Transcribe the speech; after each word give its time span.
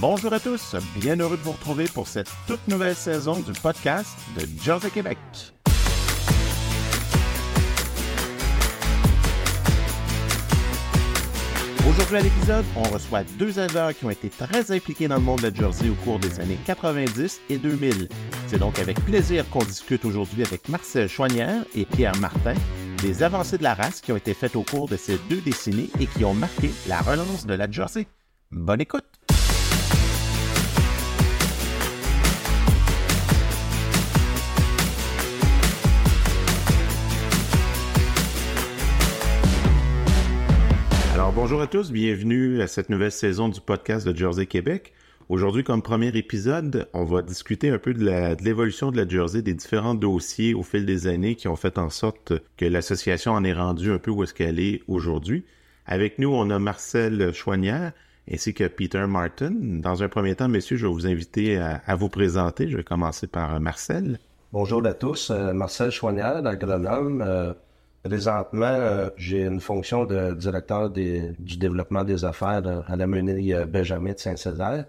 Bonjour 0.00 0.32
à 0.32 0.40
tous, 0.40 0.74
bien 0.96 1.16
heureux 1.20 1.36
de 1.36 1.42
vous 1.42 1.52
retrouver 1.52 1.84
pour 1.84 2.08
cette 2.08 2.30
toute 2.46 2.66
nouvelle 2.66 2.94
saison 2.94 3.38
du 3.40 3.52
podcast 3.52 4.16
de 4.38 4.46
Jersey 4.62 4.88
Québec. 4.88 5.18
Aujourd'hui 11.86 12.16
à 12.16 12.20
l'épisode, 12.20 12.64
on 12.74 12.84
reçoit 12.84 13.22
deux 13.38 13.58
éleveurs 13.58 13.94
qui 13.94 14.06
ont 14.06 14.10
été 14.10 14.30
très 14.30 14.72
impliqués 14.72 15.08
dans 15.08 15.16
le 15.16 15.20
monde 15.20 15.42
de 15.42 15.54
Jersey 15.54 15.90
au 15.90 15.94
cours 16.04 16.18
des 16.18 16.40
années 16.40 16.58
90 16.64 17.42
et 17.50 17.58
2000. 17.58 18.08
C'est 18.46 18.58
donc 18.58 18.78
avec 18.78 18.98
plaisir 19.04 19.48
qu'on 19.50 19.62
discute 19.62 20.06
aujourd'hui 20.06 20.42
avec 20.42 20.70
Marcel 20.70 21.06
Chouanière 21.06 21.66
et 21.74 21.84
Pierre 21.84 22.16
Martin 22.16 22.54
des 23.02 23.22
avancées 23.22 23.58
de 23.58 23.62
la 23.62 23.74
race 23.74 24.00
qui 24.00 24.10
ont 24.10 24.16
été 24.16 24.32
faites 24.32 24.56
au 24.56 24.62
cours 24.62 24.88
de 24.88 24.96
ces 24.96 25.18
deux 25.28 25.42
décennies 25.42 25.90
et 26.00 26.06
qui 26.06 26.24
ont 26.24 26.34
marqué 26.34 26.70
la 26.88 27.02
relance 27.02 27.44
de 27.44 27.52
la 27.52 27.70
Jersey. 27.70 28.06
Bonne 28.50 28.80
écoute! 28.80 29.21
Bonjour 41.34 41.62
à 41.62 41.66
tous, 41.66 41.90
bienvenue 41.90 42.60
à 42.60 42.66
cette 42.66 42.90
nouvelle 42.90 43.10
saison 43.10 43.48
du 43.48 43.58
podcast 43.62 44.06
de 44.06 44.14
Jersey 44.14 44.44
Québec. 44.44 44.92
Aujourd'hui, 45.30 45.64
comme 45.64 45.80
premier 45.80 46.08
épisode, 46.08 46.88
on 46.92 47.04
va 47.04 47.22
discuter 47.22 47.70
un 47.70 47.78
peu 47.78 47.94
de 47.94 48.04
l'évolution 48.44 48.90
de, 48.90 48.98
la 48.98 49.08
Jersey, 49.08 49.40
des 49.40 49.54
différents 49.54 49.94
dossiers 49.94 50.52
au 50.52 50.62
fil 50.62 50.84
des 50.84 51.06
années 51.06 51.34
qui 51.34 51.48
ont 51.48 51.56
fait 51.56 51.78
en 51.78 51.88
sorte 51.88 52.34
que 52.58 52.66
l'association 52.66 53.32
en 53.32 53.44
est 53.44 53.54
rendue 53.54 53.92
un 53.92 53.98
peu 53.98 54.10
où 54.10 54.22
est-ce 54.22 54.34
qu'elle 54.34 54.60
est 54.60 54.82
aujourd'hui. 54.88 55.46
Avec 55.86 56.18
nous, 56.18 56.28
on 56.28 56.50
a 56.50 56.58
Marcel 56.58 57.32
Chouanière 57.32 57.92
ainsi 58.30 58.52
que 58.52 58.64
Peter 58.64 59.06
Martin. 59.08 59.52
Dans 59.58 60.02
un 60.02 60.08
premier 60.08 60.34
temps, 60.34 60.48
messieurs, 60.48 60.76
je 60.76 60.86
vais 60.86 60.92
vous 60.92 61.06
inviter 61.06 61.56
à, 61.56 61.96
vous 61.96 62.10
présenter. 62.10 62.68
Je 62.68 62.76
vais 62.76 62.84
commencer 62.84 63.26
par 63.26 63.58
Marcel. 63.58 64.18
Bonjour 64.52 64.86
à 64.86 64.92
tous, 64.92 65.30
euh, 65.30 65.54
Marcel 65.54 65.90
Chouanière 65.90 66.42
d'Agronome. 66.42 67.24
Euh, 67.26 67.54
présentement, 68.02 68.66
euh, 68.66 69.10
j'ai 69.16 69.42
une 69.42 69.60
fonction 69.60 70.04
de 70.04 70.34
directeur 70.34 70.90
du 70.90 71.34
développement 71.38 72.04
des 72.04 72.24
affaires 72.24 72.62
à 72.86 72.96
la 72.96 73.06
menée 73.06 73.54
Benjamin 73.66 74.12
de 74.12 74.18
Saint-Césaire. 74.18 74.86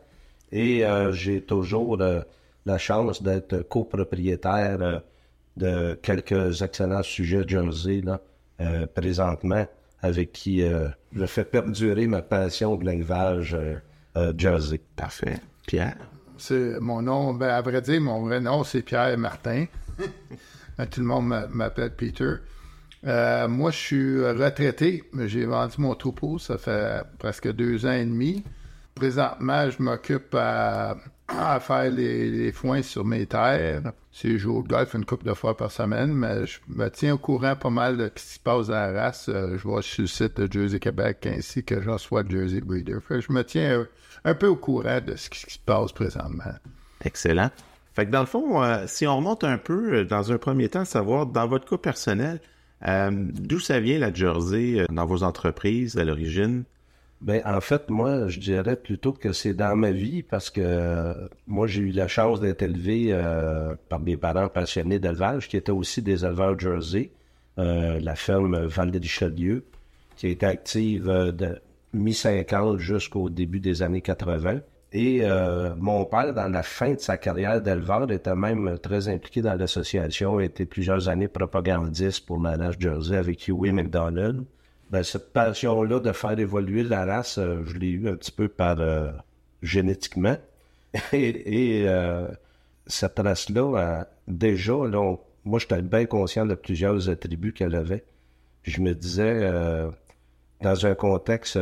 Et 0.54 0.86
euh, 0.86 1.12
j'ai 1.12 1.42
toujours 1.42 2.00
euh, 2.00 2.22
la 2.68 2.78
chance 2.78 3.24
d'être 3.24 3.68
copropriétaire 3.68 4.78
euh, 4.82 5.00
de 5.58 5.96
quelques 5.96 6.62
excellents 6.62 7.02
sujets 7.02 7.44
Jersey 7.48 8.02
là, 8.02 8.22
présentement, 8.96 9.66
avec 10.02 10.32
qui 10.32 10.64
je 11.14 11.26
fais 11.26 11.44
perdurer 11.44 12.08
ma 12.08 12.24
passion 12.24 12.76
de 12.76 12.86
l'élevage 12.86 13.56
Jersey. 14.36 14.82
Parfait. 14.96 15.40
Pierre? 15.68 15.98
C'est 16.38 16.80
mon 16.80 17.04
nom, 17.04 17.34
ben, 17.34 17.50
à 17.50 17.62
vrai 17.62 17.82
dire, 17.82 18.02
mon 18.02 18.24
vrai 18.24 18.40
nom, 18.40 18.64
c'est 18.64 18.82
Pierre 18.82 19.16
Martin. 19.18 19.66
Tout 20.90 21.02
le 21.02 21.06
monde 21.06 21.48
m'appelle 21.52 21.94
Peter. 21.96 22.38
Moi, 23.04 23.72
je 23.72 23.78
suis 23.78 24.26
retraité. 24.26 25.04
J'ai 25.26 25.46
vendu 25.46 25.76
mon 25.80 25.96
troupeau, 25.96 26.40
ça 26.40 26.58
fait 26.58 27.04
presque 27.20 27.52
deux 27.52 27.86
ans 27.86 27.92
et 27.92 28.06
demi. 28.06 28.44
Présentement, 28.96 29.70
je 29.70 29.82
m'occupe 29.82 30.36
à, 30.36 30.96
faire 31.60 31.90
les, 31.90 32.52
foins 32.52 32.82
sur 32.82 33.04
mes 33.06 33.26
terres. 33.26 33.82
Je 34.12 34.38
joue 34.38 34.58
au 34.58 34.64
golf 34.64 34.94
une 34.94 35.06
couple 35.06 35.26
de 35.26 35.34
fois 35.34 35.58
par 35.58 35.72
semaine, 35.72 36.14
mais 36.14 36.46
je 36.46 36.60
me 36.68 36.90
tiens 36.90 37.16
au 37.16 37.18
courant 37.18 37.56
pas 37.56 37.72
mal 37.72 37.98
de 37.98 38.06
ce 38.06 38.10
qui 38.12 38.34
se 38.36 38.40
passe 38.40 38.70
à 38.70 38.92
la 38.92 39.04
race. 39.06 39.30
Euh, 39.30 39.58
je 39.58 39.64
vois 39.64 39.82
sur 39.82 40.04
le 40.04 40.08
site 40.08 40.40
de 40.40 40.52
Jersey 40.52 40.80
Québec 40.80 41.26
ainsi 41.26 41.64
que 41.64 41.82
j'en 41.82 41.98
sois 41.98 42.24
Jersey 42.28 42.62
Breeder. 42.62 43.00
je 43.10 43.34
me 43.34 43.44
tiens 43.44 43.86
un 44.24 44.36
peu 44.36 44.48
au 44.48 44.56
courant 44.56 45.02
de 45.02 45.16
ce 45.16 45.32
qui 45.32 45.40
se 45.40 45.60
passe 45.60 45.92
présentement. 45.92 46.54
Excellent. 47.04 47.50
Fait 47.94 48.06
que 48.06 48.12
dans 48.12 48.22
le 48.22 48.28
fond, 48.28 48.64
euh, 48.64 48.86
si 48.88 49.08
on 49.08 49.18
remonte 49.18 49.44
un 49.44 49.58
peu, 49.58 49.94
euh, 49.94 50.06
dans 50.06 50.32
un 50.32 50.38
premier 50.38 50.70
temps, 50.70 50.86
savoir, 50.86 51.26
dans 51.26 51.48
votre 51.48 51.68
cas 51.68 51.78
personnel, 51.78 52.40
d'où 52.86 53.60
ça 53.60 53.80
vient 53.80 54.00
la 54.00 54.14
Jersey 54.14 54.86
dans 54.92 55.06
vos 55.06 55.24
entreprises 55.24 55.98
à 55.98 56.04
l'origine? 56.04 56.66
Ben, 57.24 57.42
en 57.46 57.62
fait, 57.62 57.90
moi, 57.90 58.28
je 58.28 58.38
dirais 58.42 58.76
plutôt 58.76 59.14
que 59.14 59.32
c'est 59.32 59.54
dans 59.54 59.78
ma 59.78 59.92
vie 59.92 60.24
parce 60.24 60.50
que 60.50 60.60
euh, 60.62 61.14
moi, 61.48 61.68
j'ai 61.68 61.82
eu 61.82 61.92
la 61.92 62.10
chance 62.10 62.42
d'être 62.42 62.62
élevé 62.64 63.08
euh, 63.12 63.76
par 63.88 64.02
mes 64.02 64.18
parents 64.18 64.50
passionnés 64.50 65.00
d'élevage 65.00 65.48
qui 65.48 65.56
étaient 65.56 65.72
aussi 65.72 66.02
des 66.02 66.26
éleveurs 66.26 66.60
Jersey, 66.60 67.12
euh, 67.60 68.02
la 68.02 68.16
ferme 68.16 68.66
val 68.66 68.92
de 68.92 69.00
Richelieu, 69.00 69.64
qui 70.18 70.26
a 70.26 70.30
été 70.30 70.46
active 70.46 71.06
de 71.06 71.62
mi-50 71.94 72.80
jusqu'au 72.80 73.30
début 73.30 73.62
des 73.62 73.84
années 73.84 74.02
80. 74.02 74.60
Et 74.94 75.24
mon 75.78 76.06
père, 76.06 76.34
dans 76.34 76.48
la 76.48 76.62
fin 76.62 76.94
de 76.94 77.00
sa 77.00 77.18
carrière 77.18 77.60
d'éleveur, 77.62 78.10
était 78.12 78.36
même 78.36 78.78
très 78.78 79.10
impliqué 79.10 79.42
dans 79.42 79.56
l'association, 79.56 80.40
était 80.40 80.66
plusieurs 80.66 81.10
années 81.10 81.28
propagandiste 81.28 82.28
pour 82.28 82.40
Manage 82.40 82.76
Jersey 82.80 83.18
avec 83.18 83.46
Huey 83.48 83.72
McDonald. 83.72 84.46
Ben, 84.94 85.02
cette 85.02 85.34
passion-là 85.34 86.00
de 86.00 86.12
faire 86.12 86.38
évoluer 86.38 86.84
la 86.84 87.04
race, 87.04 87.40
euh, 87.40 87.64
je 87.66 87.80
l'ai 87.80 87.90
eu 87.90 88.08
un 88.08 88.16
petit 88.16 88.32
peu 88.32 88.48
par 88.48 88.80
euh, 88.80 89.12
génétiquement. 89.64 90.38
Et, 91.14 91.86
euh, 91.88 92.28
cette 92.86 93.18
race-là, 93.18 94.08
déjà, 94.28 94.74
là, 94.86 95.16
moi, 95.46 95.58
j'étais 95.58 95.82
bien 95.82 96.06
conscient 96.06 96.46
de 96.46 96.54
plusieurs 96.54 97.10
attributs 97.10 97.54
qu'elle 97.54 97.74
avait. 97.74 98.04
je 98.62 98.82
me 98.82 98.94
disais, 98.94 99.50
dans 100.64 100.86
un 100.86 100.96
contexte 100.96 101.58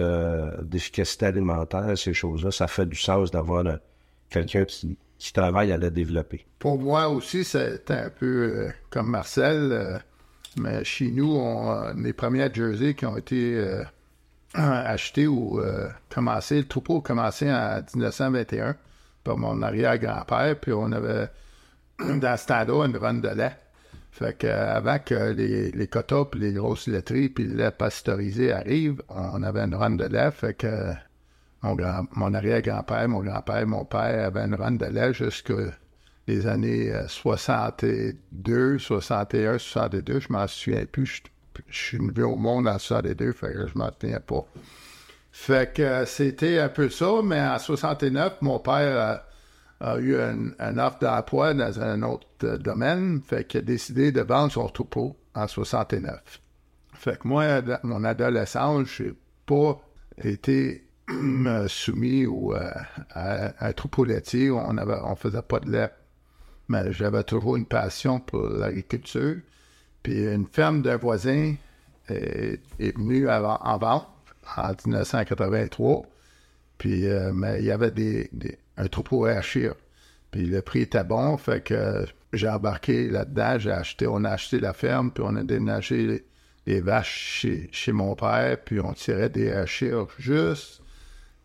d'efficacité 0.62 1.25
alimentaire, 1.25 1.97
ces 1.97 2.13
choses-là, 2.13 2.51
ça 2.51 2.67
fait 2.67 2.85
du 2.85 2.97
sens 2.97 3.31
d'avoir 3.31 3.66
quelqu'un 4.29 4.66
qui, 4.66 4.97
travaille 5.34 5.72
à 5.72 5.78
la 5.78 5.89
développer. 5.89 6.45
Pour 6.59 6.79
moi 6.79 7.07
aussi, 7.09 7.44
c'était 7.44 7.94
un 7.94 8.09
peu 8.09 8.69
comme 8.89 9.09
Marcel 9.09 10.01
mais 10.57 10.84
chez 10.84 11.12
nous, 11.12 11.35
on, 11.35 11.94
les 11.95 12.13
premières 12.13 12.53
jerseys 12.53 12.94
qui 12.94 13.06
ont 13.06 13.17
été 13.17 13.56
euh, 13.56 13.84
achetés 14.53 15.28
ou 15.28 15.59
euh, 15.59 15.89
commencés, 16.09 16.57
le 16.57 16.68
troupeau 16.68 16.97
a 16.97 17.01
commencé 17.01 17.51
en 17.51 17.81
1921 17.95 18.75
par 19.23 19.38
mon 19.38 19.62
arrière-grand-père, 19.62 20.59
puis 20.59 20.73
on 20.73 20.91
avait 20.91 21.29
dans 22.00 22.38
ce 22.38 22.47
temps-là 22.47 22.85
une 22.85 22.97
run 22.97 23.16
de 23.16 23.29
lait. 23.29 23.57
Fait 24.12 24.38
qu'avant 24.38 25.00
que 25.00 25.32
les, 25.32 25.72
les 25.72 25.88
quotas, 25.88 26.26
les 26.36 26.54
grosses 26.54 26.88
laiteries, 26.88 27.30
puis 27.30 27.46
le 27.46 27.56
lait 27.56 27.72
pasteurisé 27.72 28.52
arrivent, 28.52 29.02
on 29.10 29.42
avait 29.42 29.62
une 29.62 29.74
run 29.74 29.92
de 29.92 30.04
lait. 30.04 30.32
Fait 30.32 30.54
que 30.54 30.94
mon, 31.64 31.76
grand, 31.76 32.06
mon 32.12 32.34
arrière-grand-père, 32.34 33.08
mon 33.08 33.22
grand-père, 33.22 33.66
mon 33.66 33.86
père 33.86 34.28
avaient 34.28 34.46
une 34.46 34.56
run 34.56 34.74
de 34.74 34.86
lait 34.86 35.14
jusqu'à 35.14 35.54
les 36.28 36.46
années 36.46 36.92
62, 37.08 38.80
61, 38.80 39.58
62, 39.58 40.20
je 40.20 40.28
m'en 40.30 40.48
souviens 40.48 40.86
plus. 40.86 41.24
Je, 41.68 41.78
suis 41.78 41.98
venu 41.98 42.24
au 42.24 42.36
monde 42.36 42.68
en 42.68 42.80
62, 42.80 43.32
fait 43.32 43.54
que 43.54 43.68
je 43.68 43.78
m'en 43.78 43.92
tenais 43.92 44.20
pas. 44.20 44.46
Fait 45.32 45.74
que 45.74 45.82
euh, 45.82 46.06
c'était 46.06 46.60
un 46.60 46.70
peu 46.70 46.90
ça, 46.90 47.22
mais 47.24 47.40
en 47.40 47.58
69, 47.58 48.42
mon 48.42 48.60
père 48.60 49.24
a, 49.81 49.97
eu 50.00 50.16
un, 50.16 50.78
offre 50.78 51.00
d'emploi 51.00 51.53
dans 51.53 51.80
un 51.81 52.03
autre 52.03 52.28
euh, 52.44 52.58
domaine, 52.58 53.22
fait 53.22 53.46
qu'il 53.46 53.59
a 53.59 53.64
décidé 53.64 54.12
de 54.12 54.22
vendre 54.22 54.52
son 54.52 54.68
troupeau 54.68 55.18
en 55.36 55.47
69. 55.47 56.42
Fait 56.94 57.18
que 57.19 57.28
moi, 57.28 57.62
dans 57.62 57.80
mon 57.84 58.03
adolescence, 58.03 58.88
j'ai 58.97 59.14
pas 59.46 59.81
été 60.24 60.86
soumis 61.68 62.25
euh, 62.25 62.69
à, 63.12 63.68
un 63.68 63.74
troupeau 63.74 64.06
laitier. 64.06 64.52
On 64.52 64.78
avait, 64.78 65.00
on 65.03 65.16
faisait 65.16 65.42
pas 65.42 65.59
de 65.59 65.72
lait 65.72 65.92
mais 66.72 66.94
j'avais 66.94 67.24
toujours 67.24 67.58
une 67.58 67.66
passion 67.66 68.19
pour 68.19 68.48
l'agriculture. 68.48 69.38
Puis 70.02 70.24
une 70.24 70.48
ferme 70.48 70.81
d'un 70.81 70.98
voisin 70.98 71.56
est, 72.08 72.62
venue 72.80 73.30
en 73.30 73.78
vente 73.78 74.08
en 74.58 74.69
1983. 74.86 76.06
Puis 76.78 77.08
euh, 77.08 77.31
mais 77.34 77.59
il 77.59 77.66
y 77.66 77.72
avait 77.72 77.92
des, 77.92 78.30
un 78.77 78.88
troupeau 78.88 79.25
à 79.25 79.31
Achir. 79.31 79.75
Puis 80.31 80.45
le 80.45 80.62
prix 80.62 80.81
était 80.81 81.03
bon, 81.03 81.38
fait 81.38 81.62
que 81.62 82.06
j'ai 82.33 82.47
embarqué 82.47 83.09
là-dedans, 83.09 83.59
j'ai 83.59 83.71
acheté, 83.71 84.07
on 84.07 84.23
a 84.23 84.31
acheté 84.31 84.59
la 84.59 84.73
ferme, 84.73 85.12
puis 85.12 85.23
on 85.27 85.35
a 85.35 85.44
déménagé 85.44 86.23
les, 86.65 86.81
vaches 86.81 87.45
chez, 87.71 87.91
mon 87.91 88.15
père, 88.15 88.57
puis 88.63 88.79
on 88.79 88.94
tirait 88.94 89.29
des 89.29 89.51
Achir 89.51 90.07
juste 90.18 90.81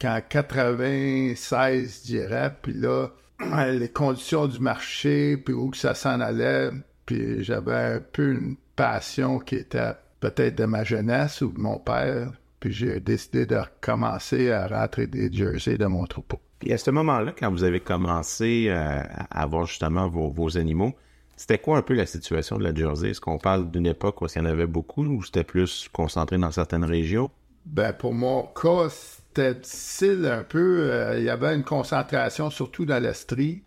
qu'en 0.00 0.20
96, 0.20 2.02
je 2.02 2.06
dirais, 2.06 2.54
puis 2.62 2.74
là, 2.74 3.08
les 3.72 3.88
conditions 3.88 4.46
du 4.46 4.60
marché, 4.60 5.36
puis 5.36 5.54
où 5.54 5.70
que 5.70 5.76
ça 5.76 5.94
s'en 5.94 6.20
allait, 6.20 6.70
puis 7.06 7.42
j'avais 7.42 7.74
un 7.74 8.00
peu 8.00 8.32
une 8.32 8.56
passion 8.76 9.38
qui 9.38 9.56
était 9.56 9.94
peut-être 10.20 10.56
de 10.56 10.64
ma 10.64 10.84
jeunesse 10.84 11.40
ou 11.40 11.50
de 11.50 11.58
mon 11.58 11.78
père, 11.78 12.30
puis 12.60 12.72
j'ai 12.72 13.00
décidé 13.00 13.46
de 13.46 13.56
recommencer 13.56 14.52
à 14.52 14.66
rentrer 14.66 15.06
des 15.06 15.32
jerseys 15.32 15.78
de 15.78 15.86
mon 15.86 16.04
troupeau. 16.06 16.40
Puis 16.58 16.72
à 16.72 16.78
ce 16.78 16.90
moment-là, 16.90 17.34
quand 17.38 17.50
vous 17.50 17.64
avez 17.64 17.80
commencé 17.80 18.66
euh, 18.68 19.02
à 19.30 19.42
avoir 19.42 19.66
justement 19.66 20.08
vos, 20.08 20.56
animaux, 20.56 20.94
c'était 21.36 21.58
quoi 21.58 21.76
un 21.76 21.82
peu 21.82 21.94
la 21.94 22.06
situation 22.06 22.56
de 22.56 22.64
la 22.64 22.74
Jersey? 22.74 23.10
Est-ce 23.10 23.20
qu'on 23.20 23.38
parle 23.38 23.70
d'une 23.70 23.86
époque 23.86 24.22
où 24.22 24.26
il 24.26 24.38
y 24.38 24.40
en 24.40 24.46
avait 24.46 24.66
beaucoup 24.66 25.04
ou 25.04 25.22
c'était 25.22 25.44
plus 25.44 25.88
concentré 25.92 26.38
dans 26.38 26.50
certaines 26.50 26.84
régions? 26.84 27.30
Ben, 27.66 27.92
pour 27.92 28.14
mon 28.14 28.44
cas, 28.44 28.88
c'était 28.88 29.54
difficile 29.54 30.26
un 30.26 30.44
peu. 30.44 30.90
Euh, 30.90 31.18
il 31.18 31.24
y 31.24 31.30
avait 31.30 31.54
une 31.54 31.64
concentration, 31.64 32.48
surtout 32.48 32.86
dans 32.86 33.02
l'Estrie, 33.02 33.64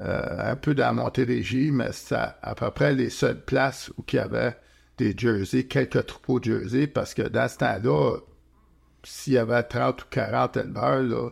euh, 0.00 0.52
un 0.52 0.56
peu 0.56 0.74
dans 0.74 0.92
Montérégie, 0.94 1.70
mais 1.70 1.92
c'était 1.92 2.16
à 2.42 2.54
peu 2.54 2.70
près 2.70 2.94
les 2.94 3.08
seules 3.08 3.40
places 3.40 3.90
où 3.96 4.04
il 4.12 4.16
y 4.16 4.18
avait 4.18 4.56
des 4.98 5.14
jerseys, 5.16 5.66
quelques 5.66 6.04
troupeaux 6.06 6.40
de 6.40 6.44
jerseys, 6.44 6.88
parce 6.88 7.14
que 7.14 7.22
dans 7.22 7.48
ce 7.48 7.58
temps-là, 7.58 8.18
s'il 9.04 9.32
y 9.34 9.38
avait 9.38 9.62
30 9.62 10.02
ou 10.02 10.06
40 10.10 10.56
éleveurs, 10.58 11.02
là, 11.02 11.30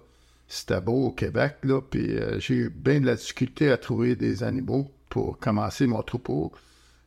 c'était 0.53 0.81
beau 0.81 1.07
au 1.07 1.11
Québec, 1.13 1.59
là, 1.63 1.81
puis 1.81 2.19
euh, 2.19 2.41
j'ai 2.41 2.55
eu 2.55 2.71
bien 2.71 3.01
de 3.01 3.07
la 3.07 3.15
difficulté 3.15 3.71
à 3.71 3.77
trouver 3.77 4.17
des 4.17 4.43
animaux 4.43 4.91
pour 5.09 5.39
commencer 5.39 5.87
mon 5.87 6.03
troupeau. 6.03 6.51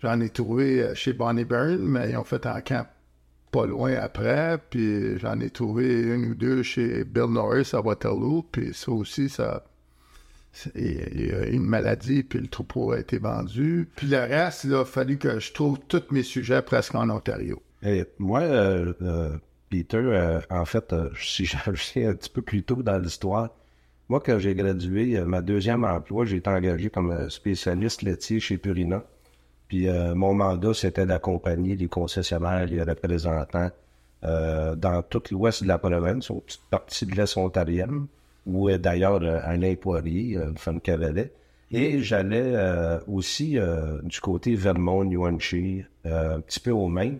J'en 0.01 0.21
ai 0.21 0.29
trouvé 0.29 0.81
euh, 0.81 0.95
chez 0.95 1.11
Bonnie 1.11 1.43
Byrne, 1.43 1.81
mais 1.81 2.11
ils 2.11 2.17
ont 2.17 2.23
fait 2.23 2.45
un 2.45 2.61
camp 2.61 2.87
pas 3.51 3.65
loin 3.65 3.95
après, 3.95 4.57
puis 4.69 5.19
j'en 5.19 5.41
ai 5.41 5.49
trouvé 5.49 6.03
une 6.03 6.31
ou 6.31 6.35
deux 6.35 6.63
chez 6.63 7.03
Bill 7.03 7.25
Norris 7.31 7.71
à 7.73 7.81
Waterloo, 7.81 8.45
puis 8.49 8.73
ça 8.73 8.91
aussi, 8.91 9.27
ça... 9.27 9.65
Il 10.75 11.25
y 11.25 11.31
a 11.31 11.47
une 11.47 11.65
maladie, 11.65 12.21
puis 12.21 12.39
le 12.39 12.47
troupeau 12.47 12.91
a 12.91 12.99
été 12.99 13.17
vendu. 13.17 13.89
Puis 13.95 14.07
le 14.07 14.19
reste, 14.19 14.65
il 14.65 14.75
a 14.75 14.85
fallu 14.85 15.17
que 15.17 15.39
je 15.39 15.51
trouve 15.51 15.79
tous 15.87 16.03
mes 16.11 16.21
sujets 16.21 16.61
presque 16.61 16.93
en 16.93 17.09
Ontario. 17.09 17.59
Et 17.81 18.05
moi, 18.19 18.41
euh, 18.41 19.35
Peter, 19.73 19.97
euh, 19.97 20.39
en 20.51 20.65
fait, 20.65 20.93
euh, 20.93 21.09
si 21.19 21.45
j'ai 21.45 21.57
un 22.05 22.13
petit 22.13 22.29
peu 22.29 22.43
plus 22.43 22.61
tôt 22.61 22.83
dans 22.83 22.99
l'histoire, 22.99 23.49
moi, 24.07 24.21
quand 24.23 24.37
j'ai 24.37 24.53
gradué, 24.53 25.17
euh, 25.17 25.25
ma 25.25 25.41
deuxième 25.41 25.83
emploi, 25.83 26.25
j'ai 26.25 26.37
été 26.37 26.49
engagé 26.51 26.91
comme 26.91 27.27
spécialiste 27.31 28.03
laitier 28.03 28.39
chez 28.39 28.59
Purina. 28.59 29.03
Puis 29.67 29.87
mon 30.13 30.35
mandat, 30.35 30.75
c'était 30.75 31.07
d'accompagner 31.07 31.75
les 31.75 31.87
concessionnaires, 31.87 32.67
les 32.67 32.83
représentants 32.83 33.71
dans 34.21 35.03
tout 35.09 35.23
l'ouest 35.31 35.63
de 35.63 35.67
la 35.67 35.79
province, 35.79 36.29
une 36.29 36.41
petite 36.41 36.61
partie 36.69 37.07
de 37.07 37.15
l'Est 37.15 37.35
ontarienne, 37.37 38.05
où 38.45 38.69
d'ailleurs 38.69 39.23
Alain 39.23 39.73
Poirier, 39.73 40.35
une 40.35 40.57
femme 40.57 40.79
cavalier. 40.79 41.31
Et 41.71 42.01
j'allais 42.03 42.53
aussi 43.07 43.57
du 44.03 44.19
côté 44.21 44.53
Vermont, 44.53 45.05
New 45.05 45.25
un 45.25 45.37
petit 45.37 46.59
peu 46.59 46.71
au 46.71 46.87
Maine. 46.87 47.17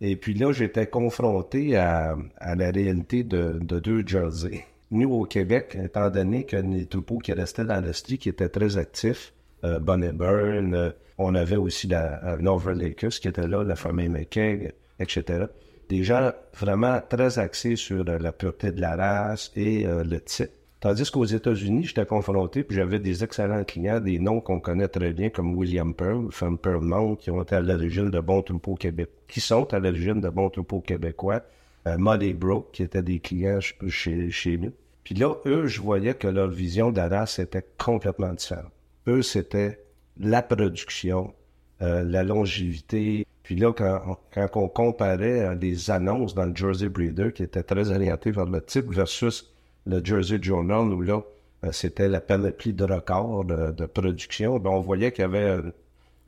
Et 0.00 0.16
puis 0.16 0.34
là, 0.34 0.52
j'étais 0.52 0.86
confronté 0.86 1.76
à, 1.76 2.16
la 2.40 2.70
réalité 2.70 3.22
de, 3.22 3.58
deux 3.60 4.06
jerseys. 4.06 4.64
Nous, 4.90 5.12
au 5.12 5.24
Québec, 5.24 5.76
étant 5.82 6.10
donné 6.10 6.44
que 6.44 6.56
les 6.56 6.86
troupeaux 6.86 7.18
qui 7.18 7.32
restaient 7.32 7.64
dans 7.64 7.80
l'Estrie, 7.80 8.18
qui 8.18 8.28
étaient 8.28 8.48
très 8.48 8.76
actifs, 8.76 9.32
euh, 9.64 9.78
Burn, 9.78 10.74
euh, 10.74 10.90
on 11.18 11.34
avait 11.34 11.56
aussi 11.56 11.86
la 11.86 12.24
euh, 12.24 12.36
Northern 12.38 12.78
Lakers 12.78 13.10
qui 13.10 13.28
était 13.28 13.46
là, 13.46 13.62
la 13.62 13.76
famille 13.76 14.08
McKay, 14.08 14.74
etc. 14.98 15.44
Des 15.88 16.02
gens 16.02 16.32
vraiment 16.58 17.00
très 17.06 17.38
axés 17.38 17.76
sur 17.76 18.08
euh, 18.08 18.18
la 18.18 18.32
pureté 18.32 18.72
de 18.72 18.80
la 18.80 18.96
race 18.96 19.52
et 19.54 19.84
le 19.84 20.20
type. 20.20 20.50
Tandis 20.80 21.10
qu'aux 21.10 21.26
États-Unis, 21.26 21.84
j'étais 21.84 22.06
confronté, 22.06 22.64
puis 22.64 22.74
j'avais 22.74 22.98
des 22.98 23.22
excellents 23.22 23.64
clients, 23.64 24.00
des 24.00 24.18
noms 24.18 24.40
qu'on 24.40 24.60
connaît 24.60 24.88
très 24.88 25.12
bien, 25.12 25.28
comme 25.28 25.54
William 25.54 25.94
Pearl, 25.94 26.28
femme 26.30 26.56
Pearlmont, 26.56 27.16
qui 27.16 27.30
ont 27.30 27.42
été 27.42 27.56
à 27.56 27.60
l'origine 27.60 28.08
de 28.08 28.18
bons 28.18 28.40
troupeaux 28.42 28.76
québécois, 28.76 29.12
qui 29.28 29.42
sont 29.42 29.72
à 29.74 29.78
l'origine 29.78 30.22
de 30.22 30.30
bons 30.30 30.48
troupeaux 30.48 30.80
québécois. 30.80 31.42
Euh, 31.86 31.96
Muddy 31.98 32.32
Brook, 32.32 32.68
qui 32.72 32.82
étaient 32.82 33.02
des 33.02 33.20
clients 33.20 33.60
chez, 33.60 34.30
chez 34.30 34.56
nous. 34.56 34.72
Puis 35.04 35.14
là, 35.14 35.34
eux, 35.44 35.66
je 35.66 35.82
voyais 35.82 36.14
que 36.14 36.28
leur 36.28 36.48
vision 36.48 36.90
d'Aras 36.90 37.36
était 37.38 37.64
complètement 37.78 38.32
différente. 38.32 38.72
Eux, 39.06 39.22
c'était 39.22 39.84
la 40.18 40.40
production, 40.42 41.34
euh, 41.82 42.02
la 42.04 42.22
longévité. 42.22 43.26
Puis 43.42 43.56
là, 43.56 43.72
quand, 43.72 44.18
quand 44.32 44.48
on 44.56 44.68
comparait 44.68 45.54
les 45.56 45.90
annonces 45.90 46.34
dans 46.34 46.46
le 46.46 46.56
Jersey 46.56 46.88
Breeder, 46.88 47.32
qui 47.32 47.42
étaient 47.42 47.62
très 47.62 47.90
orientées 47.90 48.30
vers 48.30 48.46
le 48.46 48.62
type 48.62 48.90
versus 48.90 49.50
le 49.86 50.04
Jersey 50.04 50.38
Journal, 50.42 50.92
où 50.92 51.02
là, 51.02 51.22
euh, 51.64 51.72
c'était 51.72 52.08
la 52.08 52.20
panoplie 52.20 52.72
de 52.72 52.84
records 52.84 53.44
de, 53.44 53.86
production, 53.86 54.58
ben, 54.58 54.70
on 54.70 54.80
voyait 54.80 55.12
qu'il 55.12 55.22
y 55.22 55.24
avait 55.24 55.60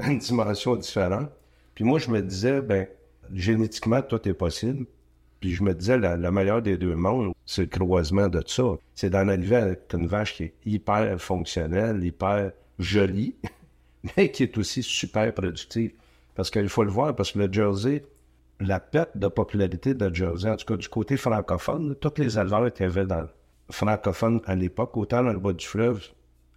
une 0.01 0.19
dimension 0.19 0.77
différente. 0.77 1.31
Puis 1.75 1.85
moi, 1.85 1.99
je 1.99 2.11
me 2.11 2.21
disais, 2.21 2.61
ben, 2.61 2.87
génétiquement, 3.33 4.03
tout 4.03 4.29
est 4.29 4.35
possible. 4.35 4.87
Puis 5.41 5.53
je 5.53 5.63
me 5.63 5.75
disais, 5.75 5.99
la, 5.99 6.31
meilleure 6.31 6.63
des 6.63 6.77
deux 6.77 6.95
mondes, 6.95 7.33
c'est 7.47 7.63
le 7.63 7.69
croisement 7.69 8.29
de 8.29 8.41
tout 8.41 8.49
ça. 8.49 8.79
C'est 8.95 9.11
d'en 9.11 9.27
arriver 9.29 9.57
avec 9.57 9.93
une 9.93 10.07
vache 10.07 10.35
qui 10.37 10.45
est 10.45 10.55
hyper 10.65 11.21
fonctionnelle, 11.21 12.05
hyper 12.05 12.53
jolie, 12.79 13.35
mais 14.17 14.31
qui 14.31 14.45
est 14.45 14.57
aussi 14.59 14.83
super 14.83 15.33
productive. 15.35 15.93
Parce 16.35 16.51
qu'il 16.51 16.69
faut 16.69 16.85
le 16.85 16.91
voir, 16.91 17.15
parce 17.17 17.33
que 17.33 17.41
le 17.41 17.53
Jersey, 17.53 18.05
la 18.61 18.79
perte 18.81 19.17
de 19.17 19.29
popularité 19.29 19.95
de 19.95 20.15
Jersey, 20.15 20.49
en 20.49 20.57
tout 20.57 20.67
cas 20.67 20.77
du 20.77 20.89
côté 20.89 21.17
francophone, 21.17 21.97
toutes 22.01 22.19
les 22.19 22.39
éleveurs 22.39 22.67
étaient 22.67 22.89
dans, 22.89 23.27
francophone 23.73 24.41
à 24.47 24.55
l'époque, 24.55 24.97
autant 24.97 25.23
dans 25.23 25.33
le 25.33 25.39
bas 25.39 25.53
du 25.53 25.67
fleuve, 25.67 26.03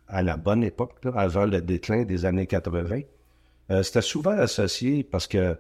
à 0.08 0.22
la 0.22 0.38
bonne 0.38 0.64
époque, 0.64 0.94
avant 1.16 1.46
le 1.46 1.62
déclin 1.62 2.04
des 2.04 2.26
années 2.26 2.48
80. 2.48 3.02
Euh, 3.72 3.84
c'était 3.84 4.02
souvent 4.02 4.38
associé 4.38 5.04
parce 5.04 5.28
que 5.28 5.58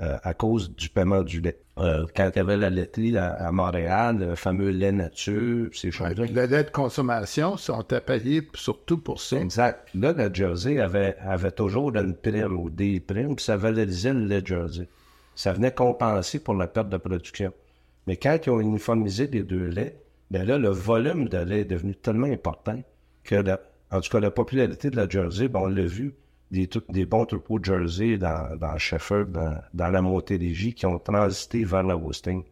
euh, 0.00 0.16
à 0.22 0.32
cause 0.32 0.72
du 0.76 0.90
paiement 0.90 1.24
du 1.24 1.40
lait. 1.40 1.58
Euh, 1.78 2.06
quand 2.14 2.30
il 2.32 2.36
y 2.36 2.40
avait 2.40 2.56
la 2.56 2.70
laiterie 2.70 3.16
à, 3.16 3.50
Montréal, 3.50 4.18
le 4.20 4.34
fameux 4.36 4.68
lait 4.68 4.92
nature, 4.92 5.70
ces 5.72 5.90
choses-là. 5.90 6.26
Le 6.26 6.46
lait 6.46 6.62
de 6.62 6.70
consommation 6.70 7.56
sont 7.56 7.82
payés 7.82 8.46
surtout 8.54 8.98
pour 8.98 9.20
ça. 9.20 9.40
Exact. 9.40 9.88
Là, 9.96 10.12
le 10.12 10.32
Jersey 10.32 10.78
avait, 10.78 11.16
avait 11.18 11.50
toujours 11.50 11.96
une 11.96 12.14
prime 12.14 12.56
ou 12.56 12.70
des 12.70 13.00
primes, 13.00 13.34
puis 13.34 13.44
ça 13.44 13.56
valorisait 13.56 14.12
le 14.12 14.26
lait 14.26 14.42
Jersey. 14.44 14.88
Ça 15.34 15.52
venait 15.52 15.72
compenser 15.72 16.38
pour 16.38 16.54
la 16.54 16.68
perte 16.68 16.90
de 16.90 16.96
production. 16.96 17.52
Mais 18.06 18.16
quand 18.16 18.38
ils 18.46 18.50
ont 18.50 18.60
uniformisé 18.60 19.26
les 19.26 19.42
deux 19.42 19.66
laits, 19.66 20.00
bien 20.30 20.44
là, 20.44 20.58
le 20.58 20.68
volume 20.68 21.28
de 21.28 21.38
lait 21.38 21.60
est 21.60 21.64
devenu 21.64 21.94
tellement 21.94 22.26
important 22.26 22.82
que, 23.24 23.36
en 23.90 24.00
tout 24.00 24.10
cas, 24.10 24.20
la 24.20 24.30
popularité 24.30 24.90
de 24.90 24.96
la 24.96 25.08
Jersey, 25.08 25.48
ben, 25.48 25.60
on 25.60 25.66
l'a 25.66 25.84
vu, 25.84 26.14
des, 26.50 26.68
des 26.88 27.04
bons 27.04 27.26
troupeaux 27.26 27.58
de 27.58 27.64
Jersey 27.64 28.16
dans, 28.16 28.56
dans 28.56 28.78
Sheffield, 28.78 29.32
dans, 29.32 29.60
dans 29.74 29.88
la 29.88 30.02
Montérégie, 30.02 30.74
qui 30.74 30.86
ont 30.86 30.98
transité 30.98 31.64
vers 31.64 31.82
la 31.82 31.96
Woosting. 31.96 32.42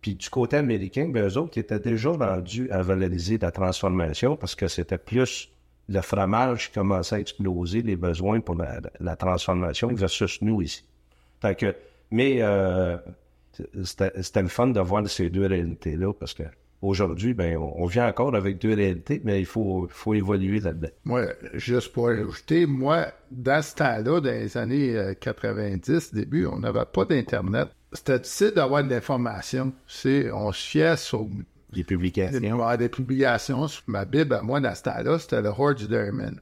Puis 0.00 0.14
du 0.14 0.30
côté 0.30 0.56
américain, 0.56 1.08
ben, 1.08 1.28
eux 1.28 1.36
autres 1.36 1.58
étaient 1.58 1.80
déjà 1.80 2.10
rendus 2.10 2.70
à 2.70 2.82
valoriser 2.82 3.38
la 3.38 3.50
transformation 3.50 4.36
parce 4.36 4.54
que 4.54 4.68
c'était 4.68 4.98
plus 4.98 5.50
le 5.88 6.00
fromage 6.00 6.68
qui 6.68 6.74
commençait 6.74 7.16
à 7.16 7.20
exploser 7.20 7.82
les 7.82 7.96
besoins 7.96 8.40
pour 8.40 8.54
la, 8.54 9.16
transformation 9.16 9.88
versus 9.88 10.40
nous 10.40 10.62
ici. 10.62 10.84
Que, 11.42 11.74
mais 12.10 12.36
euh, 12.40 12.96
c'était 13.82 14.42
le 14.42 14.48
fun 14.48 14.68
de 14.68 14.80
voir 14.80 15.08
ces 15.08 15.30
deux 15.30 15.46
réalités-là 15.46 16.12
parce 16.12 16.34
que 16.34 16.44
Aujourd'hui, 16.82 17.34
ben, 17.34 17.58
on, 17.58 17.84
vient 17.84 18.08
encore 18.08 18.34
avec 18.34 18.58
deux 18.58 18.74
réalités, 18.74 19.20
mais 19.22 19.38
il 19.38 19.46
faut, 19.46 19.86
faut 19.90 20.14
évoluer 20.14 20.60
là-dedans. 20.60 20.88
Moi, 21.04 21.26
juste 21.52 21.92
pour 21.92 22.08
ajouter, 22.08 22.64
moi, 22.64 23.08
dans 23.30 23.62
ce 23.62 23.74
temps-là, 23.74 24.20
dans 24.20 24.22
les 24.22 24.56
années 24.56 25.14
90, 25.20 25.90
euh, 25.90 26.00
début, 26.18 26.46
on 26.46 26.58
n'avait 26.58 26.86
pas 26.90 27.04
d'Internet. 27.04 27.68
C'était 27.92 28.18
difficile 28.18 28.52
d'avoir 28.56 28.82
de 28.82 28.88
l'information. 28.88 29.72
On 30.32 30.52
se 30.52 30.58
fiait 30.58 30.96
sur 30.96 31.26
les 31.72 31.84
publications. 31.84 32.40
Des, 32.40 32.76
des 32.78 32.88
publications. 32.88 33.66
Ma 33.86 34.06
Bible, 34.06 34.40
moi, 34.42 34.60
dans 34.60 34.74
ce 34.74 34.82
temps-là, 34.84 35.18
c'était 35.18 35.42
le 35.42 35.48
Hordes 35.50 35.86
Dairyman. 35.86 36.40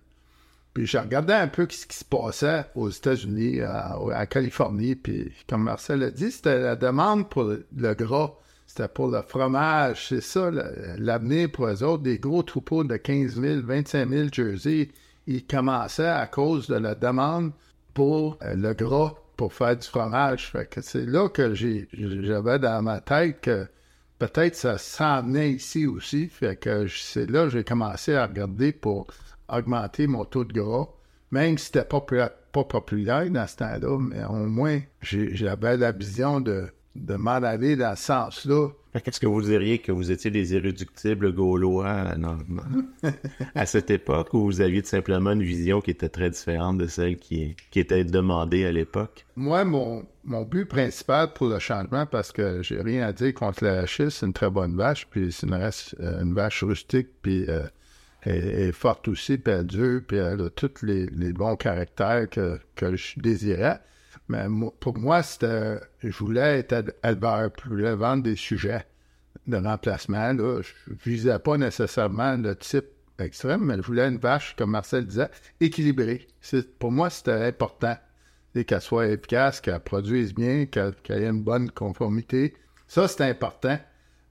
Puis 0.72 0.86
je 0.86 0.98
regardais 0.98 1.34
un 1.34 1.48
peu 1.48 1.66
ce 1.68 1.86
qui 1.86 1.96
se 1.96 2.04
passait 2.04 2.66
aux 2.76 2.88
États-Unis, 2.88 3.60
en 3.64 4.26
Californie. 4.26 4.94
Puis 4.94 5.32
comme 5.48 5.64
Marcel 5.64 6.04
a 6.04 6.12
dit, 6.12 6.30
c'était 6.30 6.60
la 6.60 6.76
demande 6.76 7.28
pour 7.28 7.42
le 7.44 7.94
gras 7.94 8.34
c'était 8.78 8.88
pour 8.88 9.08
le 9.08 9.22
fromage, 9.22 10.06
c'est 10.06 10.20
ça 10.20 10.52
l'avenir 10.98 11.50
pour 11.50 11.66
eux 11.66 11.82
autres. 11.82 12.04
Des 12.04 12.18
gros 12.18 12.44
troupeaux 12.44 12.84
de 12.84 12.96
15 12.96 13.40
000, 13.40 13.62
25 13.64 14.08
000 14.08 14.28
jerseys, 14.30 14.92
ils 15.26 15.44
commençaient 15.44 16.06
à 16.06 16.28
cause 16.28 16.68
de 16.68 16.76
la 16.76 16.94
demande 16.94 17.50
pour 17.92 18.38
euh, 18.42 18.54
le 18.54 18.74
gras 18.74 19.14
pour 19.36 19.52
faire 19.52 19.76
du 19.76 19.86
fromage. 19.86 20.52
C'est 20.80 21.06
là 21.06 21.28
que 21.28 21.54
j'avais 21.54 22.60
dans 22.60 22.80
ma 22.82 23.00
tête 23.00 23.40
que 23.40 23.66
peut-être 24.20 24.54
ça 24.54 24.78
s'en 24.78 25.22
venait 25.22 25.50
ici 25.50 25.84
aussi. 25.86 26.28
Fait 26.28 26.54
que 26.54 26.86
c'est 26.86 27.28
là 27.28 27.44
que 27.44 27.50
j'ai 27.50 27.64
commencé 27.64 28.14
à 28.14 28.26
regarder 28.26 28.70
pour 28.70 29.08
augmenter 29.48 30.06
mon 30.06 30.24
taux 30.24 30.44
de 30.44 30.52
gras. 30.52 30.86
Même 31.32 31.58
si 31.58 31.66
c'était 31.66 31.84
pas, 31.84 32.00
pas 32.00 32.64
populaire 32.64 33.28
dans 33.28 33.46
ce 33.48 33.56
temps-là, 33.56 33.98
mais 33.98 34.24
au 34.24 34.46
moins 34.46 34.80
j'avais 35.02 35.76
la 35.76 35.90
vision 35.90 36.40
de 36.40 36.68
de 36.98 37.14
m'en 37.14 37.42
aller 37.42 37.76
dans 37.76 37.96
ce 37.96 38.04
sens-là. 38.04 38.68
Qu'est-ce 39.04 39.20
que 39.20 39.26
vous 39.26 39.42
diriez 39.42 39.78
que 39.78 39.92
vous 39.92 40.10
étiez 40.10 40.30
des 40.30 40.54
irréductibles 40.54 41.32
gaulois 41.32 42.04
à 43.54 43.66
cette 43.66 43.90
époque 43.90 44.32
ou 44.34 44.44
vous 44.44 44.60
aviez 44.60 44.82
simplement 44.82 45.32
une 45.32 45.42
vision 45.42 45.80
qui 45.80 45.90
était 45.90 46.08
très 46.08 46.30
différente 46.30 46.78
de 46.78 46.86
celle 46.86 47.16
qui, 47.16 47.54
qui 47.70 47.80
était 47.80 48.04
demandée 48.04 48.64
à 48.64 48.72
l'époque? 48.72 49.26
Moi, 49.36 49.64
mon, 49.64 50.04
mon 50.24 50.42
but 50.42 50.64
principal 50.64 51.32
pour 51.32 51.48
le 51.48 51.58
changement, 51.58 52.06
parce 52.06 52.32
que 52.32 52.62
j'ai 52.62 52.80
rien 52.80 53.06
à 53.06 53.12
dire 53.12 53.34
contre 53.34 53.64
la 53.64 53.82
vache, 53.82 54.02
c'est 54.08 54.26
une 54.26 54.32
très 54.32 54.50
bonne 54.50 54.76
vache, 54.76 55.06
puis 55.10 55.32
c'est 55.32 55.46
une, 55.46 55.54
euh, 55.54 56.22
une, 56.22 56.34
vache 56.34 56.64
rustique, 56.64 57.08
puis 57.22 57.44
euh, 57.48 57.66
elle, 58.22 58.48
est 58.48 58.72
forte 58.72 59.06
aussi, 59.08 59.38
puis 59.38 59.52
elle 59.52 59.66
dure, 59.66 60.00
puis 60.06 60.16
elle 60.16 60.40
a 60.40 60.50
tous 60.50 60.82
les, 60.82 61.06
les 61.06 61.32
bons 61.32 61.56
caractères 61.56 62.28
que, 62.28 62.58
que 62.74 62.96
je 62.96 63.20
désirais. 63.20 63.80
Mais 64.28 64.46
pour 64.80 64.98
moi, 64.98 65.22
c'était, 65.22 65.80
je 66.00 66.16
voulais 66.18 66.58
être 66.58 66.94
je 67.02 67.68
voulais 67.68 67.94
vendre 67.94 68.22
des 68.22 68.36
sujets. 68.36 68.86
de 69.46 69.56
remplacement. 69.56 70.32
Là. 70.34 70.60
Je 70.62 70.92
visais 71.04 71.38
pas 71.38 71.56
nécessairement 71.56 72.36
le 72.36 72.54
type 72.54 72.86
extrême, 73.18 73.64
mais 73.64 73.76
je 73.76 73.82
voulais 73.82 74.06
une 74.06 74.18
vache, 74.18 74.54
comme 74.56 74.70
Marcel 74.70 75.06
disait, 75.06 75.30
équilibrée. 75.60 76.26
Pour 76.78 76.92
moi, 76.92 77.10
c'était 77.10 77.46
important 77.46 77.96
qu'elle 78.66 78.80
soit 78.80 79.06
efficace, 79.06 79.60
qu'elle 79.60 79.80
produise 79.80 80.34
bien, 80.34 80.66
qu'elle 80.66 80.94
ait 81.08 81.28
une 81.28 81.42
bonne 81.42 81.70
conformité. 81.70 82.54
Ça, 82.86 83.06
c'est 83.08 83.22
important. 83.22 83.78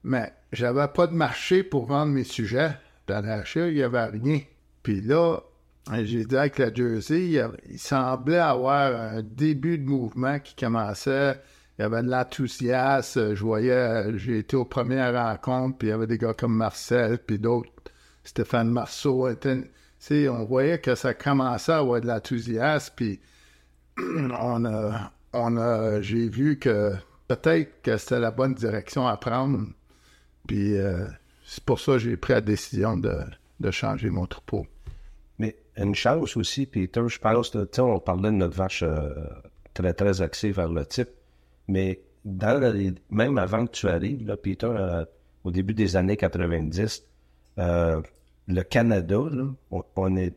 Mais 0.04 0.32
j'avais 0.52 0.88
pas 0.88 1.06
de 1.06 1.14
marché 1.14 1.62
pour 1.62 1.86
vendre 1.86 2.12
mes 2.12 2.24
sujets. 2.24 2.72
Dans 3.06 3.24
l'achat, 3.24 3.68
il 3.68 3.74
n'y 3.74 3.82
avait 3.82 4.04
rien. 4.04 4.40
Puis 4.82 5.00
là, 5.00 5.40
j'ai 6.02 6.24
dit 6.24 6.36
avec 6.36 6.58
la 6.58 6.72
Jersey, 6.72 7.42
il, 7.68 7.78
semblait 7.78 8.38
avoir 8.38 9.14
un 9.14 9.22
début 9.22 9.78
de 9.78 9.88
mouvement 9.88 10.38
qui 10.38 10.54
commençait. 10.54 11.40
Il 11.78 11.82
y 11.82 11.84
avait 11.84 12.02
de 12.02 12.10
l'enthousiasme. 12.10 13.34
Je 13.34 13.42
voyais, 13.42 14.18
j'ai 14.18 14.38
été 14.38 14.56
aux 14.56 14.64
premières 14.64 15.14
rencontres, 15.14 15.78
puis 15.78 15.88
il 15.88 15.90
y 15.90 15.94
avait 15.94 16.06
des 16.06 16.18
gars 16.18 16.34
comme 16.34 16.54
Marcel, 16.54 17.18
puis 17.18 17.38
d'autres, 17.38 17.70
Stéphane 18.24 18.70
Marceau. 18.70 19.28
on 19.28 20.44
voyait 20.44 20.78
que 20.78 20.94
ça 20.94 21.14
commençait 21.14 21.72
à 21.72 21.78
avoir 21.78 22.00
de 22.00 22.06
l'enthousiasme, 22.06 22.92
puis 22.96 23.20
on 23.98 24.64
a, 24.64 25.12
on 25.32 25.56
a, 25.56 26.00
j'ai 26.00 26.28
vu 26.28 26.58
que 26.58 26.92
peut-être 27.28 27.82
que 27.82 27.96
c'était 27.96 28.18
la 28.18 28.30
bonne 28.30 28.54
direction 28.54 29.06
à 29.06 29.16
prendre. 29.16 29.66
Puis 30.46 30.76
euh, 30.76 31.06
c'est 31.44 31.62
pour 31.64 31.78
ça 31.78 31.92
que 31.92 31.98
j'ai 31.98 32.16
pris 32.16 32.32
la 32.32 32.40
décision 32.40 32.96
de, 32.96 33.70
changer 33.70 34.10
mon 34.10 34.26
troupeau. 34.26 34.66
Une 35.78 35.94
chose 35.94 36.36
aussi, 36.36 36.66
Peter, 36.66 37.02
je 37.06 37.18
pense, 37.18 37.54
on 37.78 38.00
parlait 38.00 38.30
de 38.30 38.36
notre 38.36 38.56
vache 38.56 38.82
euh, 38.82 39.10
très, 39.74 39.94
très 39.94 40.20
axée 40.20 40.50
vers 40.50 40.68
le 40.68 40.84
type, 40.84 41.08
mais 41.68 42.00
même 43.10 43.38
avant 43.38 43.66
que 43.66 43.72
tu 43.72 43.88
arrives, 43.88 44.36
Peter, 44.42 44.66
euh, 44.66 45.04
au 45.44 45.50
début 45.50 45.74
des 45.74 45.96
années 45.96 46.16
90, 46.16 47.04
le 48.48 48.62
Canada, 48.62 49.20
on, 49.70 50.16
est 50.16 50.34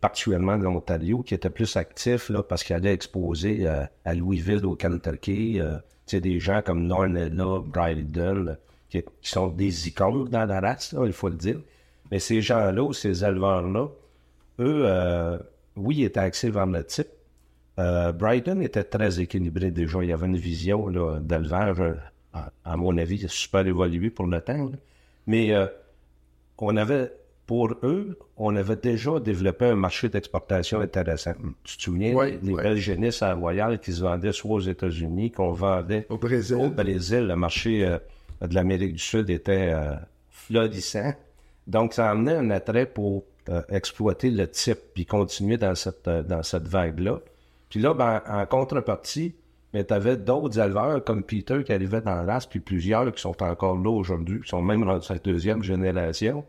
particulièrement 0.00 0.56
l'Ontario, 0.56 1.22
qui 1.22 1.34
était 1.34 1.50
plus 1.50 1.76
actif 1.76 2.30
parce 2.48 2.62
qu'il 2.62 2.76
allait 2.76 2.92
exposer 2.92 3.66
euh, 3.66 3.84
à 4.04 4.14
Louisville, 4.14 4.64
au 4.64 4.76
Kentucky. 4.76 5.60
Euh, 5.60 5.76
des 6.12 6.40
gens 6.40 6.60
comme 6.60 6.86
Nornella, 6.86 7.60
Bryden, 7.64 8.58
qui, 8.90 9.02
qui, 9.02 9.30
sont 9.30 9.48
des 9.48 9.88
icônes 9.88 10.28
dans 10.28 10.44
la 10.44 10.60
race, 10.60 10.94
il 11.06 11.12
faut 11.14 11.30
le 11.30 11.36
dire. 11.36 11.58
Mais 12.10 12.18
ces 12.18 12.42
gens-là, 12.42 12.92
ces 12.92 13.24
éleveurs-là, 13.24 13.88
eux, 14.58 14.82
euh, 14.84 15.38
oui, 15.76 15.96
ils 15.98 16.04
étaient 16.04 16.20
axés 16.20 16.50
vers 16.50 16.66
le 16.66 16.84
type. 16.84 17.08
Bryden 17.76 18.62
était 18.62 18.84
très 18.84 19.20
équilibré 19.20 19.70
déjà. 19.70 20.02
Il 20.02 20.10
y 20.10 20.12
avait 20.12 20.26
une 20.26 20.36
vision 20.36 20.88
d'élevage, 21.20 21.82
à, 22.32 22.76
mon 22.76 22.96
avis, 22.96 23.26
super 23.28 23.66
évoluée 23.66 24.10
pour 24.10 24.26
le 24.26 24.40
temps. 24.40 24.70
Mais 25.26 25.52
on 26.58 26.76
avait 26.76 27.10
pour 27.46 27.74
eux, 27.82 28.18
on 28.36 28.54
avait 28.56 28.76
déjà 28.76 29.18
développé 29.20 29.66
un 29.66 29.74
marché 29.74 30.08
d'exportation 30.08 30.80
intéressant. 30.80 31.34
Tu 31.64 31.76
te 31.76 31.82
souviens, 31.82 32.14
les 32.42 32.54
belles 32.54 32.76
génisses 32.76 33.22
à 33.22 33.34
Royal 33.34 33.78
qui 33.80 33.92
se 33.92 34.00
vendaient 34.00 34.32
soit 34.32 34.52
aux 34.52 34.60
États-Unis, 34.60 35.32
qu'on 35.32 35.52
vendait 35.52 36.06
au 36.08 36.18
Brésil. 36.18 36.56
Au 36.56 36.70
Brésil, 36.70 37.26
le 37.26 37.36
marché 37.36 37.84
euh, 37.84 37.98
de 38.46 38.54
l'Amérique 38.54 38.94
du 38.94 38.98
Sud 38.98 39.28
était 39.28 39.72
euh, 39.72 39.94
florissant. 40.30 41.12
Donc, 41.66 41.94
ça 41.94 42.10
amenait 42.10 42.36
un 42.36 42.50
attrait 42.50 42.86
pour 42.86 43.24
euh, 43.48 43.62
exploiter 43.68 44.30
le 44.30 44.48
type 44.48 44.78
puis 44.94 45.06
continuer 45.06 45.56
dans 45.56 45.74
cette, 45.74 46.08
dans 46.08 46.42
cette 46.42 46.68
vague-là. 46.68 47.20
Puis 47.70 47.80
là, 47.80 47.94
ben, 47.94 48.22
en 48.28 48.44
contrepartie, 48.46 49.34
mais 49.72 49.84
tu 49.84 49.94
avais 49.94 50.16
d'autres 50.16 50.58
éleveurs 50.60 51.02
comme 51.02 51.22
Peter 51.22 51.64
qui 51.64 51.72
arrivaient 51.72 52.02
dans 52.02 52.22
l'As, 52.22 52.46
puis 52.46 52.60
plusieurs 52.60 53.10
qui 53.12 53.20
sont 53.20 53.42
encore 53.42 53.76
là 53.76 53.90
aujourd'hui, 53.90 54.40
qui 54.42 54.48
sont 54.48 54.62
même 54.62 54.84
dans 54.84 55.00
cette 55.00 55.24
deuxième 55.24 55.62
génération 55.62 56.44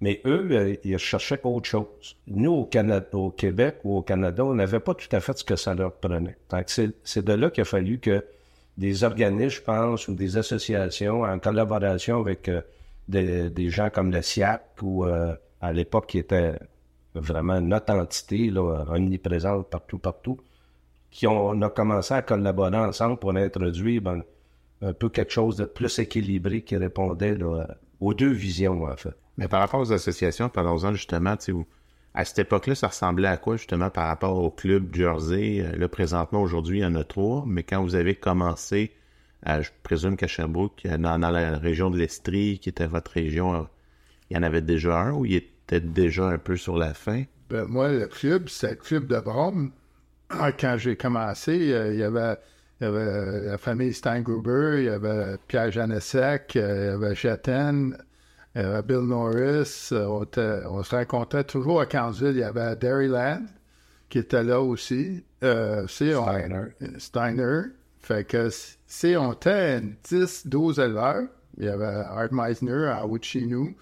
mais 0.00 0.20
eux, 0.26 0.48
euh, 0.50 0.76
ils 0.84 0.98
cherchaient 0.98 1.40
autre 1.44 1.68
chose. 1.68 2.16
Nous, 2.26 2.52
au, 2.52 2.64
Canada, 2.64 3.06
au 3.12 3.30
Québec 3.30 3.78
ou 3.84 3.96
au 3.98 4.02
Canada, 4.02 4.44
on 4.44 4.54
n'avait 4.54 4.80
pas 4.80 4.94
tout 4.94 5.08
à 5.12 5.20
fait 5.20 5.38
ce 5.38 5.44
que 5.44 5.56
ça 5.56 5.74
leur 5.74 5.92
prenait. 5.92 6.36
c'est 6.68 7.24
de 7.24 7.32
là 7.32 7.50
qu'il 7.50 7.62
a 7.62 7.64
fallu 7.64 7.98
que 7.98 8.24
des 8.76 9.04
organismes, 9.04 9.56
je 9.56 9.62
pense, 9.62 10.08
ou 10.08 10.14
des 10.14 10.36
associations, 10.36 11.22
en 11.22 11.38
collaboration 11.38 12.20
avec 12.20 12.48
euh, 12.48 12.60
des, 13.08 13.70
gens 13.70 13.88
comme 13.88 14.12
le 14.12 14.20
SIAC, 14.20 14.62
ou 14.82 15.06
euh, 15.06 15.34
à 15.66 15.72
l'époque 15.72 16.06
qui 16.06 16.18
était 16.18 16.58
vraiment 17.14 17.60
notre 17.60 17.92
entité, 17.92 18.50
là, 18.50 18.84
omniprésente 18.88 19.68
partout, 19.68 19.98
partout, 19.98 20.38
qui 21.10 21.26
ont, 21.26 21.48
on 21.48 21.62
a 21.62 21.70
commencé 21.70 22.14
à 22.14 22.22
collaborer 22.22 22.76
ensemble 22.76 23.18
pour 23.18 23.34
introduire 23.36 24.02
ben, 24.02 24.22
un 24.82 24.92
peu 24.92 25.08
quelque 25.08 25.32
chose 25.32 25.56
de 25.56 25.64
plus 25.64 25.98
équilibré 25.98 26.62
qui 26.62 26.76
répondait 26.76 27.36
aux 28.00 28.14
deux 28.14 28.32
visions, 28.32 28.84
en 28.84 28.96
fait. 28.96 29.16
Mais 29.38 29.48
par 29.48 29.60
rapport 29.60 29.80
aux 29.80 29.92
associations, 29.92 30.48
parlons-en 30.48 30.92
justement, 30.92 31.36
à 32.14 32.24
cette 32.24 32.38
époque-là, 32.38 32.74
ça 32.74 32.88
ressemblait 32.88 33.28
à 33.28 33.36
quoi 33.36 33.56
justement 33.56 33.90
par 33.90 34.06
rapport 34.06 34.38
au 34.38 34.50
club 34.50 34.94
Jersey? 34.94 35.60
Euh, 35.60 35.76
là, 35.76 35.88
présentement, 35.88 36.40
aujourd'hui, 36.40 36.78
il 36.78 36.82
y 36.82 36.86
en 36.86 36.94
a 36.94 37.04
trois, 37.04 37.44
mais 37.46 37.62
quand 37.62 37.82
vous 37.82 37.94
avez 37.94 38.14
commencé, 38.14 38.92
je 39.46 39.68
présume 39.82 40.16
qu'à 40.16 40.26
Sherbrooke, 40.26 40.86
dans, 40.86 41.18
la 41.18 41.58
région 41.58 41.90
de 41.90 41.98
l'Estrie, 41.98 42.58
qui 42.58 42.70
était 42.70 42.86
votre 42.86 43.10
région, 43.10 43.54
euh, 43.54 43.62
il 44.30 44.36
y 44.36 44.40
en 44.40 44.42
avait 44.42 44.62
déjà 44.62 44.98
un 44.98 45.12
ou 45.12 45.24
il 45.24 45.42
était 45.66 45.80
déjà 45.80 46.28
un 46.28 46.38
peu 46.38 46.56
sur 46.56 46.76
la 46.76 46.94
fin? 46.94 47.24
Ben, 47.50 47.64
moi, 47.64 47.92
le 47.92 48.06
club, 48.06 48.48
c'est 48.48 48.70
le 48.70 48.76
club 48.76 49.06
de 49.06 49.20
Brome. 49.20 49.72
Quand 50.30 50.76
j'ai 50.76 50.96
commencé, 50.96 51.72
euh, 51.72 51.92
il 51.92 52.00
y 52.00 52.02
avait 52.02 52.36
il 52.80 52.84
y 52.84 52.86
avait 52.88 53.40
la 53.46 53.58
famille 53.58 53.94
Steingruber, 53.94 54.80
il 54.80 54.84
y 54.84 54.88
avait 54.90 55.38
Pierre 55.48 55.70
Janessec, 55.70 56.52
il 56.56 56.60
y 56.60 56.62
avait 56.62 57.14
Chaten, 57.14 57.96
euh, 58.56 58.82
Bill 58.82 59.00
Norris, 59.00 59.88
euh, 59.92 60.24
on, 60.66 60.82
se 60.82 60.94
rencontrait 60.94 61.44
toujours 61.44 61.80
à 61.80 61.86
Kansas. 61.86 62.30
Il 62.32 62.38
y 62.38 62.42
avait 62.42 62.76
Dairyland 62.76 63.44
qui 64.08 64.18
était 64.18 64.42
là 64.42 64.60
aussi. 64.60 65.24
Euh, 65.42 65.86
Steiner. 65.86 66.66
Steiner. 66.98 67.62
Fait 68.00 68.26
que 68.26 68.48
si 68.86 69.14
on 69.16 69.32
était 69.32 69.80
10, 70.04 70.46
12 70.46 70.78
éleveurs, 70.78 71.24
il 71.58 71.64
y 71.64 71.68
avait 71.68 71.84
Art 71.84 72.32
Meisner 72.32 72.86
à 72.86 73.06
Wichinu. 73.06 73.76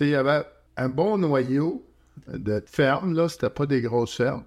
Il 0.00 0.08
y 0.08 0.14
avait 0.14 0.44
un 0.76 0.88
bon 0.88 1.18
noyau 1.18 1.84
de 2.28 2.62
fermes, 2.66 3.14
là, 3.14 3.28
c'était 3.28 3.50
pas 3.50 3.66
des 3.66 3.80
grosses 3.80 4.16
fermes. 4.16 4.44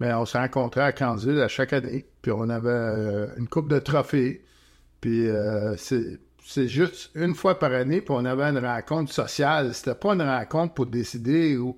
Mais 0.00 0.12
on 0.14 0.26
se 0.26 0.36
rencontrait 0.36 0.82
à 0.82 0.92
Kansas 0.92 1.38
à 1.38 1.48
chaque 1.48 1.72
année. 1.72 2.06
Puis 2.22 2.32
on 2.32 2.48
avait 2.48 3.28
une 3.36 3.48
coupe 3.48 3.68
de 3.68 3.78
trophées. 3.78 4.42
Puis 5.00 5.28
c'est 5.76 6.18
c'est 6.44 6.68
juste 6.68 7.10
une 7.14 7.34
fois 7.34 7.58
par 7.58 7.72
année, 7.72 8.00
puis 8.00 8.14
on 8.16 8.24
avait 8.24 8.44
une 8.44 8.58
rencontre 8.58 9.12
sociale. 9.12 9.74
C'était 9.74 9.94
pas 9.94 10.14
une 10.14 10.22
rencontre 10.22 10.74
pour 10.74 10.86
décider 10.86 11.56
où. 11.56 11.76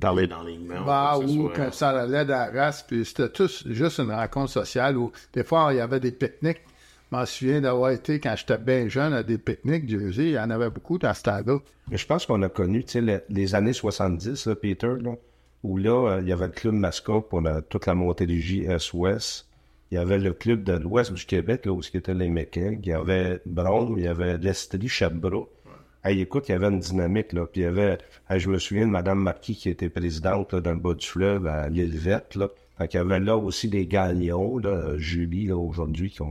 Parler 0.00 0.26
dans 0.26 0.42
les 0.42 0.58
bah, 0.84 1.18
ou 1.18 1.48
que 1.50 1.70
ça 1.70 1.90
allait 1.90 2.24
dans 2.24 2.50
la 2.52 2.64
race, 2.64 2.82
puis 2.82 3.04
c'était 3.04 3.30
juste 3.66 4.00
une 4.00 4.10
rencontre 4.10 4.50
sociale 4.50 4.96
où 4.96 5.12
des 5.32 5.44
fois 5.44 5.68
il 5.70 5.76
y 5.76 5.80
avait 5.80 6.00
des 6.00 6.10
pique-niques. 6.10 6.62
Je 7.10 7.16
m'en 7.16 7.26
souviens 7.26 7.60
d'avoir 7.60 7.90
été, 7.90 8.20
quand 8.20 8.34
j'étais 8.36 8.58
bien 8.58 8.88
jeune, 8.88 9.14
à 9.14 9.22
des 9.22 9.38
pique-niques, 9.38 9.88
Jersey. 9.88 10.24
Il 10.24 10.30
y 10.32 10.38
en 10.38 10.50
avait 10.50 10.70
beaucoup 10.70 10.98
dans 10.98 11.14
ce 11.14 11.22
temps-là. 11.22 11.58
Je 11.90 12.06
pense 12.06 12.26
qu'on 12.26 12.42
a 12.42 12.48
connu, 12.48 12.84
sais, 12.86 13.02
les, 13.28 13.54
années 13.54 13.72
70, 13.72 14.50
Peter, 14.60 14.94
où 15.62 15.78
là, 15.78 16.10
euh, 16.10 16.20
il 16.20 16.28
y 16.28 16.32
avait 16.32 16.46
le 16.46 16.52
club 16.52 16.74
mascot 16.74 17.22
pour 17.22 17.42
toute 17.68 17.86
la 17.86 17.94
montée 17.94 18.26
du 18.26 18.40
JS-Ouest 18.40 19.48
il 19.90 19.94
y 19.94 19.98
avait 19.98 20.18
le 20.18 20.32
club 20.32 20.64
de 20.64 20.72
l'ouest 20.72 21.12
du 21.12 21.24
Québec, 21.24 21.64
là, 21.64 21.72
où 21.72 21.82
c'était 21.82 22.14
les 22.14 22.28
McKay. 22.28 22.78
Il 22.82 22.88
y 22.88 22.92
avait 22.92 23.40
Brown, 23.46 23.94
il 23.96 24.04
y 24.04 24.06
avait 24.06 24.36
l'Estrie 24.36 24.88
Chabra. 24.88 25.44
Hey, 26.04 26.20
écoute, 26.20 26.48
il 26.48 26.52
y 26.52 26.54
avait 26.54 26.68
une 26.68 26.78
dynamique, 26.78 27.32
là. 27.32 27.46
Puis 27.46 27.62
il 27.62 27.64
y 27.64 27.66
avait, 27.66 27.98
je 28.30 28.48
me 28.48 28.58
souviens 28.58 28.86
de 28.86 28.92
Mme 28.92 29.18
Marquis 29.18 29.56
qui 29.56 29.68
était 29.70 29.88
présidente 29.88 30.54
dans 30.54 30.70
le 30.72 30.78
bas 30.78 30.94
du 30.94 31.06
fleuve 31.06 31.46
à 31.46 31.68
l'île 31.68 31.96
Verte, 31.96 32.34
là. 32.34 32.48
Fait 32.78 32.94
il 32.94 32.96
y 32.96 33.00
avait 33.00 33.20
là 33.20 33.36
aussi 33.36 33.68
des 33.68 33.86
gagnons, 33.86 34.58
là, 34.58 34.96
Julie, 34.96 35.46
là, 35.46 35.56
aujourd'hui, 35.56 36.10
qui, 36.10 36.22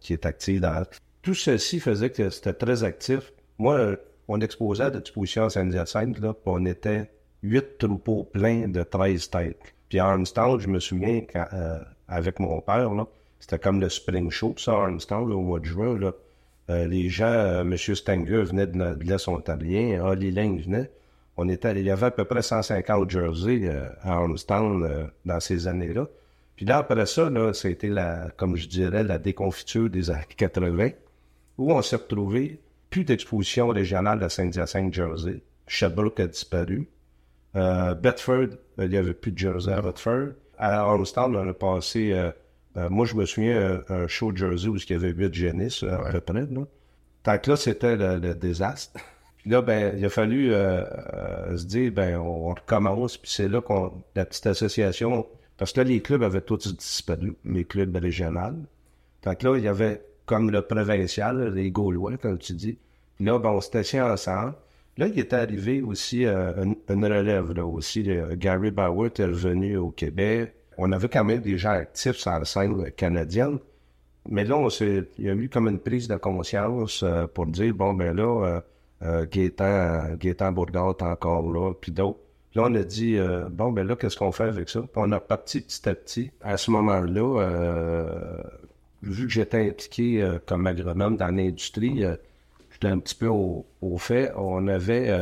qui 0.00 0.12
est 0.12 0.26
active 0.26 0.60
dans... 0.60 0.84
Tout 1.22 1.34
ceci 1.34 1.80
faisait 1.80 2.10
que 2.10 2.28
c'était 2.30 2.54
très 2.54 2.82
actif. 2.82 3.32
Moi, 3.58 3.96
on 4.26 4.40
exposait 4.40 4.84
à 4.84 4.90
l'exposition 4.90 5.44
à 5.44 5.50
Saint-Hyacinthe, 5.50 6.18
là, 6.18 6.32
puis 6.32 6.42
on 6.46 6.64
était 6.64 7.10
huit 7.42 7.78
troupeaux 7.78 8.24
pleins 8.24 8.68
de 8.68 8.82
13 8.82 9.30
têtes. 9.30 9.74
Puis 9.88 9.98
à 9.98 10.06
Armstrong, 10.06 10.60
je 10.60 10.68
me 10.68 10.80
souviens, 10.80 11.22
quand, 11.32 11.46
euh, 11.52 11.78
avec 12.08 12.40
mon 12.40 12.60
père, 12.60 12.92
là. 12.94 13.06
C'était 13.38 13.58
comme 13.58 13.80
le 13.80 13.88
Spring 13.88 14.30
Show, 14.30 14.54
ça, 14.58 14.72
Armstrong, 14.72 15.30
au 15.30 15.40
mois 15.40 15.60
de 15.60 15.64
juin, 15.64 15.98
là. 15.98 16.12
Euh, 16.70 16.86
les 16.86 17.08
gens, 17.08 17.24
euh, 17.24 17.62
M. 17.62 17.76
Stenger 17.76 18.42
venait 18.42 18.66
de, 18.66 18.94
de 18.94 19.04
l'Est 19.04 19.26
ontarien, 19.28 20.04
Holly 20.04 20.30
Lang 20.30 20.60
venait. 20.60 20.90
On 21.40 21.48
était, 21.48 21.72
il 21.72 21.84
y 21.84 21.90
avait 21.90 22.06
à 22.06 22.10
peu 22.10 22.24
près 22.24 22.42
150 22.42 23.10
jerseys 23.10 23.62
euh, 23.64 23.88
à 24.02 24.14
Armstrong 24.14 24.88
dans 25.24 25.40
ces 25.40 25.66
années-là. 25.68 26.06
Puis 26.56 26.66
là, 26.66 26.78
après 26.78 27.06
ça, 27.06 27.30
là, 27.30 27.52
été 27.64 27.88
la, 27.88 28.30
comme 28.36 28.56
je 28.56 28.68
dirais, 28.68 29.02
la 29.02 29.18
déconfiture 29.18 29.88
des 29.88 30.10
années 30.10 30.24
80, 30.36 30.90
où 31.58 31.72
on 31.72 31.82
s'est 31.82 31.96
retrouvé 31.96 32.60
plus 32.90 33.04
d'exposition 33.04 33.68
régionale 33.68 34.22
à 34.22 34.28
Saint-Hyacinthe, 34.28 34.92
Jersey. 34.92 35.42
Sherbrooke 35.66 36.20
a 36.20 36.26
disparu. 36.26 36.88
Bedford, 37.54 38.48
il 38.78 38.88
n'y 38.88 38.96
avait 38.96 39.14
plus 39.14 39.32
de 39.32 39.38
jersey 39.38 39.72
à 39.72 39.80
Bedford 39.80 40.32
à 40.60 40.80
Armstrong, 40.80 41.34
on 41.34 41.48
a 41.48 41.54
passé. 41.54 42.12
Euh, 42.12 42.30
euh, 42.76 42.88
moi, 42.90 43.06
je 43.06 43.14
me 43.16 43.24
souviens 43.24 43.82
un, 43.88 44.06
show 44.06 44.30
de 44.30 44.36
Jersey 44.36 44.68
où 44.68 44.76
il 44.76 44.90
y 44.90 44.94
avait 44.94 45.10
8 45.10 45.34
génisses, 45.34 45.82
à 45.82 46.12
peu 46.12 46.20
près. 46.20 46.46
Tant 47.22 47.38
que 47.38 47.50
là, 47.50 47.56
c'était 47.56 47.96
le, 47.96 48.18
le 48.18 48.34
désastre. 48.34 49.00
Là, 49.50 49.62
ben, 49.62 49.96
il 49.98 50.04
a 50.04 50.08
fallu 50.08 50.54
euh, 50.54 50.84
euh, 51.12 51.56
se 51.56 51.64
dire, 51.64 51.90
ben, 51.90 52.16
on, 52.20 52.50
recommence, 52.50 53.18
puis 53.18 53.32
c'est 53.32 53.48
là 53.48 53.60
qu'on, 53.60 53.92
la 54.14 54.24
petite 54.24 54.46
association, 54.46 55.26
parce 55.56 55.72
que 55.72 55.80
là, 55.80 55.84
les 55.88 56.00
clubs 56.00 56.22
avaient 56.22 56.40
tous 56.40 56.72
disparu, 56.72 57.34
les 57.44 57.64
clubs 57.64 57.96
régionaux. 57.96 58.60
Fait 59.24 59.34
que 59.34 59.48
là, 59.48 59.58
il 59.58 59.64
y 59.64 59.66
avait 59.66 60.02
comme 60.24 60.52
le 60.52 60.62
provincial, 60.62 61.52
les 61.52 61.72
Gaulois, 61.72 62.16
comme 62.16 62.38
tu 62.38 62.52
dis. 62.52 62.78
Là, 63.18 63.40
ben, 63.40 63.50
on 63.50 63.60
s'était 63.60 63.78
assis 63.78 64.00
ensemble. 64.00 64.54
Là, 64.98 65.08
il 65.08 65.18
est 65.18 65.32
arrivé 65.32 65.82
aussi 65.82 66.26
euh, 66.26 66.52
une, 66.88 67.04
relève, 67.04 67.50
aussi. 67.66 68.08
Gary 68.34 68.70
Bauer 68.70 69.10
est 69.18 69.24
revenu 69.24 69.76
au 69.78 69.90
Québec. 69.90 70.54
On 70.78 70.92
avait 70.92 71.08
quand 71.08 71.24
même 71.24 71.40
des 71.40 71.58
gens 71.58 71.70
actifs 71.70 72.18
sur 72.18 72.30
la 72.30 72.44
scène 72.44 72.88
canadienne. 72.92 73.58
Mais 74.28 74.44
là, 74.44 74.56
on 74.56 74.68
il 74.68 75.06
y 75.18 75.28
a 75.28 75.34
eu 75.34 75.48
comme 75.48 75.66
une 75.66 75.80
prise 75.80 76.06
de 76.06 76.14
conscience 76.14 77.04
pour 77.34 77.46
dire, 77.46 77.74
bon, 77.74 77.94
ben 77.94 78.14
là, 78.14 78.62
euh, 79.02 79.26
Gaétan, 79.30 80.14
Gaétan 80.18 80.54
encore 80.54 81.50
là, 81.52 81.72
puis 81.74 81.92
d'autres. 81.92 82.18
Là, 82.54 82.64
on 82.66 82.74
a 82.74 82.82
dit, 82.82 83.16
euh, 83.16 83.48
bon, 83.48 83.70
ben 83.70 83.86
là, 83.86 83.94
qu'est-ce 83.96 84.16
qu'on 84.16 84.32
fait 84.32 84.44
avec 84.44 84.68
ça? 84.68 84.80
Puis 84.80 84.90
on 84.96 85.12
a 85.12 85.20
parti 85.20 85.60
petit 85.60 85.88
à 85.88 85.94
petit. 85.94 86.30
À 86.42 86.56
ce 86.56 86.70
moment-là, 86.72 87.40
euh, 87.40 88.42
vu 89.02 89.26
que 89.26 89.32
j'étais 89.32 89.68
impliqué 89.68 90.28
comme 90.46 90.66
agronome 90.66 91.16
dans 91.16 91.34
l'industrie, 91.34 92.02
j'étais 92.72 92.88
un 92.88 92.98
petit 92.98 93.14
peu 93.14 93.28
au, 93.28 93.66
au 93.80 93.98
fait, 93.98 94.32
on 94.36 94.66
avait 94.66 95.14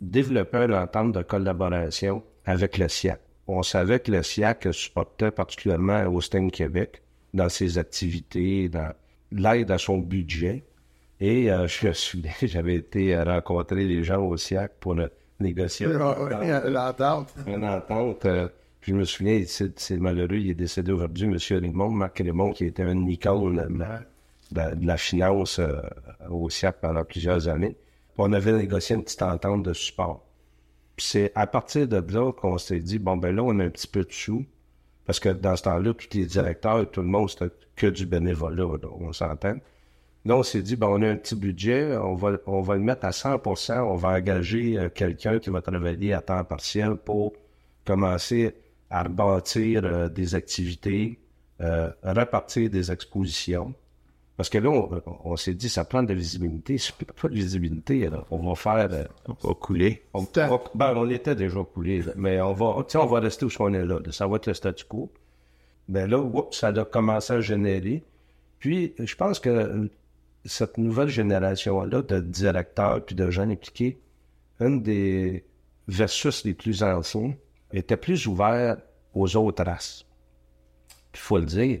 développé 0.00 0.58
une 0.58 0.74
entente 0.74 1.12
de 1.12 1.22
collaboration 1.22 2.22
avec 2.44 2.78
le 2.78 2.88
SIAC. 2.88 3.20
On 3.48 3.62
savait 3.62 4.00
que 4.00 4.10
le 4.10 4.22
SIAC 4.22 4.68
supportait 4.72 5.30
particulièrement 5.30 6.04
Austin 6.06 6.48
Québec 6.48 7.02
dans 7.34 7.48
ses 7.48 7.78
activités, 7.78 8.68
dans 8.68 8.92
l'aide 9.32 9.70
à 9.70 9.78
son 9.78 9.98
budget. 9.98 10.64
Et 11.20 11.50
euh, 11.50 11.66
je 11.66 11.86
me 11.88 11.92
souviens, 11.92 12.32
j'avais 12.42 12.74
été 12.76 13.16
rencontrer 13.20 13.84
les 13.84 14.04
gens 14.04 14.22
au 14.22 14.36
SIAC 14.36 14.72
pour 14.80 14.98
euh, 14.98 15.06
négocier 15.40 15.86
Ah, 15.98 16.22
ouais, 16.22 16.70
L'entente. 16.70 17.34
une 17.46 17.64
entente. 17.64 18.24
euh, 18.26 18.48
je 18.82 18.94
me 18.94 19.04
souviens, 19.04 19.42
c'est 19.46 19.96
malheureux, 19.96 20.36
il 20.36 20.50
est 20.50 20.54
décédé 20.54 20.92
aujourd'hui, 20.92 21.24
M. 21.26 21.36
Raymond, 21.60 21.90
Marc 21.90 22.18
Raymond, 22.18 22.52
qui 22.52 22.66
était 22.66 22.84
un 22.84 23.04
icône 23.06 23.56
de 23.56 23.78
la, 23.78 24.02
de- 24.70 24.76
de 24.76 24.86
la 24.86 24.96
finance 24.96 25.58
euh, 25.58 25.80
au 26.30 26.48
SIAC 26.50 26.80
pendant 26.80 27.04
plusieurs 27.04 27.48
années. 27.48 27.70
Puis 27.74 28.14
on 28.18 28.32
avait 28.32 28.52
négocié 28.52 28.94
une 28.94 29.02
petite 29.02 29.22
entente 29.22 29.62
de 29.64 29.72
support. 29.72 30.22
Puis 30.96 31.06
c'est 31.06 31.32
à 31.34 31.46
partir 31.46 31.88
de 31.88 31.96
là 32.14 32.32
qu'on 32.32 32.58
s'est 32.58 32.78
dit, 32.80 32.98
bon, 32.98 33.16
ben 33.16 33.34
là, 33.34 33.42
on 33.42 33.58
a 33.58 33.64
un 33.64 33.70
petit 33.70 33.88
peu 33.88 34.04
de 34.04 34.12
sous. 34.12 34.44
Parce 35.04 35.20
que 35.20 35.28
dans 35.30 35.54
ce 35.56 35.62
temps-là, 35.64 35.92
tous 35.94 36.16
les 36.16 36.24
directeurs, 36.26 36.90
tout 36.90 37.00
le 37.02 37.06
monde, 37.08 37.28
c'était 37.30 37.50
que 37.76 37.86
du 37.88 38.06
bénévolat, 38.06 38.64
là, 38.82 38.88
on 39.00 39.12
s'entend. 39.12 39.54
Là, 40.26 40.36
on 40.36 40.42
s'est 40.42 40.62
dit, 40.62 40.76
ben, 40.76 40.88
on 40.88 41.00
a 41.02 41.08
un 41.08 41.16
petit 41.16 41.36
budget, 41.36 41.96
on 41.96 42.14
va, 42.14 42.32
on 42.46 42.60
va 42.60 42.74
le 42.74 42.80
mettre 42.80 43.04
à 43.04 43.10
100% 43.10 43.78
on 43.80 43.94
va 43.94 44.08
engager 44.10 44.76
euh, 44.78 44.88
quelqu'un 44.88 45.38
qui 45.38 45.50
va 45.50 45.62
travailler 45.62 46.12
à 46.14 46.20
temps 46.20 46.42
partiel 46.44 46.96
pour 46.96 47.32
commencer 47.84 48.54
à 48.90 49.04
rebâtir 49.04 49.82
euh, 49.84 50.08
des 50.08 50.34
activités, 50.34 51.20
euh, 51.60 51.90
repartir 52.02 52.68
des 52.70 52.90
expositions. 52.90 53.72
Parce 54.36 54.50
que 54.50 54.58
là, 54.58 54.68
on, 54.68 55.02
on 55.24 55.36
s'est 55.36 55.54
dit, 55.54 55.68
ça 55.68 55.84
prend 55.84 56.02
de 56.02 56.08
la 56.08 56.14
visibilité. 56.14 56.76
Si 56.76 56.92
on 57.00 57.04
pas 57.20 57.28
de 57.28 57.34
visibilité, 57.34 58.10
là, 58.10 58.24
on 58.30 58.38
va 58.48 58.54
faire... 58.54 58.88
euh, 58.92 59.04
On 59.28 59.48
va 59.48 59.54
couler. 59.54 60.02
on, 60.12 60.26
on- 60.36 60.60
ben, 60.74 60.92
on 60.96 61.08
était 61.08 61.34
déjà 61.36 61.62
coulé, 61.64 62.02
là. 62.02 62.12
mais 62.16 62.40
on 62.40 62.52
va, 62.52 62.82
tu 62.84 62.92
sais, 62.92 62.98
on 62.98 63.06
va 63.06 63.20
rester 63.20 63.46
où 63.46 63.50
on 63.60 63.72
est 63.72 63.84
là, 63.86 64.00
là. 64.04 64.12
Ça 64.12 64.26
va 64.26 64.36
être 64.36 64.46
le 64.48 64.54
statu 64.54 64.84
quo. 64.86 65.10
Ben 65.88 66.10
là, 66.10 66.18
oups, 66.18 66.56
ça 66.58 66.68
a 66.68 66.84
commencé 66.84 67.32
à 67.32 67.40
générer. 67.40 68.02
Puis, 68.58 68.92
je 68.98 69.14
pense 69.14 69.38
que 69.38 69.88
cette 70.46 70.78
nouvelle 70.78 71.08
génération-là 71.08 72.02
de 72.02 72.20
directeurs 72.20 73.04
puis 73.04 73.14
de 73.14 73.30
gens 73.30 73.48
impliqués, 73.48 73.98
une 74.60 74.82
des 74.82 75.44
versus 75.88 76.44
les 76.44 76.54
plus 76.54 76.82
anciens, 76.82 77.34
était 77.72 77.96
plus 77.96 78.26
ouvert 78.26 78.76
aux 79.14 79.36
autres 79.36 79.64
races. 79.64 80.04
Il 81.14 81.18
faut 81.20 81.38
le 81.38 81.44
dire, 81.44 81.80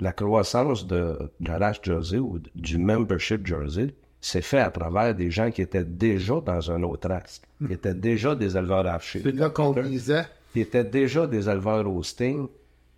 la 0.00 0.12
croissance 0.12 0.86
de, 0.86 1.18
de 1.40 1.48
la 1.48 1.58
race 1.58 1.78
Jersey 1.82 2.18
ou 2.18 2.40
du 2.54 2.78
membership 2.78 3.46
Jersey 3.46 3.94
s'est 4.20 4.42
fait 4.42 4.58
à 4.58 4.70
travers 4.70 5.14
des 5.14 5.30
gens 5.30 5.50
qui 5.50 5.62
étaient 5.62 5.84
déjà 5.84 6.40
dans 6.40 6.70
un 6.70 6.82
autre 6.82 7.08
race, 7.08 7.42
qui 7.66 7.72
étaient 7.72 7.94
déjà 7.94 8.34
des 8.34 8.56
éleveurs 8.56 8.86
archers, 8.86 9.20
C'est 9.22 9.32
là 9.34 9.50
qu'on 9.50 9.72
visait. 9.72 10.24
qui 10.52 10.60
étaient 10.60 10.84
déjà 10.84 11.26
des 11.26 11.48
éleveurs 11.48 11.86
hosting. 11.92 12.48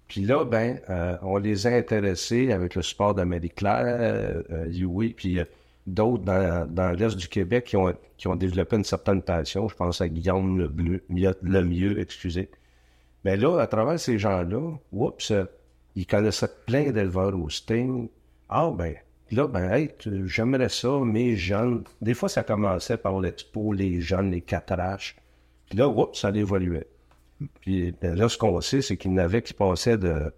Puis 0.08 0.22
là, 0.22 0.44
ben, 0.44 0.80
euh, 0.88 1.16
on 1.22 1.36
les 1.38 1.66
a 1.66 1.70
intéressés 1.70 2.52
avec 2.52 2.74
le 2.74 2.82
support 2.82 3.14
de 3.14 3.22
Marie-Claire, 3.24 3.84
euh, 3.86 4.42
euh, 4.50 4.66
Yui, 4.68 5.14
puis 5.14 5.40
euh, 5.40 5.44
d'autres 5.86 6.24
dans, 6.24 6.92
l'Est 6.92 7.16
du 7.16 7.28
Québec 7.28 7.64
qui 7.64 7.76
ont, 7.76 7.92
qui 8.16 8.28
ont 8.28 8.36
développé 8.36 8.76
une 8.76 8.84
certaine 8.84 9.22
passion. 9.22 9.68
Je 9.68 9.74
pense 9.74 10.00
à 10.00 10.08
Guillaume 10.08 10.58
le, 10.58 10.68
Bleu, 10.68 11.02
le 11.08 11.64
mieux, 11.64 11.98
excusez. 12.00 12.50
Mais 13.24 13.36
là, 13.36 13.58
à 13.58 13.66
travers 13.66 13.98
ces 13.98 14.18
gens-là, 14.18 14.76
oups, 14.92 15.30
euh, 15.32 15.44
ils 15.96 16.06
connaissaient 16.06 16.50
plein 16.66 16.90
d'éleveurs 16.92 17.34
hosting. 17.34 18.08
Ah, 18.48 18.70
ben, 18.72 18.94
là, 19.32 19.48
ben, 19.48 19.72
hey, 19.72 19.90
j'aimerais 20.26 20.68
ça, 20.68 21.00
mes 21.00 21.36
jeunes. 21.36 21.82
Des 22.00 22.14
fois, 22.14 22.28
ça 22.28 22.44
commençait 22.44 22.96
par 22.96 23.18
l'expo, 23.20 23.72
les 23.72 24.00
jeunes, 24.00 24.30
les 24.30 24.42
catraches. 24.42 25.16
Puis 25.68 25.78
là, 25.78 25.88
oups, 25.88 26.18
ça 26.18 26.30
évoluait. 26.30 26.86
Puis 27.60 27.92
ben, 28.00 28.14
là, 28.14 28.28
ce 28.28 28.38
qu'on 28.38 28.60
sait, 28.60 28.82
c'est 28.82 28.96
qu'il 28.96 29.12
y 29.12 29.14
en 29.14 29.18
avait 29.18 29.42
qui 29.42 29.54
passaient 29.54 29.98
de, 29.98 30.32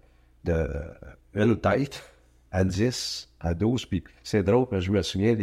de 0.45 0.67
une 1.33 1.57
tête 1.57 2.03
à 2.51 2.63
10, 2.63 3.29
à 3.39 3.53
12. 3.53 3.85
Puis 3.85 4.03
c'est 4.23 4.43
drôle, 4.43 4.67
parce 4.67 4.81
que 4.81 4.87
je 4.87 4.91
me 4.91 5.01
souviens, 5.01 5.35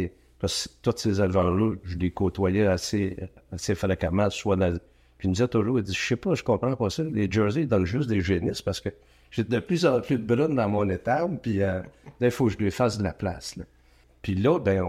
tous 0.81 0.97
ces 0.97 1.21
éleveurs-là, 1.21 1.75
je 1.83 1.97
les 1.97 2.11
côtoyais 2.11 2.67
assez, 2.67 3.17
assez 3.51 3.75
fréquemment, 3.75 4.29
soit. 4.29 4.57
Puis 4.57 5.27
ils 5.27 5.29
me 5.29 5.33
disaient 5.33 5.47
toujours, 5.47 5.79
ils 5.79 5.83
disaient, 5.83 5.97
je 5.97 6.07
sais 6.07 6.15
pas, 6.15 6.35
je 6.35 6.43
comprends 6.43 6.75
pas 6.75 6.89
ça. 6.89 7.03
Les 7.03 7.29
jerseys, 7.29 7.65
donnent 7.65 7.85
juste 7.85 8.09
des 8.09 8.21
génisses 8.21 8.61
parce 8.61 8.79
que 8.79 8.89
j'ai 9.31 9.43
de 9.43 9.59
plus 9.59 9.85
en 9.85 9.99
plus 9.99 10.17
de 10.17 10.23
brunes 10.23 10.55
dans 10.55 10.69
mon 10.69 10.87
étable, 10.89 11.39
puis 11.41 11.61
euh, 11.61 11.81
il 12.21 12.31
faut 12.31 12.45
que 12.45 12.53
je 12.53 12.57
lui 12.57 12.71
fasse 12.71 12.97
de 12.97 13.03
la 13.03 13.13
place. 13.13 13.55
Puis 14.21 14.35
là, 14.35 14.59
ben, 14.59 14.83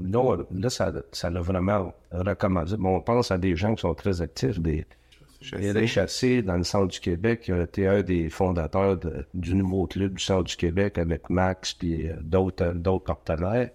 là, 0.00 0.36
là, 0.50 0.70
ça, 0.70 1.30
l'a 1.30 1.40
vraiment 1.40 1.94
recommandé. 2.10 2.74
Mais 2.78 2.88
on 2.88 3.00
pense 3.00 3.30
à 3.30 3.38
des 3.38 3.56
gens 3.56 3.74
qui 3.74 3.82
sont 3.82 3.94
très 3.94 4.22
actifs, 4.22 4.60
des, 4.60 4.86
Éric 5.58 5.88
Chassé, 5.88 6.42
dans 6.42 6.56
le 6.56 6.64
centre 6.64 6.88
du 6.88 7.00
Québec, 7.00 7.48
a 7.50 7.62
été 7.62 7.86
un 7.86 8.02
des 8.02 8.28
fondateurs 8.30 8.96
de- 8.96 9.26
du 9.34 9.54
nouveau 9.54 9.86
club 9.86 10.14
du 10.14 10.22
centre 10.24 10.44
du 10.44 10.56
Québec 10.56 10.98
avec 10.98 11.28
Max 11.30 11.74
puis 11.74 12.08
euh, 12.08 12.14
d'autres 12.22 12.64
euh, 12.64 12.72
d'autres 12.74 13.04
partenaires. 13.04 13.70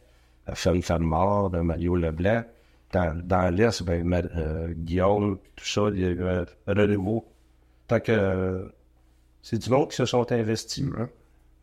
Euh, 0.49 0.53
Femme 0.55 0.81
Fermard, 0.81 1.53
euh, 1.53 1.63
Mario 1.63 1.95
Leblanc. 1.95 2.43
Dans, 2.93 3.19
dans 3.21 3.53
l'Est, 3.53 3.83
ben, 3.83 4.03
Ma- 4.05 4.17
euh, 4.19 4.73
Guillaume, 4.73 5.37
tout 5.57 5.65
ça, 5.65 5.89
il 5.93 5.99
y 5.99 6.05
a 6.05 6.09
eu 6.09 6.23
un 6.23 6.45
renouveau. 6.67 7.25
Tant 7.87 7.99
que 7.99 8.11
euh, 8.13 8.65
c'est 9.41 9.57
du 9.59 9.69
monde 9.69 9.89
qui 9.89 9.95
se 9.97 10.05
sont 10.05 10.31
investis. 10.31 10.85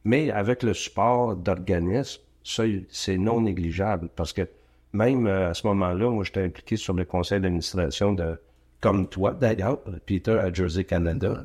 Mais 0.05 0.31
avec 0.31 0.63
le 0.63 0.75
support 0.75 1.35
d'organismes, 1.37 2.21
ça, 2.43 2.65
c'est 2.91 3.17
non 3.17 3.41
négligeable 3.41 4.11
parce 4.15 4.33
que 4.35 4.47
même 4.93 5.27
à 5.27 5.55
ce 5.55 5.67
moment-là, 5.67 6.11
moi, 6.11 6.25
j'étais 6.25 6.43
impliqué 6.45 6.77
sur 6.77 6.93
le 6.95 7.05
conseil 7.07 7.41
d'administration 7.41 8.13
de, 8.13 8.39
comme 8.85 9.09
toi 9.09 9.33
d'ailleurs, 9.33 9.81
Peter 10.05 10.33
à 10.33 10.53
Jersey 10.53 10.85
Canada. 10.85 11.43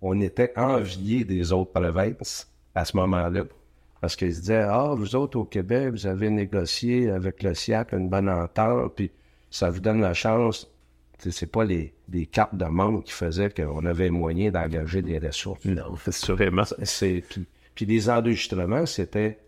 On 0.00 0.18
était 0.22 0.54
enviés 0.56 1.22
des 1.22 1.52
autres 1.52 1.70
provinces 1.70 2.50
à 2.74 2.86
ce 2.86 2.96
moment-là. 2.96 3.44
Parce 4.00 4.16
qu'ils 4.16 4.34
se 4.34 4.40
disaient, 4.40 4.64
ah, 4.66 4.94
vous 4.96 5.14
autres 5.14 5.38
au 5.38 5.44
Québec, 5.44 5.90
vous 5.90 6.06
avez 6.06 6.30
négocié 6.30 7.10
avec 7.10 7.42
le 7.42 7.52
SIAC 7.52 7.92
une 7.92 8.08
bonne 8.08 8.30
entente, 8.30 8.94
puis 8.94 9.10
ça 9.50 9.68
vous 9.68 9.80
donne 9.80 10.00
la 10.00 10.14
chance. 10.14 10.66
C'est 11.18 11.52
pas 11.52 11.66
les, 11.66 11.92
les 12.08 12.24
cartes 12.24 12.56
de 12.56 12.64
membres 12.64 13.04
qui 13.04 13.12
faisaient 13.12 13.50
qu'on 13.50 13.84
avait 13.84 14.08
moyen 14.08 14.50
d'engager 14.50 15.02
des 15.02 15.18
ressources. 15.18 15.66
Non, 15.66 15.94
assurément. 16.06 16.62
Puis, 16.80 17.46
puis 17.74 17.84
les 17.84 18.08
enregistrements, 18.08 18.86
c'était 18.86 19.38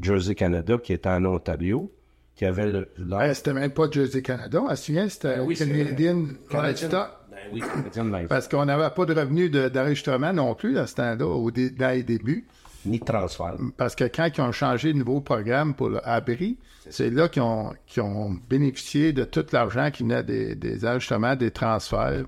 Jersey 0.00 0.34
Canada 0.34 0.78
qui 0.82 0.94
était 0.94 1.10
en 1.10 1.26
Ontario, 1.26 1.92
qui 2.36 2.44
avait 2.44 2.70
le, 2.70 2.88
Ouais, 3.10 3.34
c'était 3.34 3.52
même 3.52 3.70
pas 3.70 3.90
Jersey 3.90 4.22
Canada. 4.22 4.60
On 4.62 4.74
se 4.74 4.84
souvient, 4.84 5.08
c'était 5.08 5.38
oui, 5.40 5.54
c'est 5.56 5.66
Canadian 5.68 6.26
Canadian. 6.48 6.62
Livestock. 6.88 7.08
Ben 7.30 7.38
oui, 7.52 7.60
Canadian 7.60 8.18
Life. 8.18 8.28
Parce 8.28 8.48
qu'on 8.48 8.64
n'avait 8.64 8.90
pas 8.94 9.04
de 9.06 9.14
revenus 9.14 9.50
de- 9.50 9.68
d'enregistrement 9.68 10.32
non 10.32 10.54
plus 10.54 10.76
à 10.78 10.86
ce 10.86 10.94
temps-là, 10.96 11.26
au 11.26 11.50
dé- 11.50 11.70
dans 11.70 11.90
les 11.90 12.02
débuts. 12.02 12.46
ni 12.84 12.98
transfert. 12.98 13.54
Parce 13.76 13.94
que 13.94 14.02
quand 14.04 14.28
ils 14.36 14.40
ont 14.40 14.50
changé 14.50 14.92
de 14.92 14.98
nouveau 14.98 15.20
programme 15.20 15.72
pour 15.74 15.88
le 15.88 16.00
abri, 16.06 16.58
c'est 16.90 17.10
là 17.10 17.28
qu'ils 17.28 17.40
ont, 17.42 18.36
bénéficié 18.50 19.12
de 19.12 19.22
tout 19.22 19.46
l'argent 19.52 19.90
qui 19.92 20.02
venait 20.02 20.24
des, 20.24 20.56
des 20.56 20.84
ajustements, 20.84 21.36
des 21.36 21.52
transferts. 21.52 22.24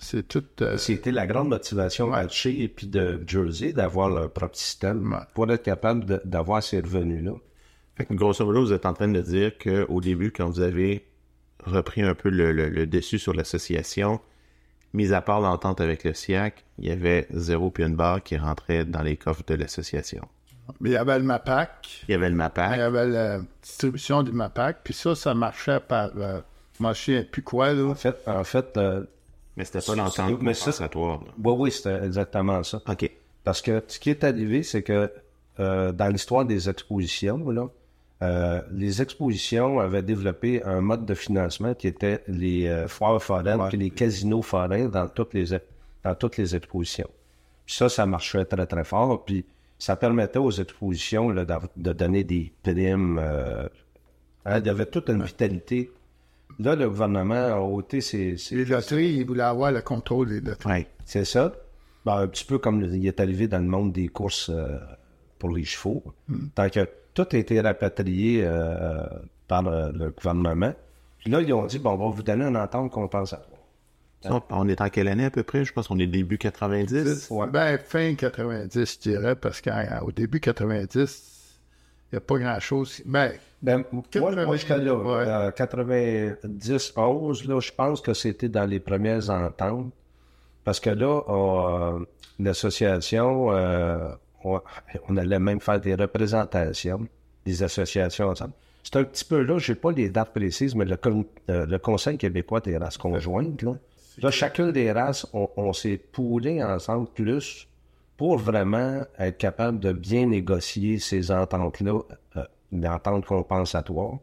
C'est- 0.00 0.26
tout. 0.26 0.42
euh, 0.62 0.78
C'était 0.78 1.10
la 1.12 1.26
grande 1.26 1.48
motivation 1.50 2.10
à 2.14 2.26
Chez 2.26 2.62
et 2.62 2.68
puis 2.68 2.86
de 2.86 3.22
Jersey 3.26 3.74
d'avoir 3.74 4.08
leur 4.08 4.32
propre 4.32 4.56
système 4.56 5.12
Ouais. 5.12 5.18
pour 5.34 5.50
être 5.52 5.62
capable 5.62 6.06
de- 6.06 6.22
d'avoir 6.24 6.62
ces 6.62 6.80
revenus-là. 6.80 7.32
Fait 7.98 8.04
que 8.06 8.14
grosso 8.14 8.44
modo, 8.46 8.60
vous 8.62 8.72
êtes 8.72 8.86
en 8.86 8.94
train 8.94 9.08
de 9.08 9.20
dire 9.20 9.52
qu'au 9.58 10.00
début, 10.00 10.30
quand 10.30 10.48
vous 10.48 10.60
avez 10.60 11.04
repris 11.64 12.00
un 12.02 12.14
peu 12.14 12.30
le, 12.30 12.52
le- 12.52 12.68
le 12.70 12.86
dessus 12.86 13.18
sur 13.18 13.34
l'association, 13.34 14.20
mis 14.94 15.12
à 15.12 15.20
part 15.20 15.40
l'entente 15.40 15.80
avec 15.80 16.04
le 16.04 16.14
SIAC, 16.14 16.64
il 16.78 16.86
y 16.86 16.90
avait 16.90 17.26
zéro 17.32 17.70
puis 17.70 17.84
une 17.84 17.96
barre 17.96 18.22
qui 18.22 18.36
rentrait 18.38 18.84
dans 18.84 19.02
les 19.02 19.16
coffres 19.16 19.42
de 19.46 19.54
l'association. 19.54 20.26
Mais 20.80 20.90
il 20.90 20.92
y 20.92 20.96
avait 20.96 21.18
le 21.18 21.24
MAPAC. 21.24 22.04
Il 22.08 22.12
y 22.12 22.14
avait 22.14 22.28
le 22.28 22.34
Il 22.34 22.36
y 22.36 22.38
MAPAC. 22.38 22.78
avait 22.78 23.06
la 23.08 23.40
distribution 23.62 24.22
du 24.22 24.32
MAPAC. 24.32 24.78
Puis 24.84 24.94
ça, 24.94 25.14
ça 25.14 25.34
marchait 25.34 25.80
par. 25.80 26.10
Euh, 26.16 26.40
moi, 26.78 26.92
je 26.92 27.02
sais 27.02 27.24
plus 27.24 27.42
quoi, 27.42 27.72
là. 27.72 27.84
En 27.84 27.94
fait, 27.94 28.16
en 28.26 28.44
fait 28.44 28.76
euh, 28.76 29.02
Mais 29.56 29.64
c'était 29.64 29.80
pas 29.80 29.96
l'entente 29.96 30.40
Mais 30.42 30.54
ça- 30.54 30.70
oui, 30.94 31.52
oui, 31.58 31.72
c'était 31.72 32.04
exactement 32.04 32.62
ça. 32.62 32.80
OK. 32.86 33.10
Parce 33.44 33.60
que 33.62 33.82
ce 33.88 33.98
qui 33.98 34.10
est 34.10 34.22
arrivé, 34.24 34.62
c'est 34.62 34.82
que 34.82 35.10
euh, 35.58 35.90
dans 35.90 36.08
l'histoire 36.08 36.44
des 36.44 36.68
expositions, 36.68 37.48
là, 37.50 37.66
euh, 38.22 38.60
les 38.72 39.00
expositions 39.00 39.78
avaient 39.78 40.02
développé 40.02 40.62
un 40.64 40.80
mode 40.80 41.06
de 41.06 41.14
financement 41.14 41.74
qui 41.74 41.86
était 41.86 42.22
les 42.26 42.66
euh, 42.66 42.88
foires 42.88 43.22
foraines 43.22 43.60
puis 43.68 43.78
les 43.78 43.90
casinos 43.90 44.42
forains 44.42 44.86
dans 44.88 45.08
toutes 45.08 45.34
les 45.34 45.46
dans 46.04 46.14
toutes 46.14 46.36
les 46.36 46.56
expositions. 46.56 47.08
Puis 47.66 47.76
ça, 47.76 47.88
ça 47.88 48.06
marchait 48.06 48.44
très 48.44 48.66
très 48.66 48.84
fort. 48.84 49.24
Puis 49.24 49.44
ça 49.78 49.94
permettait 49.94 50.38
aux 50.40 50.50
expositions 50.50 51.30
là, 51.30 51.44
de 51.76 51.92
donner 51.92 52.24
des 52.24 52.52
primes. 52.62 53.18
euh, 53.22 53.68
hein, 54.44 54.58
il 54.58 54.66
y 54.66 54.70
avait 54.70 54.86
toute 54.86 55.08
une 55.10 55.22
vitalité. 55.22 55.90
Là, 56.58 56.74
le 56.74 56.88
gouvernement 56.88 57.34
a 57.34 57.60
ôté 57.60 58.00
ses, 58.00 58.36
ses- 58.36 58.56
Les 58.56 58.64
loteries, 58.64 59.12
ils 59.14 59.24
voulaient 59.26 59.42
avoir 59.44 59.70
le 59.70 59.80
contrôle 59.80 60.28
des 60.28 60.40
loteries. 60.40 60.72
Ouais. 60.72 60.86
c'est 61.04 61.24
ça. 61.24 61.52
Ben, 62.04 62.16
un 62.22 62.26
petit 62.26 62.44
peu 62.44 62.58
comme 62.58 62.82
il 62.82 63.06
est 63.06 63.20
arrivé 63.20 63.46
dans 63.46 63.58
le 63.58 63.68
monde 63.68 63.92
des 63.92 64.08
courses 64.08 64.50
euh, 64.52 64.76
pour 65.38 65.50
les 65.50 65.64
chevaux. 65.64 66.02
Tant 66.56 66.68
que 66.68 66.88
tout 67.24 67.36
a 67.36 67.38
été 67.38 67.60
rapatrié 67.60 68.42
euh, 68.44 69.02
par 69.48 69.62
le, 69.62 69.92
le 69.92 70.10
gouvernement. 70.10 70.72
Puis 71.18 71.30
là, 71.30 71.40
ils 71.40 71.52
ont 71.52 71.66
dit, 71.66 71.78
bon, 71.78 71.90
on 71.92 71.96
va 71.96 72.14
vous 72.14 72.22
donner 72.22 72.44
une 72.44 72.56
entente 72.56 72.90
compensatoire. 72.92 73.58
Ça, 74.20 74.42
on 74.50 74.68
est 74.68 74.80
en 74.80 74.88
quelle 74.88 75.08
année 75.08 75.24
à 75.24 75.30
peu 75.30 75.42
près? 75.44 75.64
Je 75.64 75.72
pense 75.72 75.88
qu'on 75.88 75.98
est 75.98 76.06
début 76.06 76.38
90. 76.38 77.30
Ben, 77.52 77.78
fin 77.78 78.14
90, 78.14 78.94
je 78.94 78.98
dirais, 79.10 79.36
parce 79.36 79.60
qu'au 79.60 80.12
début 80.12 80.40
90, 80.40 81.58
il 82.10 82.14
n'y 82.14 82.16
a 82.16 82.20
pas 82.20 82.38
grand-chose. 82.38 83.02
Ben, 83.04 83.32
Ben, 83.62 83.84
moi, 83.92 84.02
moi, 84.44 84.56
j'étais 84.56 84.78
là. 84.78 84.94
Ouais. 84.94 85.24
euh, 85.26 85.50
90, 85.52 86.92
11, 86.96 87.48
là, 87.48 87.60
je 87.60 87.72
pense 87.72 88.00
que 88.00 88.14
c'était 88.14 88.48
dans 88.48 88.64
les 88.64 88.80
premières 88.80 89.30
ententes. 89.30 89.92
Parce 90.64 90.80
que 90.80 90.90
là, 90.90 91.20
euh, 91.28 92.04
l'association, 92.40 93.52
euh, 93.52 94.08
on, 94.44 94.60
on 95.08 95.16
allait 95.16 95.38
même 95.38 95.60
faire 95.60 95.80
des 95.80 95.94
représentations 95.94 97.06
des 97.44 97.62
associations 97.62 98.28
ensemble. 98.28 98.52
C'est 98.82 98.96
un 98.96 99.04
petit 99.04 99.24
peu 99.24 99.42
là, 99.42 99.58
je 99.58 99.72
n'ai 99.72 99.78
pas 99.78 99.90
les 99.90 100.10
dates 100.10 100.32
précises, 100.34 100.74
mais 100.74 100.84
le, 100.84 100.96
con- 100.96 101.24
euh, 101.50 101.66
le 101.66 101.78
Conseil 101.78 102.18
québécois 102.18 102.60
des 102.60 102.76
races 102.76 102.98
conjointes, 102.98 103.62
là, 103.62 103.72
là 104.18 104.30
chacune 104.30 104.70
des 104.70 104.92
races, 104.92 105.26
on, 105.32 105.48
on 105.56 105.72
s'est 105.72 105.96
poulé 105.96 106.62
ensemble 106.62 107.08
plus 107.08 107.66
pour 108.16 108.36
vraiment 108.38 109.02
être 109.18 109.38
capable 109.38 109.78
de 109.80 109.92
bien 109.92 110.26
négocier 110.26 110.98
ces 110.98 111.30
ententes-là, 111.30 112.00
euh, 112.36 112.44
l'entente 112.72 113.24
compensatoire. 113.24 114.18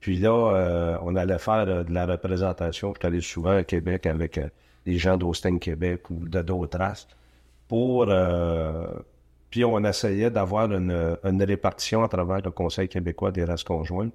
Puis 0.00 0.18
là, 0.18 0.52
euh, 0.54 0.98
on 1.02 1.16
allait 1.16 1.38
faire 1.38 1.66
euh, 1.68 1.84
de 1.84 1.92
la 1.92 2.06
représentation. 2.06 2.94
Je 2.94 2.98
suis 2.98 3.06
allé 3.06 3.20
souvent 3.20 3.56
à 3.56 3.64
Québec 3.64 4.06
avec 4.06 4.40
les 4.86 4.98
gens 4.98 5.16
d'Austin 5.16 5.58
Québec 5.58 6.08
ou 6.10 6.28
de 6.28 6.40
d'autres 6.42 6.78
races 6.78 7.08
pour... 7.68 8.06
puis 9.54 9.64
on 9.64 9.84
essayait 9.84 10.32
d'avoir 10.32 10.72
une, 10.72 11.44
répartition 11.44 12.02
à 12.02 12.08
travers 12.08 12.40
le 12.40 12.50
Conseil 12.50 12.88
québécois 12.88 13.30
des 13.30 13.44
races 13.44 13.62
conjointes 13.62 14.12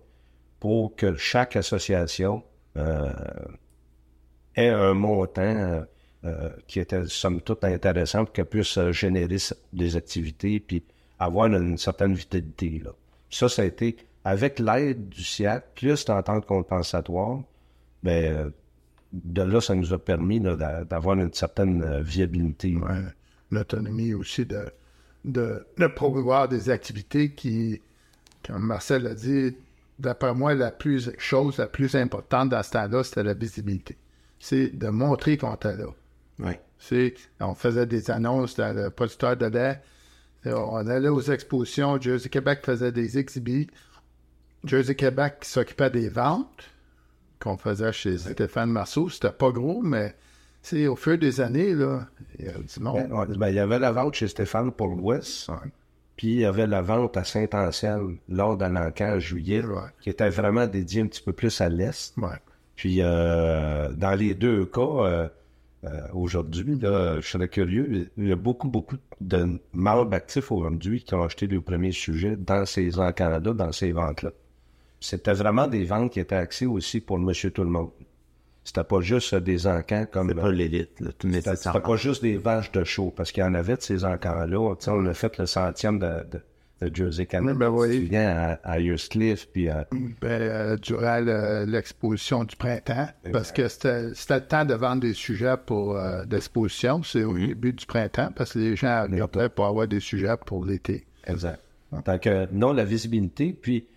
pour 0.59 0.97
que 0.97 1.15
chaque 1.15 1.55
association 1.55 2.43
euh, 2.75 3.09
ait 4.57 4.67
un 4.67 4.93
montant 4.93 5.85
euh, 6.25 6.49
qui 6.67 6.81
était 6.81 7.05
somme 7.05 7.39
toute 7.39 7.63
intéressant 7.63 8.25
pour 8.25 8.33
qu'elle 8.33 8.47
puisse 8.47 8.77
euh, 8.77 8.91
générer 8.91 9.37
des 9.71 9.95
activités 9.95 10.59
puis 10.59 10.83
avoir 11.19 11.45
une 11.45 11.77
certaine 11.77 12.15
vitalité. 12.15 12.81
Là. 12.83 12.91
Ça, 13.29 13.47
ça 13.47 13.61
a 13.61 13.65
été 13.65 13.95
avec 14.25 14.59
l'aide 14.59 15.07
du 15.07 15.23
SIAC, 15.23 15.73
plus 15.73 16.05
l'entente 16.09 16.47
compensatoire, 16.47 17.39
ben, 18.03 18.51
de 19.13 19.41
là, 19.41 19.61
ça 19.61 19.73
nous 19.73 19.93
a 19.93 19.99
permis 19.99 20.41
d'avoir 20.41 21.17
une 21.17 21.31
certaine 21.31 22.01
viabilité. 22.01 22.75
l'autonomie 23.51 24.13
aussi 24.13 24.45
de, 24.45 24.65
de, 25.25 25.65
de 25.77 25.87
promouvoir 25.87 26.47
des 26.47 26.69
activités 26.69 27.31
qui, 27.31 27.81
comme 28.45 28.63
Marcel 28.63 29.07
a 29.07 29.13
dit, 29.13 29.55
d'après 29.99 30.33
moi, 30.33 30.53
la 30.53 30.71
plus 30.71 31.11
chose 31.17 31.57
la 31.57 31.67
plus 31.67 31.95
importante 31.95 32.49
dans 32.49 32.63
ce 32.63 32.71
temps-là, 32.71 33.03
c'était 33.03 33.23
la 33.23 33.33
visibilité. 33.33 33.97
C'est 34.39 34.69
de 34.69 34.87
montrer 34.87 35.37
qu'on 35.37 35.53
était 35.55 35.75
là. 35.75 35.87
Oui. 36.39 36.53
C'est, 36.77 37.13
on 37.41 37.53
faisait 37.53 37.85
des 37.85 38.09
annonces 38.09 38.55
dans 38.55 38.73
le 38.73 38.89
producteur 38.89 39.35
de 39.35 39.45
lait. 39.45 39.81
Et 40.45 40.53
On 40.53 40.87
allait 40.87 41.09
aux 41.09 41.21
expositions. 41.21 41.99
Jersey 41.99 42.29
Québec 42.29 42.61
faisait 42.63 42.93
des 42.93 43.17
exhibits. 43.17 43.67
Jersey 44.63 44.95
Québec 44.95 45.39
s'occupait 45.41 45.89
des 45.89 46.07
ventes 46.07 46.63
qu'on 47.41 47.57
faisait 47.57 47.91
chez 47.91 48.17
Stéphane 48.17 48.71
Marceau. 48.71 49.09
C'était 49.09 49.31
pas 49.31 49.51
gros, 49.51 49.81
mais 49.81 50.15
c'est 50.61 50.87
au 50.87 50.95
fur 50.95 51.17
des 51.17 51.41
années, 51.41 51.73
là, 51.73 52.07
il 52.37 52.51
monde. 52.81 53.07
Ben, 53.09 53.25
ben, 53.37 53.49
il 53.49 53.55
y 53.55 53.59
avait 53.59 53.79
la 53.79 53.91
vente 53.91 54.15
chez 54.15 54.27
Stéphane 54.27 54.71
pour 54.71 54.87
l'Ouest, 54.87 55.49
puis 56.15 56.27
il 56.27 56.39
y 56.41 56.45
avait 56.45 56.67
la 56.67 56.81
vente 56.81 57.15
à 57.17 57.23
Saint-Ancel 57.23 58.17
lors 58.27 58.57
d'un 58.57 58.75
encan 58.75 59.15
en 59.15 59.19
juillet, 59.19 59.63
Ouais. 59.63 59.81
qui 60.01 60.09
était 60.09 60.29
vraiment 60.29 60.67
dédiée 60.67 61.01
un 61.01 61.07
petit 61.07 61.21
peu 61.21 61.33
plus 61.33 61.61
à 61.61 61.69
l'Est. 61.69 62.17
Ouais. 62.17 62.29
Puis 62.75 62.97
euh, 63.01 63.91
dans 63.93 64.15
les 64.15 64.35
deux 64.35 64.65
cas, 64.65 64.81
euh, 64.81 65.27
euh, 65.85 66.01
aujourd'hui, 66.13 66.77
je 66.81 67.19
serais 67.21 67.47
curieux, 67.47 68.09
il 68.17 68.27
y 68.27 68.31
a 68.31 68.35
beaucoup, 68.35 68.67
beaucoup 68.67 68.97
de 69.21 69.59
membres 69.73 70.13
actifs 70.13 70.51
aujourd'hui 70.51 71.03
qui 71.03 71.13
ont 71.13 71.23
acheté 71.23 71.47
le 71.47 71.61
premier 71.61 71.91
sujet 71.91 72.35
dans 72.37 72.65
ces 72.65 72.99
en 72.99 73.11
Canada, 73.13 73.53
dans 73.53 73.71
ces 73.71 73.91
ventes-là. 73.91 74.31
C'était 74.99 75.33
vraiment 75.33 75.67
des 75.67 75.85
ventes 75.85 76.11
qui 76.11 76.19
étaient 76.19 76.35
axées 76.35 76.65
aussi 76.65 76.99
pour 76.99 77.17
monsieur 77.17 77.51
tout 77.51 77.63
le 77.63 77.69
monde. 77.69 77.91
C'était 78.69 78.83
pas 78.83 79.01
juste 79.01 79.33
euh, 79.33 79.39
des 79.39 79.65
encans 79.65 80.05
comme. 80.11 80.31
Pas 80.31 80.51
l'élite, 80.51 80.91
C'était 81.19 81.79
pas 81.81 81.95
juste 81.95 82.21
des 82.21 82.37
vaches 82.37 82.71
de 82.71 82.83
show, 82.83 83.11
parce 83.15 83.31
qu'il 83.31 83.41
y 83.41 83.45
en 83.45 83.55
avait 83.55 83.77
de 83.77 83.81
ces 83.81 84.05
encans-là. 84.05 84.75
On 84.87 85.05
a 85.07 85.13
fait 85.15 85.39
le 85.39 85.47
centième 85.47 85.97
de, 85.97 86.11
de, 86.31 86.87
de 86.87 86.95
Jersey 86.95 87.25
Canada. 87.25 87.57
Ben 87.57 87.69
oui. 87.69 88.01
Tu 88.01 88.05
viens 88.05 88.29
à, 88.29 88.51
à 88.63 88.79
Earscliff, 88.79 89.47
puis 89.51 89.69
à, 89.69 89.87
Ben, 90.21 90.41
euh, 90.41 90.77
durant 90.77 91.19
le- 91.19 91.65
l'exposition 91.65 92.43
du 92.43 92.55
printemps, 92.55 93.07
parce 93.33 93.51
que 93.51 93.67
c'était 93.69 94.09
le 94.09 94.39
temps 94.47 94.65
de 94.65 94.75
vendre 94.75 95.01
des 95.01 95.15
sujets 95.15 95.55
pour 95.65 95.97
euh, 95.97 96.23
l'exposition. 96.29 97.01
C'est 97.01 97.23
au 97.23 97.35
début 97.35 97.73
du 97.73 97.87
printemps, 97.87 98.29
parce 98.35 98.53
que 98.53 98.59
les 98.59 98.75
gens 98.75 99.01
regardaient 99.09 99.49
pour 99.49 99.65
avoir 99.65 99.87
des 99.87 99.99
sujets 99.99 100.35
pour 100.45 100.63
l'été. 100.63 101.07
Exact. 101.25 101.59
Tant 102.05 102.19
que, 102.19 102.47
non, 102.51 102.71
la 102.73 102.85
visibilité, 102.85 103.51
puis, 103.59 103.87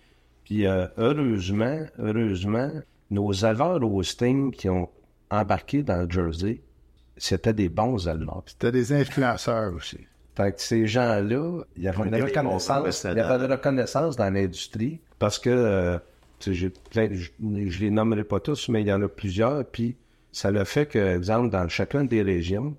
puis 0.43 0.65
euh, 0.65 0.87
heureusement, 0.97 1.77
heureusement, 1.99 2.71
nos 3.13 3.31
éleveurs 3.31 3.81
Austin 3.83 4.51
qui 4.51 4.69
ont 4.69 4.89
embarqué 5.29 5.83
dans 5.83 6.03
le 6.03 6.09
Jersey, 6.09 6.61
c'était 7.17 7.53
des 7.53 7.69
bons 7.69 8.07
éleveurs. 8.07 8.43
C'était 8.45 8.71
des 8.71 8.93
influenceurs 8.93 9.73
aussi. 9.73 9.99
Tant 10.35 10.51
que 10.51 10.61
ces 10.61 10.87
gens-là, 10.87 11.63
il 11.77 11.83
y 11.83 11.87
avait 11.87 12.07
une 12.07 12.23
reconnaissance, 12.23 12.67
il 12.67 12.71
y 12.71 12.75
ambassadeurs. 12.79 13.31
avait 13.31 13.45
une 13.45 13.51
reconnaissance 13.51 14.15
dans 14.15 14.33
l'industrie 14.33 14.99
parce 15.19 15.37
que, 15.37 15.49
euh, 15.49 15.97
je, 16.41 16.67
je 16.91 17.79
les 17.79 17.91
nommerai 17.91 18.23
pas 18.23 18.39
tous, 18.39 18.67
mais 18.69 18.81
il 18.81 18.87
y 18.87 18.93
en 18.93 19.01
a 19.01 19.07
plusieurs, 19.07 19.63
puis 19.65 19.95
ça 20.31 20.49
le 20.49 20.63
fait 20.63 20.87
que, 20.87 21.15
exemple, 21.15 21.51
dans 21.51 21.67
chacune 21.69 22.07
des 22.07 22.23
régions, 22.23 22.75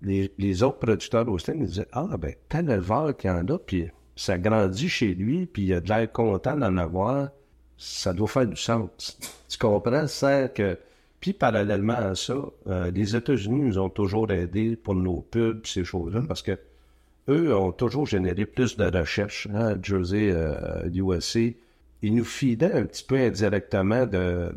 les, 0.00 0.32
les 0.38 0.62
autres 0.62 0.78
producteurs 0.78 1.28
Austin 1.28 1.56
disaient 1.56 1.88
Ah, 1.92 2.16
ben, 2.18 2.34
tel 2.48 2.70
éleveur 2.70 3.16
qu'il 3.16 3.30
y 3.30 3.32
en 3.32 3.46
a, 3.48 3.58
puis 3.58 3.88
ça 4.16 4.38
grandit 4.38 4.88
chez 4.88 5.14
lui, 5.14 5.46
puis 5.46 5.64
il 5.64 5.74
a 5.74 5.80
de 5.80 5.88
l'air 5.88 6.10
content 6.10 6.56
d'en 6.56 6.76
avoir, 6.78 7.28
ça 7.78 8.12
doit 8.12 8.28
faire 8.28 8.46
du 8.46 8.56
sens. 8.56 9.18
Tu 9.48 9.56
comprends? 9.56 10.06
Sans 10.06 10.48
que. 10.48 10.76
Puis 11.20 11.32
parallèlement 11.32 11.94
à 11.94 12.14
ça, 12.14 12.36
euh, 12.68 12.90
les 12.90 13.16
États-Unis 13.16 13.60
nous 13.60 13.78
ont 13.78 13.88
toujours 13.88 14.30
aidés 14.30 14.76
pour 14.76 14.94
nos 14.94 15.20
pubs, 15.20 15.66
ces 15.66 15.84
choses-là, 15.84 16.22
parce 16.26 16.42
que 16.42 16.56
eux 17.28 17.54
ont 17.54 17.72
toujours 17.72 18.06
généré 18.06 18.46
plus 18.46 18.76
de 18.76 18.84
recherches. 18.84 19.48
Hein, 19.52 19.76
Jersey, 19.82 20.30
euh, 20.30 20.88
USA, 20.94 21.40
ils 22.02 22.14
nous 22.14 22.24
fidaient 22.24 22.72
un 22.72 22.84
petit 22.84 23.04
peu 23.04 23.16
indirectement 23.16 24.06
de, 24.06 24.52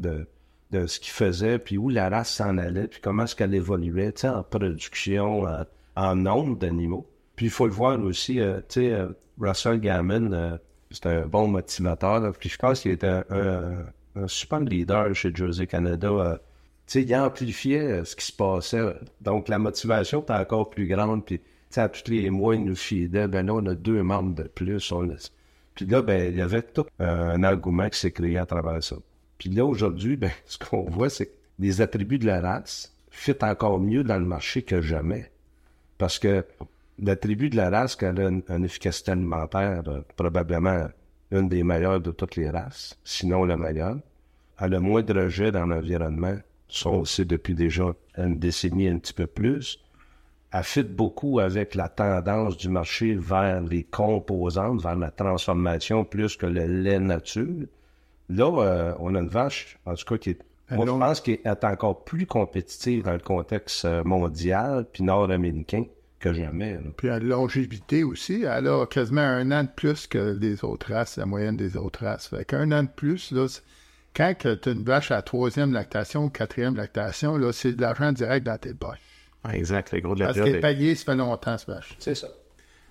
de, 0.71 0.87
ce 0.87 0.99
qu'ils 0.99 1.11
faisaient, 1.11 1.59
puis 1.59 1.77
où 1.77 1.89
la 1.89 2.09
race 2.09 2.35
s'en 2.35 2.57
allait, 2.57 2.87
puis 2.87 3.01
comment 3.01 3.23
est-ce 3.23 3.35
qu'elle 3.35 3.53
évoluait, 3.53 4.13
tu 4.13 4.21
sais, 4.21 4.29
en 4.29 4.43
production, 4.43 5.45
en, 5.95 6.15
nombre 6.15 6.57
d'animaux. 6.57 7.05
Puis 7.35 7.47
il 7.47 7.51
faut 7.51 7.65
le 7.65 7.73
voir 7.73 7.99
aussi, 8.01 8.39
euh, 8.39 8.59
tu 8.69 8.81
sais, 8.81 8.91
euh, 8.91 9.07
Russell 9.39 9.79
Gammon, 9.79 10.59
c'est 10.91 11.07
un 11.07 11.25
bon 11.25 11.47
motivateur, 11.47 12.19
là, 12.19 12.31
puis 12.31 12.49
je 12.49 12.57
pense 12.57 12.81
qu'il 12.81 12.91
était 12.91 13.21
un, 13.29 14.27
super 14.27 14.59
leader 14.59 15.13
chez 15.15 15.33
Jersey 15.33 15.67
Canada. 15.67 16.09
euh, 16.09 16.37
tu 16.87 16.99
sais, 16.99 17.03
il 17.03 17.15
amplifiait 17.15 17.79
euh, 17.79 18.03
ce 18.03 18.15
qui 18.15 18.25
se 18.25 18.33
passait. 18.33 18.81
Donc, 19.21 19.47
la 19.47 19.59
motivation 19.59 20.21
était 20.21 20.33
encore 20.33 20.69
plus 20.69 20.87
grande. 20.87 21.25
Puis, 21.25 21.39
à 21.77 21.87
tous 21.87 22.11
les 22.11 22.29
mois, 22.29 22.55
il 22.55 22.65
nous 22.65 22.75
fidait. 22.75 23.27
Ben 23.27 23.45
là, 23.45 23.53
on 23.53 23.65
a 23.65 23.75
deux 23.75 24.03
membres 24.03 24.35
de 24.35 24.43
plus. 24.43 24.93
Puis 25.75 25.85
là, 25.85 26.01
ben, 26.01 26.33
il 26.33 26.37
y 26.37 26.41
avait 26.41 26.61
tout 26.61 26.85
euh, 26.99 27.31
un 27.31 27.43
engouement 27.43 27.89
qui 27.89 27.99
s'est 27.99 28.11
créé 28.11 28.37
à 28.37 28.45
travers 28.45 28.83
ça. 28.83 28.97
Puis 29.37 29.49
là, 29.49 29.65
aujourd'hui, 29.65 30.17
ben, 30.17 30.31
ce 30.45 30.57
qu'on 30.57 30.83
voit, 30.83 31.09
c'est 31.09 31.27
que 31.27 31.35
les 31.59 31.79
attributs 31.81 32.19
de 32.19 32.25
la 32.25 32.41
race 32.41 32.93
fit 33.09 33.35
encore 33.41 33.79
mieux 33.79 34.03
dans 34.03 34.17
le 34.17 34.25
marché 34.25 34.63
que 34.63 34.81
jamais. 34.81 35.31
Parce 35.97 36.19
que 36.19 36.43
la 37.01 37.15
tribu 37.15 37.49
de 37.49 37.57
la 37.57 37.69
race 37.69 37.95
qui 37.95 38.05
a 38.05 38.09
une, 38.09 38.43
une 38.47 38.65
efficacité 38.65 39.11
alimentaire 39.11 39.83
euh, 39.87 40.01
probablement 40.15 40.87
une 41.31 41.49
des 41.49 41.63
meilleures 41.63 42.01
de 42.01 42.11
toutes 42.11 42.35
les 42.35 42.49
races, 42.49 42.97
sinon 43.03 43.45
la 43.45 43.57
meilleure. 43.57 43.97
Elle 44.59 44.75
a 44.75 44.79
moins 44.79 45.01
de 45.01 45.13
rejets 45.13 45.51
dans 45.51 45.65
l'environnement, 45.65 46.37
le 46.85 47.05
sait 47.05 47.25
depuis 47.25 47.55
déjà 47.55 47.93
une 48.17 48.37
décennie 48.37 48.87
un 48.87 48.99
petit 48.99 49.13
peu 49.13 49.27
plus. 49.27 49.79
Elle 50.53 50.63
fit 50.63 50.83
beaucoup 50.83 51.39
avec 51.39 51.73
la 51.75 51.87
tendance 51.87 52.57
du 52.57 52.69
marché 52.69 53.15
vers 53.15 53.61
les 53.61 53.83
composantes, 53.83 54.81
vers 54.81 54.97
la 54.97 55.09
transformation 55.09 56.03
plus 56.03 56.35
que 56.35 56.45
le 56.45 56.65
lait 56.65 56.99
nature. 56.99 57.65
Là, 58.29 58.45
euh, 58.45 58.93
on 58.99 59.15
a 59.15 59.19
une 59.19 59.29
vache, 59.29 59.79
en 59.85 59.95
tout 59.95 60.05
cas, 60.05 60.17
qui 60.17 60.31
est, 60.31 60.39
moi, 60.69 60.85
je 60.85 60.91
pense 60.91 61.21
qu'elle 61.21 61.39
est 61.43 61.63
encore 61.65 62.03
plus 62.03 62.25
compétitive 62.25 63.03
dans 63.03 63.13
le 63.13 63.19
contexte 63.19 63.83
euh, 63.83 64.03
mondial 64.05 64.85
puis 64.91 65.03
nord-américain 65.03 65.83
que 66.21 66.33
jamais. 66.33 66.73
là. 66.73 66.79
Puis 66.95 67.07
la 67.07 67.19
longévité 67.19 68.03
aussi, 68.03 68.43
elle 68.43 68.67
a 68.67 68.85
quasiment 68.85 69.21
un 69.21 69.51
an 69.51 69.63
de 69.63 69.69
plus 69.75 70.07
que 70.07 70.37
les 70.39 70.63
autres 70.63 70.93
races, 70.93 71.17
la 71.17 71.25
moyenne 71.25 71.57
des 71.57 71.75
autres 71.75 72.05
races. 72.05 72.27
Fait 72.27 72.45
qu'un 72.45 72.71
an 72.71 72.83
de 72.83 72.89
plus, 72.95 73.31
là, 73.31 73.47
quand 74.15 74.33
tu 74.39 74.47
as 74.47 74.71
une 74.71 74.83
vache 74.83 75.11
à 75.11 75.15
la 75.15 75.21
troisième 75.21 75.73
lactation 75.73 76.25
ou 76.25 76.29
quatrième 76.29 76.75
lactation, 76.75 77.37
là, 77.37 77.51
c'est 77.51 77.73
de 77.73 77.81
l'argent 77.81 78.11
direct 78.11 78.45
dans 78.45 78.57
tes 78.57 78.73
poches. 78.73 78.99
Ouais, 79.45 79.57
exact, 79.57 79.91
le 79.91 80.01
gros 80.01 80.13
de 80.15 80.19
la 80.21 80.27
Parce 80.27 80.39
qu'elle 80.39 80.55
est- 80.55 80.59
payée, 80.59 80.95
ça 80.95 81.05
fait 81.05 81.15
longtemps, 81.15 81.57
cette 81.57 81.69
vache. 81.69 81.95
C'est 81.99 82.15
ça. 82.15 82.27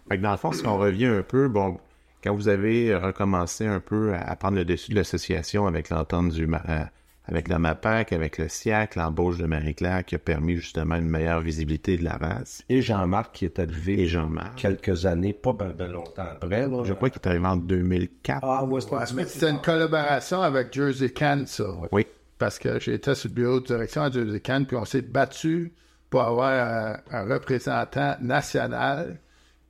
Fait 0.08 0.16
que 0.18 0.22
dans 0.22 0.32
le 0.32 0.36
fond, 0.36 0.50
si 0.52 0.66
on 0.66 0.76
revient 0.78 1.06
un 1.06 1.22
peu, 1.22 1.48
bon, 1.48 1.78
quand 2.24 2.34
vous 2.34 2.48
avez 2.48 2.94
recommencé 2.96 3.66
un 3.66 3.80
peu 3.80 4.12
à, 4.14 4.34
prendre 4.36 4.56
le 4.56 4.64
dessus 4.64 4.90
de 4.90 4.96
l'association 4.96 5.66
avec 5.66 5.88
l'entente 5.90 6.30
du 6.32 6.46
ma- 6.46 6.62
euh, 6.68 6.84
avec 7.26 7.48
la 7.48 7.58
MAPAC, 7.58 8.12
avec 8.12 8.38
le 8.38 8.48
SIAC, 8.48 8.96
l'embauche 8.96 9.38
de 9.38 9.46
Marie-Claire 9.46 10.04
qui 10.04 10.14
a 10.14 10.18
permis 10.18 10.56
justement 10.56 10.96
une 10.96 11.08
meilleure 11.08 11.40
visibilité 11.40 11.96
de 11.96 12.04
la 12.04 12.16
race. 12.16 12.62
Et 12.68 12.82
Jean-Marc 12.82 13.34
qui 13.34 13.44
est 13.44 13.58
arrivé 13.58 14.00
Et 14.00 14.06
Jean-Marc. 14.06 14.56
quelques 14.56 15.06
années, 15.06 15.32
pas 15.32 15.52
ben, 15.52 15.72
ben 15.76 15.92
longtemps 15.92 16.22
après. 16.22 16.66
Là. 16.66 16.82
Je 16.84 16.92
crois 16.92 17.10
qu'il 17.10 17.20
est 17.22 17.28
arrivé 17.28 17.46
en 17.46 17.56
2004. 17.56 18.40
Ah, 18.42 18.64
ouais, 18.64 18.80
c'est 18.80 18.92
Ouais, 18.92 19.04
mais 19.14 19.24
c'était 19.26 19.50
une 19.50 19.60
collaboration 19.60 20.42
avec 20.42 20.72
Jersey 20.72 21.10
Can, 21.10 21.44
ça. 21.46 21.64
Oui. 21.92 22.06
Parce 22.38 22.58
que 22.58 22.80
j'étais 22.80 23.14
sur 23.14 23.28
le 23.28 23.34
bureau 23.34 23.60
de 23.60 23.66
direction 23.66 24.02
à 24.02 24.10
Jersey 24.10 24.40
Can, 24.40 24.64
puis 24.66 24.76
on 24.76 24.84
s'est 24.84 25.02
battu 25.02 25.72
pour 26.08 26.22
avoir 26.22 26.50
un, 26.50 26.96
un 27.10 27.24
représentant 27.32 28.16
national 28.20 29.20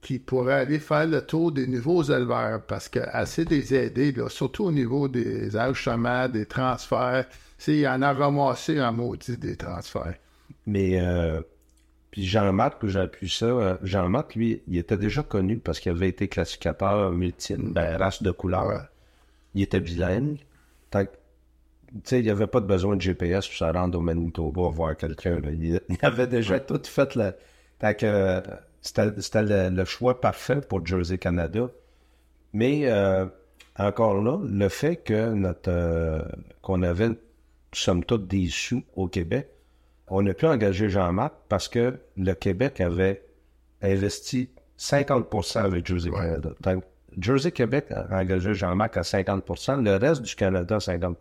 qui 0.02 0.18
pourrait 0.18 0.54
aller 0.60 0.78
faire 0.78 1.06
le 1.06 1.20
tour 1.24 1.52
des 1.52 1.66
nouveaux 1.66 2.02
éleveurs, 2.02 2.62
parce 2.62 2.88
les 3.44 3.74
aider, 3.74 4.12
là, 4.12 4.28
surtout 4.28 4.64
au 4.64 4.72
niveau 4.72 5.08
des 5.08 5.56
ajustements, 5.56 6.28
des 6.28 6.46
transferts. 6.46 7.26
C'est, 7.58 7.76
il 7.76 7.86
en 7.86 8.00
a 8.00 8.12
ramassé 8.14 8.78
un 8.78 8.92
maudit 8.92 9.36
des 9.36 9.56
transferts. 9.56 10.14
Mais 10.66 10.98
euh, 11.00 11.42
puis 12.10 12.24
Jean-Marc, 12.26 12.86
j'appuie 12.86 13.28
ça. 13.28 13.44
euh, 13.46 13.76
Jean-Marc, 13.82 14.34
lui, 14.34 14.62
il 14.66 14.78
était 14.78 14.96
déjà 14.96 15.22
connu 15.22 15.58
parce 15.58 15.78
qu'il 15.80 15.92
avait 15.92 16.08
été 16.08 16.28
classificateur 16.28 17.12
multi, 17.12 17.54
ben, 17.58 17.96
race 17.98 18.22
de 18.22 18.30
couleur. 18.30 18.66
Ouais. 18.68 18.74
Il 19.54 19.62
était 19.62 19.80
bilingue. 19.80 20.38
Tant 20.90 21.04
que- 21.04 21.10
tu 21.92 21.98
sais, 22.04 22.18
il 22.20 22.24
n'y 22.24 22.30
avait 22.30 22.46
pas 22.46 22.60
de 22.60 22.66
besoin 22.66 22.96
de 22.96 23.00
GPS 23.02 23.46
pour 23.46 23.56
se 23.56 23.64
rendre 23.64 23.98
au 23.98 24.00
Manitoba 24.00 24.68
voir 24.70 24.96
quelqu'un. 24.96 25.40
là. 25.40 25.50
Il, 25.50 25.80
il 25.88 25.98
avait 26.02 26.26
déjà 26.28 26.58
tout 26.60 26.80
fait. 26.84 27.14
Le, 27.16 27.32
tant 27.78 27.92
que, 27.94 28.06
euh, 28.06 28.40
c'était 28.80 29.42
le, 29.42 29.70
le 29.70 29.84
choix 29.84 30.20
parfait 30.20 30.60
pour 30.60 30.84
Jersey 30.86 31.18
Canada. 31.18 31.70
Mais 32.52 32.82
euh, 32.84 33.26
encore 33.78 34.20
là, 34.22 34.38
le 34.42 34.68
fait 34.68 34.96
que 34.96 35.32
notre 35.32 35.70
euh, 35.70 36.22
qu'on 36.62 36.82
avait, 36.82 37.10
somme 37.72 38.04
toute, 38.04 38.26
des 38.26 38.48
sous 38.48 38.82
au 38.96 39.08
Québec, 39.08 39.48
on 40.08 40.26
a 40.26 40.34
pu 40.34 40.46
engager 40.46 40.88
Jean-Marc 40.88 41.34
parce 41.48 41.68
que 41.68 41.98
le 42.16 42.32
Québec 42.34 42.80
avait 42.80 43.22
investi 43.82 44.50
50% 44.78 45.58
avec 45.58 45.86
Jersey 45.86 46.10
Canada. 46.10 46.50
Donc, 46.60 46.84
Jersey 47.18 47.52
Québec 47.52 47.86
a 47.90 48.06
engagé 48.18 48.54
Jean-Marc 48.54 48.96
à 48.96 49.02
50% 49.02 49.84
le 49.84 49.96
reste 49.96 50.22
du 50.22 50.34
Canada 50.34 50.76
à 50.76 50.80
50 50.80 51.18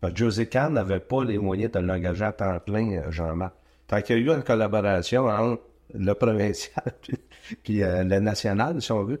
Fait 0.00 0.10
que 0.10 0.16
Jersey 0.16 0.46
Can 0.46 0.70
n'avait 0.70 1.00
pas 1.00 1.24
les 1.24 1.38
moyens 1.38 1.72
de 1.72 1.78
l'engager 1.78 2.24
à 2.24 2.32
temps 2.32 2.58
plein, 2.60 2.92
euh, 2.92 3.10
Jean-Marc. 3.10 3.54
Tant 3.86 4.00
qu'il 4.02 4.16
y 4.16 4.18
a 4.30 4.32
eu 4.32 4.36
une 4.36 4.42
collaboration 4.42 5.26
entre 5.26 5.62
le 5.94 6.12
provincial 6.14 6.94
puis, 7.62 7.82
euh, 7.82 8.04
le 8.04 8.18
national, 8.20 8.80
si 8.80 8.92
on 8.92 9.04
veut. 9.04 9.20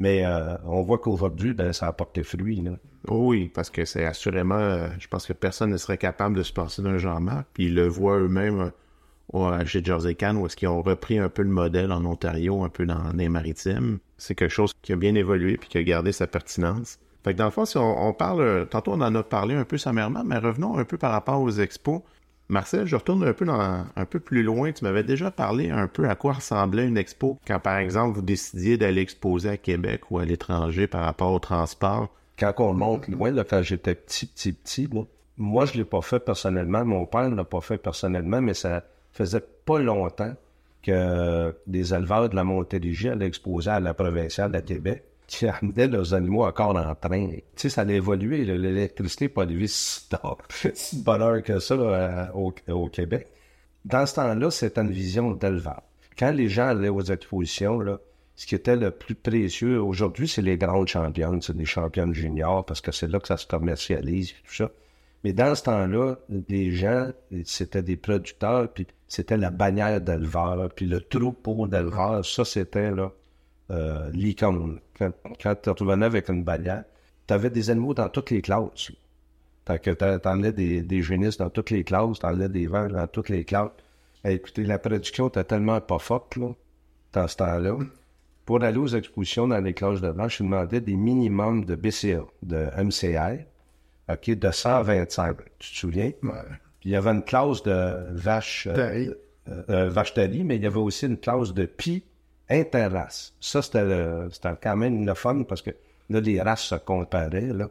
Mais 0.00 0.24
euh, 0.24 0.56
on 0.64 0.82
voit 0.82 0.98
qu'aujourd'hui, 0.98 1.54
ben, 1.54 1.72
ça 1.72 1.88
a 1.88 1.92
porté 1.92 2.22
fruit. 2.22 2.60
Là. 2.60 2.72
Oh 3.08 3.28
oui, 3.28 3.50
parce 3.52 3.68
que 3.68 3.84
c'est 3.84 4.04
assurément, 4.04 4.54
euh, 4.54 4.88
je 4.98 5.08
pense 5.08 5.26
que 5.26 5.32
personne 5.32 5.70
ne 5.70 5.76
serait 5.76 5.98
capable 5.98 6.36
de 6.36 6.42
se 6.42 6.52
passer 6.52 6.82
d'un 6.82 6.98
Jean-Marc, 6.98 7.46
puis 7.52 7.66
ils 7.66 7.74
le 7.74 7.88
voient 7.88 8.18
eux-mêmes 8.18 8.70
chez 9.66 9.84
Jersey 9.84 10.14
Can, 10.14 10.36
où 10.36 10.46
est-ce 10.46 10.56
qu'ils 10.56 10.68
ont 10.68 10.80
repris 10.80 11.18
un 11.18 11.28
peu 11.28 11.42
le 11.42 11.50
modèle 11.50 11.92
en 11.92 12.04
Ontario, 12.04 12.62
un 12.64 12.70
peu 12.70 12.86
dans 12.86 13.12
les 13.12 13.28
maritimes. 13.28 13.98
C'est 14.16 14.34
quelque 14.34 14.52
chose 14.52 14.72
qui 14.80 14.92
a 14.92 14.96
bien 14.96 15.14
évolué 15.14 15.58
puis 15.58 15.68
qui 15.68 15.78
a 15.78 15.82
gardé 15.82 16.12
sa 16.12 16.26
pertinence. 16.26 16.98
Fait 17.24 17.34
que 17.34 17.38
dans 17.38 17.44
le 17.44 17.50
fond, 17.50 17.66
si 17.66 17.76
on, 17.76 18.08
on 18.08 18.14
parle, 18.14 18.66
tantôt 18.70 18.92
on 18.92 19.00
en 19.02 19.14
a 19.14 19.22
parlé 19.22 19.54
un 19.54 19.64
peu 19.64 19.76
sommairement, 19.76 20.24
mais 20.24 20.38
revenons 20.38 20.78
un 20.78 20.84
peu 20.84 20.96
par 20.96 21.10
rapport 21.10 21.42
aux 21.42 21.50
expos. 21.50 22.00
Marcel, 22.50 22.86
je 22.86 22.96
retourne 22.96 23.24
un 23.24 24.04
peu 24.04 24.20
plus 24.20 24.42
loin. 24.42 24.72
Tu 24.72 24.84
m'avais 24.84 25.02
déjà 25.02 25.30
parlé 25.30 25.70
un 25.70 25.86
peu 25.86 26.08
à 26.08 26.14
quoi 26.14 26.34
ressemblait 26.34 26.86
une 26.86 26.96
expo 26.96 27.38
quand, 27.46 27.60
par 27.60 27.76
exemple, 27.76 28.14
vous 28.14 28.22
décidiez 28.22 28.78
d'aller 28.78 29.02
exposer 29.02 29.50
à 29.50 29.56
Québec 29.58 30.10
ou 30.10 30.18
à 30.18 30.24
l'étranger 30.24 30.86
par 30.86 31.04
rapport 31.04 31.32
au 31.32 31.38
transport. 31.38 32.08
quand 32.38 32.54
on 32.58 32.72
monte 32.72 33.08
loin, 33.08 33.32
quand 33.44 33.62
j'étais 33.62 33.94
petit, 33.94 34.26
petit, 34.26 34.52
petit, 34.52 34.88
moi, 35.36 35.66
je 35.66 35.74
l'ai 35.74 35.84
pas 35.84 36.00
fait 36.00 36.20
personnellement, 36.20 36.84
mon 36.84 37.04
père 37.04 37.30
ne 37.30 37.36
l'a 37.36 37.44
pas 37.44 37.60
fait 37.60 37.78
personnellement, 37.78 38.40
mais 38.40 38.54
ça 38.54 38.82
faisait 39.12 39.44
pas 39.64 39.78
longtemps 39.78 40.34
que 40.82 41.54
des 41.66 41.92
éleveurs 41.92 42.28
de 42.28 42.36
la 42.36 42.44
Montérégie 42.44 43.08
allaient 43.08 43.26
exposer 43.26 43.70
à 43.70 43.80
la 43.80 43.92
provinciale 43.92 44.52
de 44.52 44.60
Québec 44.60 45.04
qui 45.28 45.46
amenaient 45.46 45.86
leurs 45.86 46.14
animaux 46.14 46.44
encore 46.44 46.74
en 46.74 46.94
train. 46.94 47.28
Tu 47.28 47.42
sais, 47.54 47.68
ça 47.68 47.82
a 47.82 47.92
évolué, 47.92 48.44
là, 48.44 48.56
l'électricité 48.56 49.26
n'est 49.26 49.28
pas 49.28 49.42
arrivée 49.42 49.68
si 49.68 50.08
tard, 50.08 50.38
si 50.74 51.02
bonheur 51.02 51.42
que 51.42 51.60
ça 51.60 51.76
là, 51.76 52.32
au, 52.34 52.88
Québec. 52.88 53.28
Dans 53.84 54.06
ce 54.06 54.14
temps-là, 54.16 54.50
c'était 54.50 54.80
une 54.80 54.90
vision 54.90 55.32
d'éleveur. 55.32 55.82
Quand 56.18 56.32
les 56.32 56.48
gens 56.48 56.68
allaient 56.68 56.88
aux 56.88 57.02
expositions, 57.02 57.78
là, 57.78 58.00
ce 58.36 58.46
qui 58.46 58.54
était 58.54 58.74
le 58.74 58.90
plus 58.90 59.14
précieux 59.14 59.80
aujourd'hui, 59.80 60.28
c'est 60.28 60.42
les 60.42 60.56
grandes 60.56 60.88
championnes, 60.88 61.42
c'est 61.42 61.56
les 61.56 61.66
championnes 61.66 62.14
juniors, 62.14 62.64
parce 62.64 62.80
que 62.80 62.90
c'est 62.90 63.08
là 63.08 63.20
que 63.20 63.28
ça 63.28 63.36
se 63.36 63.46
commercialise, 63.46 64.32
tout 64.44 64.54
ça. 64.54 64.70
Mais 65.24 65.32
dans 65.32 65.54
ce 65.54 65.64
temps-là, 65.64 66.16
les 66.48 66.70
gens, 66.70 67.10
c'était 67.44 67.82
des 67.82 67.96
producteurs, 67.96 68.72
puis 68.72 68.86
c'était 69.08 69.36
la 69.36 69.50
bannière 69.50 70.00
d'éleveurs, 70.00 70.70
puis 70.74 70.86
le 70.86 71.00
troupeau 71.00 71.66
d'éleveurs, 71.66 72.24
ça, 72.24 72.44
c'était 72.44 72.92
là, 72.92 73.12
euh, 73.70 74.10
l'icône. 74.12 74.80
Quand, 74.98 75.12
quand 75.40 75.54
tu 75.62 75.70
revenais 75.70 76.06
avec 76.06 76.28
une 76.28 76.42
bannière, 76.44 76.84
tu 77.26 77.34
avais 77.34 77.50
des 77.50 77.70
animaux 77.70 77.94
dans 77.94 78.08
toutes 78.08 78.30
les 78.30 78.42
classes. 78.42 78.92
Tant 79.64 79.78
que 79.78 79.90
t'emmenais 79.90 80.52
des, 80.52 80.82
des 80.82 81.02
génisses 81.02 81.36
dans 81.36 81.50
toutes 81.50 81.70
les 81.70 81.84
classes, 81.84 82.18
t'emmenais 82.18 82.48
des 82.48 82.66
vents 82.66 82.88
dans 82.88 83.06
toutes 83.06 83.28
les 83.28 83.44
classes. 83.44 83.70
Eh, 84.24 84.32
écoutez, 84.32 84.64
la 84.64 84.78
production 84.78 85.28
était 85.28 85.44
tellement 85.44 85.80
pas 85.80 85.98
forte, 85.98 86.36
là, 86.36 86.52
dans 87.12 87.28
ce 87.28 87.36
temps-là. 87.36 87.76
Pour 88.44 88.62
aller 88.62 88.78
aux 88.78 88.88
expositions 88.88 89.46
dans 89.46 89.60
les 89.60 89.74
classes 89.74 90.00
de 90.00 90.10
blanche, 90.10 90.38
je 90.38 90.42
demandais 90.42 90.80
des 90.80 90.96
minimums 90.96 91.66
de 91.66 91.74
BCA, 91.74 92.24
de 92.42 92.66
MCR, 92.82 93.44
OK, 94.10 94.30
de 94.30 94.50
125. 94.50 95.36
Tu 95.58 95.72
te 95.72 95.76
souviens? 95.76 96.12
Ouais. 96.22 96.32
Puis 96.80 96.90
il 96.90 96.92
y 96.92 96.96
avait 96.96 97.10
une 97.10 97.24
classe 97.24 97.62
de 97.62 98.14
vache, 98.14 98.66
euh, 98.70 99.12
euh, 99.68 99.90
vache 99.90 100.14
mais 100.16 100.56
il 100.56 100.62
y 100.62 100.66
avait 100.66 100.78
aussi 100.78 101.06
une 101.06 101.18
classe 101.18 101.52
de 101.52 101.66
pie 101.66 102.04
interrace. 102.50 103.34
Ça, 103.40 103.62
c'était 103.62 104.30
quand 104.62 104.76
même 104.76 105.06
le 105.06 105.14
fun 105.14 105.42
parce 105.42 105.62
que 105.62 105.70
là, 106.10 106.20
les 106.20 106.40
races 106.40 106.62
se 106.62 106.74
comparaient. 106.74 107.52
Là. 107.52 107.68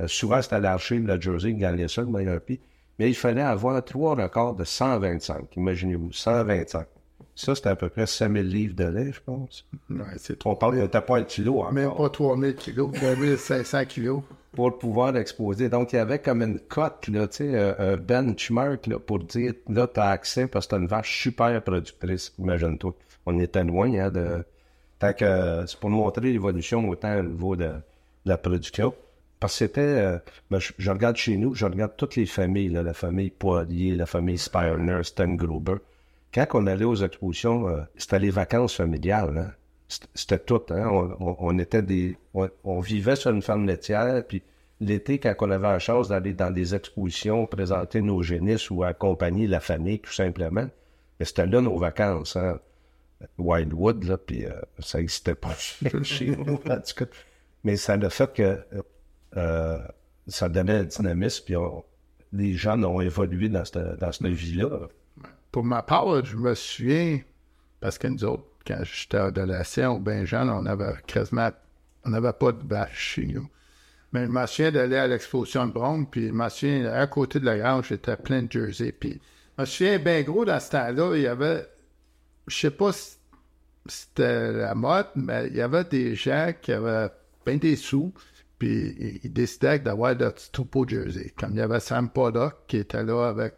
Euh, 0.00 0.08
souvent, 0.08 0.40
c'était 0.42 0.60
l'archer, 0.60 0.98
le 0.98 1.20
Jersey 1.20 1.52
qui 1.52 1.58
gagnait 1.58 1.88
ça, 1.88 2.02
le 2.02 2.08
meilleur 2.08 2.40
pie. 2.40 2.60
Mais 2.98 3.08
il 3.08 3.14
fallait 3.14 3.42
avoir 3.42 3.82
trois 3.84 4.14
records 4.14 4.54
de 4.56 4.64
125. 4.64 5.56
Imaginez-vous, 5.56 6.12
125. 6.12 6.86
Ça, 7.34 7.54
c'était 7.54 7.68
à 7.68 7.76
peu 7.76 7.88
près 7.88 8.06
5000 8.06 8.48
livres 8.48 8.74
de 8.74 8.84
lait, 8.84 9.12
je 9.12 9.20
pense. 9.24 9.64
Ouais, 9.88 9.98
c'est 10.16 10.36
trop. 10.36 10.50
On 10.50 10.56
parle, 10.56 10.88
t'as 10.90 11.00
pas 11.00 11.18
un 11.18 11.22
kilo 11.22 11.60
encore 11.60 11.72
Même 11.72 11.94
pas 11.94 12.08
3000 12.08 12.56
kilos, 12.56 12.90
2500 13.00 13.84
kilos. 13.84 14.22
pour 14.52 14.76
pouvoir 14.76 15.16
exposer. 15.16 15.68
Donc, 15.68 15.92
il 15.92 15.96
y 15.96 15.98
avait 16.00 16.18
comme 16.18 16.42
une 16.42 16.58
cote, 16.58 17.06
là, 17.06 17.28
tu 17.28 17.36
sais, 17.36 17.54
euh, 17.54 17.94
un 17.94 17.96
benchmark, 17.96 18.88
là, 18.88 18.98
pour 18.98 19.20
dire, 19.20 19.52
là, 19.68 19.86
tu 19.86 20.00
as 20.00 20.10
accès 20.10 20.48
parce 20.48 20.66
que 20.66 20.74
tu 20.74 20.82
une 20.82 20.88
vache 20.88 21.22
super 21.22 21.62
productrice, 21.62 22.34
imagine-toi. 22.40 22.92
On 23.28 23.38
était 23.38 23.64
loin, 23.64 23.92
hein, 23.94 24.10
de... 24.10 24.44
Tant 24.98 25.12
que 25.12 25.64
c'est 25.66 25.78
pour 25.78 25.90
nous 25.90 25.98
montrer 25.98 26.32
l'évolution 26.32 26.88
autant 26.88 27.18
au 27.18 27.22
niveau 27.22 27.54
de, 27.54 27.70
la 28.28 28.38
production. 28.38 28.94
Parce 29.40 29.54
que 29.54 29.58
c'était, 29.58 29.80
euh, 29.80 30.18
ben, 30.50 30.58
je, 30.58 30.90
regarde 30.90 31.16
chez 31.16 31.36
nous, 31.36 31.54
je 31.54 31.64
regarde 31.64 31.92
toutes 31.96 32.16
les 32.16 32.26
familles, 32.26 32.68
la 32.68 32.92
famille 32.92 33.30
Poirier, 33.30 33.94
la 33.94 34.06
famille 34.06 34.38
Spirner, 34.38 35.00
Stengruber. 35.02 35.76
Quand 36.34 36.46
on 36.54 36.66
allait 36.66 36.84
aux 36.84 36.96
expositions, 36.96 37.68
euh, 37.68 37.80
c'était 37.96 38.18
les 38.18 38.30
vacances 38.30 38.74
familiales, 38.74 39.38
hein. 39.38 39.52
C'était- 40.14 40.38
tout, 40.38 40.60
hein. 40.70 41.16
On, 41.18 41.58
était 41.58 41.80
des, 41.80 42.18
on, 42.34 42.80
vivait 42.80 43.16
sur 43.16 43.30
une 43.30 43.40
ferme 43.40 43.66
laitière, 43.66 44.22
puis 44.26 44.42
l'été, 44.80 45.18
quand 45.18 45.34
on 45.40 45.50
avait 45.50 45.68
la 45.68 45.78
chance 45.78 46.08
d'aller 46.08 46.34
dans 46.34 46.50
des 46.50 46.74
expositions, 46.74 47.46
présenter 47.46 48.02
nos 48.02 48.22
génisses 48.22 48.70
ou 48.70 48.82
accompagner 48.82 49.46
la 49.46 49.60
famille, 49.60 50.00
tout 50.00 50.12
simplement, 50.12 50.68
mais 51.18 51.24
c'était 51.24 51.46
là 51.46 51.62
nos 51.62 51.78
vacances, 51.78 52.36
hein. 52.36 52.58
Wildwood, 53.38 54.04
là, 54.04 54.16
puis 54.18 54.44
euh, 54.46 54.52
ça 54.78 54.98
n'existait 54.98 55.34
pas 55.34 55.54
chez 56.02 56.36
nous, 56.36 56.54
en 56.54 56.80
tout 56.80 56.94
cas. 56.96 57.04
Mais 57.64 57.76
ça 57.76 57.94
a 57.94 58.10
fait 58.10 58.32
que 58.32 58.64
euh, 59.36 59.78
ça 60.26 60.48
donnait 60.48 60.76
un 60.78 60.84
dynamisme, 60.84 61.44
puis 61.44 61.56
on- 61.56 61.84
les 62.32 62.54
gens 62.54 62.80
ont 62.82 63.00
évolué 63.00 63.48
dans 63.48 63.64
cette, 63.64 63.98
dans 63.98 64.12
cette 64.12 64.26
vie-là. 64.26 64.88
Pour 65.50 65.64
ma 65.64 65.82
part, 65.82 66.24
je 66.24 66.36
me 66.36 66.54
souviens, 66.54 67.20
parce 67.80 67.96
que 67.98 68.06
nous 68.08 68.24
autres, 68.24 68.44
quand 68.66 68.80
j'étais 68.84 69.16
adolescent 69.16 69.96
ou 69.96 69.98
bien 69.98 70.24
jeune, 70.26 70.50
on 70.50 70.66
avait 70.66 70.92
quasiment, 71.06 71.50
on 72.04 72.10
n'avait 72.10 72.34
pas 72.34 72.52
de 72.52 72.62
vaches 72.68 73.14
chez 73.14 73.26
nous. 73.26 73.48
Mais 74.12 74.26
je 74.26 74.30
me 74.30 74.46
souviens 74.46 74.72
d'aller 74.72 74.96
à 74.96 75.06
l'exposition 75.06 75.66
de 75.66 75.72
Bronx, 75.72 76.06
puis 76.10 76.28
je 76.28 76.32
me 76.32 76.48
souviens, 76.50 76.92
à 76.92 77.06
côté 77.06 77.40
de 77.40 77.46
la 77.46 77.58
grange, 77.58 77.88
j'étais 77.88 78.16
plein 78.16 78.42
de 78.42 78.52
jerseys. 78.52 78.92
Puis 78.92 79.20
je 79.56 79.62
me 79.62 79.66
souviens, 79.66 79.98
bien 79.98 80.22
gros, 80.22 80.44
dans 80.44 80.60
ce 80.60 80.70
temps-là, 80.70 81.16
il 81.16 81.22
y 81.22 81.26
avait, 81.26 81.66
je 82.48 82.56
sais 82.58 82.70
pas 82.70 82.92
si 82.92 83.16
c'était 83.86 84.52
la 84.52 84.74
mode, 84.74 85.06
mais 85.14 85.48
il 85.48 85.56
y 85.56 85.60
avait 85.60 85.84
des 85.84 86.14
gens 86.14 86.52
qui 86.60 86.72
avaient 86.72 87.08
bien 87.46 87.56
des 87.56 87.76
sous, 87.76 88.12
puis 88.58 89.20
ils, 89.22 89.32
décidaient 89.32 89.78
d'avoir 89.78 90.16
de 90.16 90.32
troupeau 90.52 90.86
jersey. 90.86 91.32
Comme 91.38 91.52
il 91.52 91.58
y 91.58 91.60
avait 91.60 91.80
Sam 91.80 92.10
Poddock 92.10 92.66
qui 92.66 92.78
était 92.78 93.02
là 93.04 93.28
avec 93.28 93.54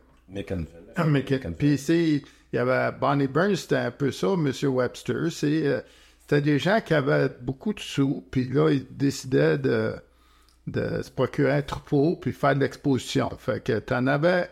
mais 1.06 1.24
que- 1.24 1.36
Puis 1.48 1.78
c'est, 1.78 2.04
il 2.08 2.22
y 2.52 2.58
avait 2.58 2.96
Bonnie 2.96 3.26
Burns, 3.26 3.56
c'était 3.56 3.76
un 3.76 3.90
peu 3.90 4.10
ça, 4.12 4.28
M. 4.34 4.52
Webster. 4.64 5.32
C'est, 5.32 5.66
euh, 5.66 5.80
c'était 6.20 6.42
des 6.42 6.58
gens 6.58 6.80
qui 6.84 6.94
avaient 6.94 7.30
beaucoup 7.40 7.72
de 7.72 7.80
sous, 7.80 8.24
puis 8.30 8.48
là, 8.48 8.70
ils 8.70 8.86
décidaient 8.96 9.58
de, 9.58 9.94
de 10.68 11.02
se 11.02 11.10
procurer 11.10 11.52
un 11.52 11.62
troupeau, 11.62 12.16
puis 12.16 12.32
faire 12.32 12.54
de 12.54 12.60
l'exposition. 12.60 13.30
Fait 13.38 13.62
que 13.64 13.78
t'en 13.80 14.06
avais 14.06 14.48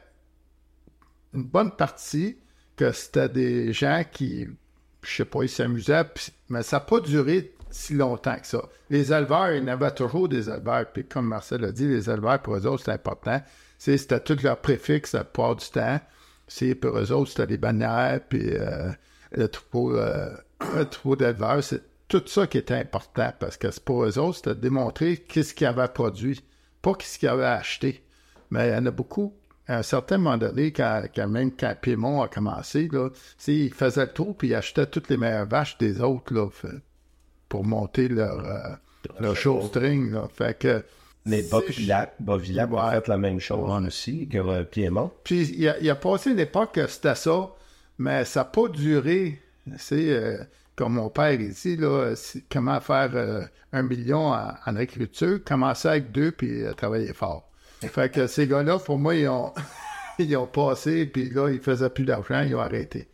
une 1.34 1.44
bonne 1.44 1.70
partie 1.76 2.38
que 2.78 2.92
c'était 2.92 3.28
des 3.28 3.72
gens 3.72 4.02
qui, 4.10 4.46
je 5.02 5.16
sais 5.16 5.24
pas, 5.24 5.42
ils 5.42 5.48
s'amusaient, 5.48 6.04
mais 6.48 6.62
ça 6.62 6.76
n'a 6.76 6.80
pas 6.80 7.00
duré 7.00 7.52
si 7.70 7.94
longtemps 7.94 8.36
que 8.38 8.46
ça. 8.46 8.62
Les 8.88 9.12
éleveurs, 9.12 9.52
il 9.52 9.58
y 9.58 9.64
en 9.64 9.68
avait 9.68 9.90
toujours 9.90 10.28
des 10.28 10.48
éleveurs, 10.48 10.86
puis 10.92 11.04
comme 11.06 11.26
Marcel 11.26 11.64
a 11.64 11.72
dit, 11.72 11.86
les 11.86 12.08
éleveurs, 12.08 12.40
pour 12.40 12.56
eux 12.56 12.66
autres, 12.66 12.78
c'était 12.80 12.92
important. 12.92 13.42
C'est- 13.78 13.98
C'était 13.98 14.20
tout 14.20 14.36
leur 14.42 14.58
préfixe 14.60 15.12
la 15.12 15.24
plupart 15.24 15.56
du 15.56 15.66
temps. 15.68 16.00
C'est, 16.46 16.74
pour 16.74 16.96
eux 16.98 17.12
autres, 17.12 17.30
c'était 17.30 17.46
les 17.46 17.58
bannières, 17.58 18.20
puis 18.28 18.52
euh, 18.54 18.90
le 19.32 19.48
troupeau, 19.48 19.94
euh, 19.96 20.34
troupeau 20.90 21.16
d'éleveurs. 21.16 21.62
C'est 21.62 21.82
tout 22.08 22.22
ça 22.26 22.46
qui 22.46 22.56
était 22.58 22.74
important, 22.74 23.32
parce 23.38 23.56
que 23.58 23.70
c'est 23.70 23.84
pour 23.84 24.04
eux 24.04 24.18
autres, 24.18 24.36
c'était 24.38 24.54
de 24.54 24.60
démontrer 24.60 25.18
qu'est-ce 25.18 25.52
qu'ils 25.52 25.66
avaient 25.66 25.88
produit, 25.88 26.42
pas 26.80 26.94
qu'est-ce 26.94 27.18
qu'ils 27.18 27.28
avaient 27.28 27.44
acheté. 27.44 28.02
Mais 28.50 28.68
il 28.68 28.72
y 28.72 28.76
en 28.76 28.86
a 28.86 28.90
beaucoup. 28.90 29.34
À 29.68 29.78
un 29.78 29.82
certain 29.82 30.16
moment 30.18 30.38
donné, 30.38 30.72
quand, 30.72 31.02
quand 31.14 31.28
même 31.28 31.50
quand 31.54 31.74
Piémont 31.80 32.22
a 32.22 32.28
commencé, 32.28 32.88
là, 32.90 33.10
faisaient 33.38 34.06
le 34.06 34.12
tour 34.12 34.36
puis 34.36 34.48
ils 34.48 34.54
achetaient 34.54 34.86
toutes 34.86 35.08
les 35.10 35.16
meilleures 35.18 35.46
vaches 35.46 35.76
des 35.78 36.00
autres 36.00 36.32
là, 36.34 36.48
fait- 36.50 36.68
pour 37.48 37.64
monter 37.64 38.08
leur, 38.08 38.44
euh, 38.46 38.58
leur 39.20 39.36
show-string. 39.36 40.10
là. 40.12 40.26
Fait 40.34 40.58
que, 40.58 40.82
Mais 41.26 41.42
Bovillac, 41.42 42.14
Bovillac 42.20 42.70
a 42.70 42.86
Ouais. 42.88 42.94
fait 42.94 43.08
la 43.08 43.18
même 43.18 43.40
chose 43.40 43.70
Ouais. 43.70 43.86
aussi 43.86 44.26
que 44.28 44.38
euh, 44.38 44.64
Piémont. 44.64 45.10
Puis 45.24 45.42
il 45.56 45.68
a, 45.68 45.78
il 45.78 45.90
a 45.90 45.94
passé 45.94 46.30
une 46.30 46.38
époque 46.40 46.72
que 46.74 46.86
c'était 46.86 47.14
ça, 47.14 47.50
mais 47.98 48.24
ça 48.24 48.40
n'a 48.40 48.44
pas 48.46 48.68
duré. 48.68 49.40
C'est 49.76 50.10
euh, 50.10 50.38
comme 50.76 50.94
mon 50.94 51.10
père 51.10 51.38
ici, 51.40 51.76
là, 51.76 52.14
comment 52.50 52.80
faire 52.80 53.10
euh, 53.14 53.42
un 53.72 53.82
million 53.82 54.28
en, 54.32 54.54
en 54.64 54.76
agriculture, 54.76 55.40
commencer 55.44 55.88
avec 55.88 56.10
deux 56.12 56.32
puis 56.32 56.62
euh, 56.62 56.72
travailler 56.72 57.12
fort. 57.12 57.47
Fait 57.80 58.10
que 58.12 58.26
ces 58.26 58.46
gars-là, 58.46 58.78
pour 58.78 58.98
moi, 58.98 59.14
ils 59.14 59.28
ont, 59.28 59.52
ils 60.18 60.36
ont 60.36 60.46
passé, 60.46 61.06
puis 61.06 61.30
là, 61.30 61.48
ils 61.50 61.60
faisaient 61.60 61.90
plus 61.90 62.04
d'argent, 62.04 62.40
ils 62.42 62.54
ont 62.54 62.60
arrêté. 62.60 63.08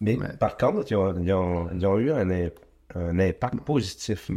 Mais 0.00 0.18
par 0.38 0.56
contre, 0.56 0.90
ils 0.90 0.96
ont, 0.96 1.14
ils 1.18 1.32
ont- 1.32 1.68
ils 1.72 1.86
ont 1.86 1.98
eu 1.98 2.10
un, 2.12 2.28
un 2.94 3.18
impact 3.18 3.60
positif, 3.60 4.30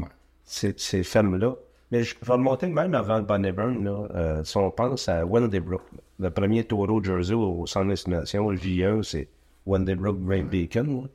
ces, 0.45 0.73
ces 0.77 1.03
fermes-là. 1.03 1.55
Mais 1.91 2.03
je 2.03 2.15
vais 2.23 2.33
remonter 2.33 2.67
même 2.67 2.93
avant 2.93 3.17
le 3.17 3.51
Burn, 3.51 3.83
là, 3.83 4.07
euh, 4.15 4.43
si 4.43 4.55
on 4.57 4.69
pense 4.69 5.09
à 5.09 5.25
Wendybrook, 5.25 5.81
le 6.19 6.29
premier 6.29 6.63
taureau 6.63 7.03
Jersey 7.03 7.33
au 7.33 7.65
centre 7.65 7.87
d'estimation, 7.89 8.49
le 8.51 8.57
J1, 8.57 9.01
c'est 9.03 9.27
Wendybrook 9.65 10.23
Great 10.23 10.47
Bacon, 10.47 11.01
là, 11.01 11.07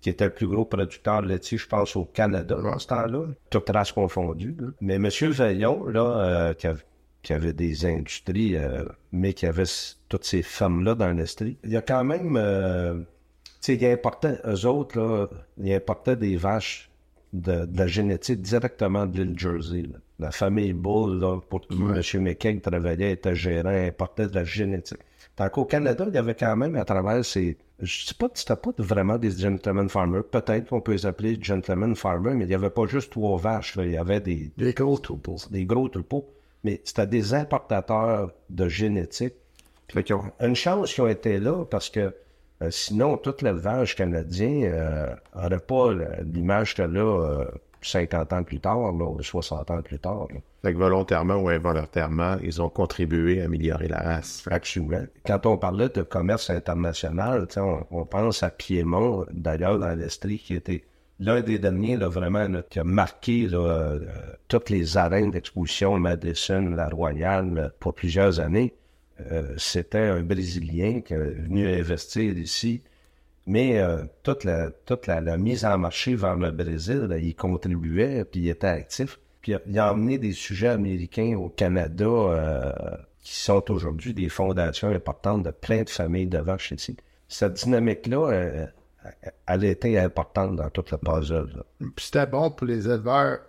qui 0.00 0.08
était 0.10 0.24
le 0.24 0.30
plus 0.32 0.46
gros 0.46 0.64
producteur 0.64 1.20
laitier, 1.22 1.58
je 1.58 1.68
pense, 1.68 1.94
au 1.94 2.06
Canada 2.06 2.56
dans 2.56 2.78
ce 2.78 2.86
temps-là, 2.88 3.26
toute 3.50 3.68
race 3.70 3.92
confondue. 3.92 4.56
là. 4.58 4.68
Mais 4.80 4.94
M. 4.94 5.08
Veillon, 5.08 5.86
là, 5.88 6.00
euh, 6.00 6.54
qui, 6.54 6.66
avait, 6.68 6.80
qui 7.24 7.32
avait 7.32 7.52
des 7.52 7.84
industries, 7.84 8.56
euh, 8.56 8.84
mais 9.10 9.32
qui 9.32 9.46
avait 9.46 9.64
toutes 10.08 10.24
ces 10.24 10.42
fermes-là 10.42 10.94
dans 10.94 11.10
l'Estrie, 11.12 11.56
il 11.64 11.70
y 11.70 11.76
a 11.76 11.82
quand 11.82 12.04
même... 12.04 12.36
euh, 12.36 13.00
tu 13.62 13.76
sais, 13.78 14.00
eux 14.46 14.66
autres, 14.66 14.98
là, 15.00 15.28
ils 15.58 15.72
importaient 15.74 16.16
des 16.16 16.36
vaches 16.36 16.90
de, 17.32 17.64
de 17.64 17.78
la 17.78 17.86
génétique 17.86 18.42
directement 18.42 19.06
de 19.06 19.22
l'île 19.22 19.38
Jersey. 19.38 19.82
là. 19.82 19.98
La 20.20 20.30
famille 20.30 20.72
Bull, 20.72 21.18
là, 21.18 21.40
pour 21.48 21.62
qui 21.66 21.74
M. 21.76 22.22
McKay 22.22 22.60
travaillait, 22.60 23.12
était 23.12 23.34
gérant, 23.34 23.70
importait 23.70 24.28
de 24.28 24.34
la 24.36 24.44
génétique. 24.44 24.98
Tant 25.34 25.48
qu'au 25.48 25.64
Canada, 25.64 26.04
il 26.06 26.14
y 26.14 26.18
avait 26.18 26.36
quand 26.36 26.54
même 26.56 26.76
à 26.76 26.84
travers 26.84 27.24
ces. 27.24 27.56
Je 27.80 28.04
sais 28.06 28.14
pas, 28.14 28.28
c'était 28.34 28.54
pas 28.54 28.70
vraiment 28.78 29.18
des 29.18 29.32
gentlemen 29.32 29.88
farmers. 29.88 30.22
Peut-être 30.30 30.68
qu'on 30.68 30.80
peut 30.80 30.92
les 30.92 31.06
appeler 31.06 31.36
gentlemen 31.42 31.96
farmers, 31.96 32.34
mais 32.34 32.44
il 32.44 32.48
n'y 32.48 32.54
avait 32.54 32.70
pas 32.70 32.86
juste 32.86 33.10
trois 33.10 33.36
vaches. 33.36 33.74
là. 33.74 33.84
Il 33.84 33.90
y 33.92 33.96
avait 33.96 34.20
des, 34.20 34.52
Des 34.56 34.72
gros 34.72 34.96
troupeaux. 34.98 35.36
des 35.50 35.64
gros 35.66 35.88
troupeaux, 35.88 36.28
mais 36.64 36.80
c'était 36.84 37.06
des 37.06 37.34
importateurs 37.34 38.32
de 38.50 38.68
génétique. 38.68 39.34
Ont 40.10 40.22
une 40.40 40.56
chance 40.56 40.92
qu'ils 40.94 41.04
ont 41.04 41.08
été 41.08 41.38
là 41.38 41.64
parce 41.66 41.90
que 41.90 42.12
euh, 42.62 42.70
sinon, 42.70 43.16
tout 43.16 43.34
l'élevage 43.42 43.94
canadien 43.94 44.70
n'aurait 45.36 45.58
pas 45.60 45.92
le- 45.92 46.08
l'image 46.32 46.74
que 46.74 46.82
là 46.82 47.00
euh, 47.00 47.44
50 47.82 48.32
ans 48.32 48.42
plus 48.42 48.60
tard, 48.60 48.92
là, 48.92 49.04
ou 49.04 49.22
60 49.22 49.70
ans 49.70 49.82
plus 49.82 49.98
tard. 49.98 50.26
là. 50.32 50.40
Fait 50.62 50.72
que 50.72 50.78
volontairement 50.78 51.34
ou 51.36 51.48
involontairement, 51.50 52.36
ils 52.42 52.62
ont 52.62 52.70
contribué 52.70 53.42
à 53.42 53.44
améliorer 53.44 53.88
la 53.88 53.98
race. 53.98 54.42
Quand 55.26 55.44
on 55.44 55.58
parlait 55.58 55.90
de 55.90 56.02
commerce 56.02 56.48
international, 56.48 57.46
on, 57.58 57.80
on 57.90 58.04
pense 58.06 58.42
à 58.42 58.48
Piémont, 58.48 59.26
d'ailleurs, 59.30 59.78
dans 59.78 59.94
l'Estrie, 59.94 60.38
qui 60.38 60.54
était 60.54 60.82
l'un 61.20 61.40
des 61.40 61.58
derniers, 61.58 61.96
là, 61.96 62.08
vraiment, 62.08 62.48
qui 62.68 62.78
a 62.78 62.84
marqué 62.84 63.48
euh, 63.52 64.00
toutes 64.48 64.70
les 64.70 64.96
arènes 64.96 65.30
d'exposition, 65.30 65.98
Madison, 65.98 66.70
la 66.70 66.88
Royale, 66.88 67.72
pour 67.80 67.94
plusieurs 67.94 68.40
années. 68.40 68.74
Euh, 69.30 69.54
C'était 69.56 69.98
un 69.98 70.22
Brésilien 70.22 71.00
qui 71.00 71.14
est 71.14 71.18
venu 71.18 71.68
investir 71.68 72.36
ici. 72.36 72.82
Mais 73.46 73.78
euh, 73.78 74.04
toute, 74.22 74.44
la, 74.44 75.36
mise 75.36 75.64
en 75.64 75.78
marché 75.78 76.14
vers 76.14 76.36
le 76.36 76.50
Brésil, 76.50 77.08
il 77.20 77.34
contribuait, 77.36 78.24
puis 78.24 78.40
il 78.40 78.48
était 78.48 78.66
actif. 78.66 79.18
Puis 79.42 79.52
il 79.66 79.78
a- 79.78 79.92
emmené 79.92 80.18
des 80.18 80.32
sujets 80.32 80.68
américains 80.68 81.36
au 81.36 81.50
Canada 81.50 82.74
qui 83.20 83.34
sont 83.36 83.70
aujourd'hui 83.70 84.14
des 84.14 84.28
fondations 84.30 84.88
importantes 84.88 85.42
de 85.42 85.50
plein 85.50 85.82
de 85.82 85.90
familles 85.90 86.26
de 86.26 86.38
vaches 86.38 86.72
ici. 86.72 86.96
Cette 87.28 87.54
dynamique-là, 87.54 88.68
elle 89.46 89.64
été 89.64 89.98
importante 89.98 90.56
dans 90.56 90.70
toute 90.70 90.90
le 90.90 90.98
puzzle. 90.98 91.62
c'était 91.98 92.26
bon 92.26 92.50
pour 92.50 92.66
les 92.66 92.86
éleveurs 92.88 93.40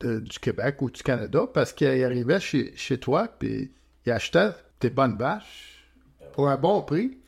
de- 0.00 0.20
du 0.20 0.38
Québec 0.38 0.80
ou 0.82 0.90
du 0.90 1.02
Canada 1.02 1.46
parce 1.52 1.72
qu'ils 1.72 2.04
arrivaient 2.04 2.40
chez, 2.40 2.72
chez 2.76 2.98
toi, 2.98 3.28
puis 3.38 3.72
ils 4.06 4.12
achetaient 4.12 4.50
tes 4.78 4.90
bonnes 4.90 5.16
vaches 5.16 5.84
pour 6.32 6.48
un 6.48 6.56
bon 6.56 6.82
prix. 6.82 7.18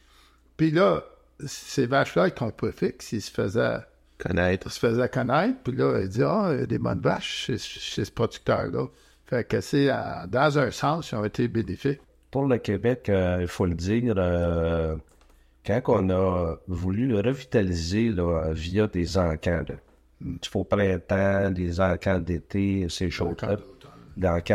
Puis 0.56 0.70
là, 0.70 1.02
ces 1.46 1.86
vaches-là, 1.86 2.22
avec 2.22 2.34
ton 2.36 2.50
préfixe, 2.50 3.12
ils 3.12 3.20
se 3.22 3.30
faisaient, 3.30 3.78
Connaître. 4.18 4.66
ils 4.68 4.72
se 4.72 4.78
faisaient 4.78 5.08
connaître. 5.08 5.58
Puis 5.62 5.74
là, 5.76 6.00
ils 6.00 6.08
disaient 6.08 6.24
Ah, 6.26 6.50
il 6.54 6.60
y 6.60 6.62
a 6.62 6.66
des 6.66 6.78
bonnes 6.78 7.00
vaches 7.00 7.44
chez, 7.46 7.58
chez 7.58 8.04
ce 8.04 8.10
producteur-là. 8.10 8.86
Fait 9.26 9.44
que 9.46 9.60
c'est, 9.60 9.90
euh, 9.90 10.26
dans 10.28 10.58
un 10.58 10.70
sens, 10.70 11.10
ils 11.12 11.16
ont 11.16 11.24
été 11.24 11.46
bénéfiques. 11.48 12.00
Pour 12.30 12.46
le 12.46 12.58
Québec, 12.58 13.08
euh, 13.08 13.38
il 13.40 13.48
faut 13.48 13.66
le 13.66 13.74
dire, 13.74 14.14
euh, 14.16 14.96
quand 15.66 15.82
on 15.88 16.10
a 16.10 16.56
voulu 16.68 17.06
le 17.08 17.20
revitaliser 17.20 18.10
là, 18.10 18.50
via 18.52 18.86
des 18.86 19.18
encans, 19.18 19.62
là, 19.68 19.74
il 20.20 20.38
faut 20.48 20.64
printemps, 20.64 21.50
des 21.50 21.80
encans 21.80 22.18
d'été, 22.18 22.86
ces 22.88 23.10
choses-là, 23.10 23.56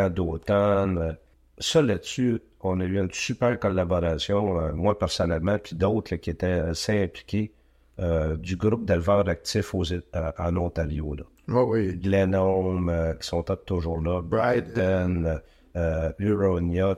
d'automne. 0.09 0.97
euh, 0.97 1.13
Ça, 1.59 1.81
là-dessus, 1.81 2.39
on 2.61 2.79
a 2.79 2.85
eu 2.85 2.97
une 2.99 3.11
super 3.11 3.59
collaboration, 3.59 4.59
euh, 4.59 4.71
moi 4.73 4.97
personnellement, 4.97 5.57
puis 5.59 5.75
d'autres 5.75 6.15
qui 6.15 6.29
étaient 6.31 6.47
assez 6.47 7.03
impliqués, 7.03 7.51
euh, 7.99 8.37
du 8.37 8.55
groupe 8.55 8.85
d'éleveurs 8.85 9.27
actifs 9.29 9.75
aux, 9.75 9.91
euh, 9.93 10.01
en 10.39 10.55
Ontario. 10.57 11.13
Là. 11.15 11.23
Oui, 11.47 11.63
oui. 11.89 11.97
Glenholm, 11.97 12.89
euh, 12.89 13.13
qui 13.15 13.27
sont 13.27 13.43
tous 13.43 13.55
toujours 13.65 14.01
là, 14.01 14.21
Brighton, 14.21 15.39
euh, 15.75 16.11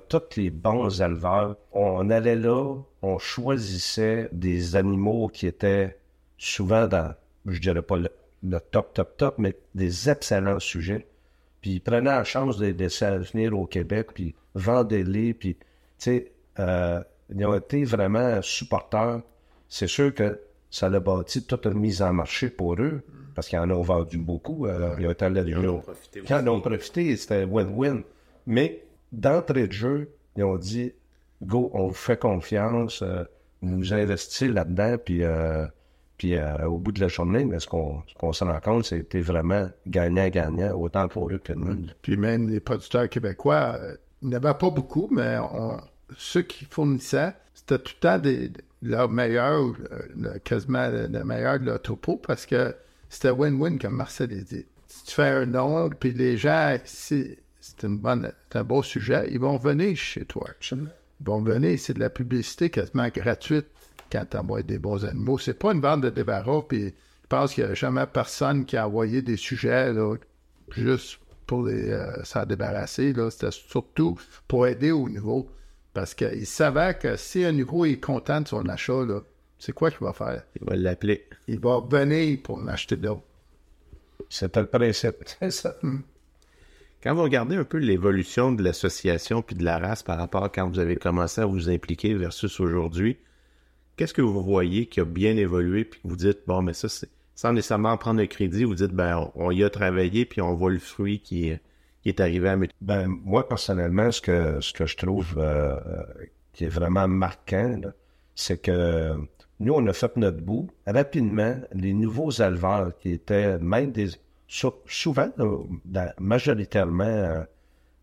tous 0.09 0.37
les 0.37 0.49
bons 0.49 1.01
éleveurs. 1.01 1.55
On 1.71 2.09
allait 2.09 2.35
là, 2.35 2.75
on 3.01 3.17
choisissait 3.19 4.29
des 4.31 4.75
animaux 4.75 5.27
qui 5.27 5.47
étaient 5.47 5.97
souvent 6.37 6.87
dans, 6.87 7.13
je 7.45 7.59
dirais 7.59 7.81
pas 7.81 7.97
le, 7.97 8.09
le 8.43 8.59
top, 8.59 8.93
top, 8.93 9.17
top, 9.17 9.35
mais 9.37 9.55
des 9.75 10.09
excellents 10.09 10.59
sujets. 10.59 11.05
Puis 11.61 11.71
ils 11.75 11.79
prenaient 11.81 12.09
la 12.09 12.23
chance 12.23 12.57
de 12.57 12.65
les 12.65 12.73
laisser 12.73 13.17
venir 13.17 13.57
au 13.57 13.65
Québec, 13.65 14.07
puis 14.13 14.35
vendez-les, 14.55 15.33
puis, 15.33 15.55
tu 15.55 15.63
sais, 15.97 16.31
euh, 16.59 17.01
ils 17.33 17.45
ont 17.45 17.55
été 17.55 17.83
vraiment 17.85 18.41
supporters. 18.41 19.21
C'est 19.69 19.87
sûr 19.87 20.13
que 20.13 20.39
ça 20.69 20.87
a 20.87 20.99
bâti 20.99 21.45
toute 21.45 21.65
une 21.65 21.79
mise 21.79 22.01
en 22.01 22.11
marché 22.13 22.49
pour 22.49 22.75
eux, 22.75 23.01
parce 23.33 23.47
qu'ils 23.47 23.59
en 23.59 23.69
ont 23.71 23.81
vendu 23.81 24.17
beaucoup. 24.17 24.67
Euh, 24.67 24.95
ils 24.99 25.07
ont 25.07 25.11
été 25.11 25.25
allés- 25.25 25.41
Ils 26.29 26.33
en 26.33 26.47
ont 26.47 26.59
profité, 26.61 27.15
c'était 27.15 27.45
win-win. 27.45 28.03
Mais 28.45 28.83
d'entrée 29.11 29.67
de 29.67 29.71
jeu, 29.73 30.09
ils 30.35 30.43
ont 30.43 30.57
dit 30.57 30.93
Go, 31.43 31.69
on 31.73 31.87
vous 31.87 31.93
fait 31.93 32.19
confiance, 32.19 33.01
euh, 33.01 33.23
vous 33.61 33.93
investissez 33.93 34.47
là-dedans, 34.47 34.97
puis, 35.03 35.23
euh, 35.23 35.65
puis 36.17 36.35
euh, 36.35 36.65
au 36.67 36.77
bout 36.77 36.91
de 36.91 37.01
la 37.01 37.07
journée, 37.07 37.45
mais 37.45 37.59
ce 37.59 37.67
qu'on 37.67 38.01
qu'on 38.17 38.33
se 38.33 38.43
rend 38.43 38.59
compte, 38.59 38.85
c'était 38.85 39.21
vraiment 39.21 39.69
gagnant-gagnant, 39.87 40.73
autant 40.75 41.07
pour 41.07 41.29
eux 41.31 41.37
que 41.43 41.53
nous. 41.53 41.85
Puis 42.01 42.17
même 42.17 42.49
les 42.49 42.59
producteurs 42.59 43.09
québécois, 43.09 43.77
euh, 43.79 43.95
il 44.21 44.29
n'y 44.29 44.39
pas 44.39 44.53
beaucoup, 44.53 45.07
mais 45.11 45.37
on- 45.37 45.77
ceux 46.17 46.43
qui 46.43 46.65
fournissaient, 46.65 47.33
c'était 47.53 47.79
tout 47.79 47.93
le 47.95 47.99
temps 47.99 48.19
des, 48.19 48.51
leurs 48.81 49.09
meilleurs, 49.09 49.61
ou 49.63 49.75
euh, 50.25 50.37
quasiment 50.43 50.87
le 50.89 51.23
meilleur 51.23 51.59
de 51.59 51.65
leur 51.65 51.81
topo, 51.81 52.17
parce 52.17 52.45
que 52.45 52.75
c'était 53.09 53.31
win-win, 53.31 53.77
comme 53.79 53.95
Marcel 53.95 54.31
a 54.31 54.35
dit. 54.35 54.65
Si 54.87 55.05
tu 55.05 55.11
fais 55.15 55.23
un 55.29 55.45
nom, 55.45 55.89
puis 55.89 56.11
les 56.11 56.37
gens, 56.37 56.77
si 56.85 57.37
c'est 57.63 57.87
c'est 58.51 58.57
un 58.57 58.63
beau 58.63 58.83
sujet, 58.83 59.29
ils 59.31 59.39
vont 59.39 59.55
venir 59.57 59.95
chez 59.95 60.25
toi. 60.25 60.49
Ils 60.71 60.89
vont 61.21 61.41
venir, 61.41 61.79
c'est 61.79 61.93
de 61.93 61.99
la 62.01 62.09
publicité 62.09 62.69
quasiment 62.69 63.07
gratuite 63.07 63.67
quand 64.11 64.25
tu 64.29 64.35
envoies 64.35 64.63
des 64.63 64.79
bons 64.79 65.05
animaux. 65.05 65.37
C'est 65.37 65.53
pas 65.53 65.71
une 65.71 65.79
vente 65.79 66.01
de 66.01 66.09
débarras, 66.09 66.63
puis 66.67 66.87
je 66.87 67.27
pense 67.29 67.53
qu'il 67.53 67.63
n'y 67.63 67.71
a 67.71 67.73
jamais 67.73 68.05
personne 68.05 68.65
qui 68.65 68.75
a 68.75 68.85
envoyé 68.85 69.21
des 69.21 69.37
sujets 69.37 69.93
là, 69.93 70.15
juste 70.71 71.19
pour 71.47 71.63
les, 71.63 71.89
euh, 71.89 72.23
s'en 72.25 72.45
débarrasser. 72.45 73.13
Là. 73.13 73.31
C'était 73.31 73.51
surtout 73.51 74.19
pour 74.47 74.67
aider 74.67 74.91
au 74.91 75.07
niveau. 75.07 75.49
Parce 75.93 76.13
qu'il 76.13 76.45
savait 76.45 76.95
que 76.95 77.15
si 77.15 77.45
un 77.45 77.53
niveau 77.53 77.85
est 77.85 77.99
content 77.99 78.41
de 78.41 78.47
son 78.47 78.67
achat, 78.67 79.05
là, 79.05 79.21
c'est 79.57 79.73
quoi 79.73 79.89
qu'il 79.89 80.01
va 80.01 80.11
faire? 80.11 80.43
Il 80.59 80.67
va 80.67 80.75
l'appeler. 80.75 81.29
Il 81.47 81.59
va 81.59 81.79
venir 81.79 82.39
pour 82.43 82.57
en 82.57 82.67
acheter 82.67 82.97
d'autres. 82.97 83.21
C'était 84.27 84.61
le 84.61 84.67
principe. 84.67 85.15
C'est 85.39 85.51
ça. 85.51 85.75
Quand 87.03 87.13
vous 87.13 87.23
regardez 87.23 87.57
un 87.57 87.65
peu 87.65 87.79
l'évolution 87.79 88.53
de 88.53 88.63
l'association 88.63 89.41
puis 89.41 89.57
de 89.57 89.65
la 89.65 89.77
race 89.77 90.03
par 90.03 90.17
rapport 90.17 90.45
à 90.45 90.49
quand 90.49 90.69
vous 90.69 90.79
avez 90.79 90.95
commencé 90.95 91.41
à 91.41 91.45
vous 91.45 91.69
impliquer 91.69 92.13
versus 92.13 92.61
aujourd'hui, 92.61 93.17
qu'est-ce 93.97 94.13
que 94.13 94.21
vous 94.21 94.41
voyez 94.41 94.85
qui 94.85 95.01
a 95.01 95.05
bien 95.05 95.35
évolué 95.35 95.83
puis 95.83 95.99
que 96.01 96.07
vous 96.07 96.15
dites, 96.15 96.39
bon, 96.47 96.61
mais 96.61 96.71
ça, 96.71 96.87
c'est 96.87 97.09
sans 97.35 97.51
nécessairement 97.51 97.97
prendre 97.97 98.21
le 98.21 98.27
crédit, 98.27 98.63
vous 98.63 98.75
dites, 98.75 98.93
ben, 98.93 99.29
on, 99.35 99.51
y 99.51 99.65
a 99.65 99.69
travaillé 99.69 100.23
puis 100.23 100.39
on 100.41 100.53
voit 100.53 100.71
le 100.71 100.79
fruit 100.79 101.19
qui, 101.19 101.49
est- 101.49 101.61
qui 102.03 102.09
est 102.09 102.21
arrivé 102.21 102.47
à 102.47 102.57
Ben, 102.79 103.07
moi, 103.07 103.49
personnellement, 103.49 104.09
ce 104.09 104.21
que, 104.21 104.61
ce 104.61 104.71
que 104.71 104.85
je 104.85 104.95
trouve 104.95 105.35
euh, 105.37 105.75
euh, 105.85 106.03
qui 106.53 106.63
est 106.63 106.69
vraiment 106.69 107.09
marquant, 107.09 107.81
c'est 108.33 108.61
que 108.61 109.13
nous, 109.59 109.73
on 109.73 109.85
a 109.87 109.93
fait 109.93 110.15
notre 110.15 110.39
bout. 110.41 110.69
Rapidement, 110.87 111.55
les 111.73 111.93
nouveaux 111.93 112.31
éleveurs 112.31 112.97
qui 112.99 113.11
étaient 113.11 113.57
même 113.59 113.91
des. 113.91 114.09
Sou- 114.47 114.73
souvent, 114.87 115.29
euh, 115.39 115.57
majoritairement, 116.19 117.03
euh, 117.03 117.43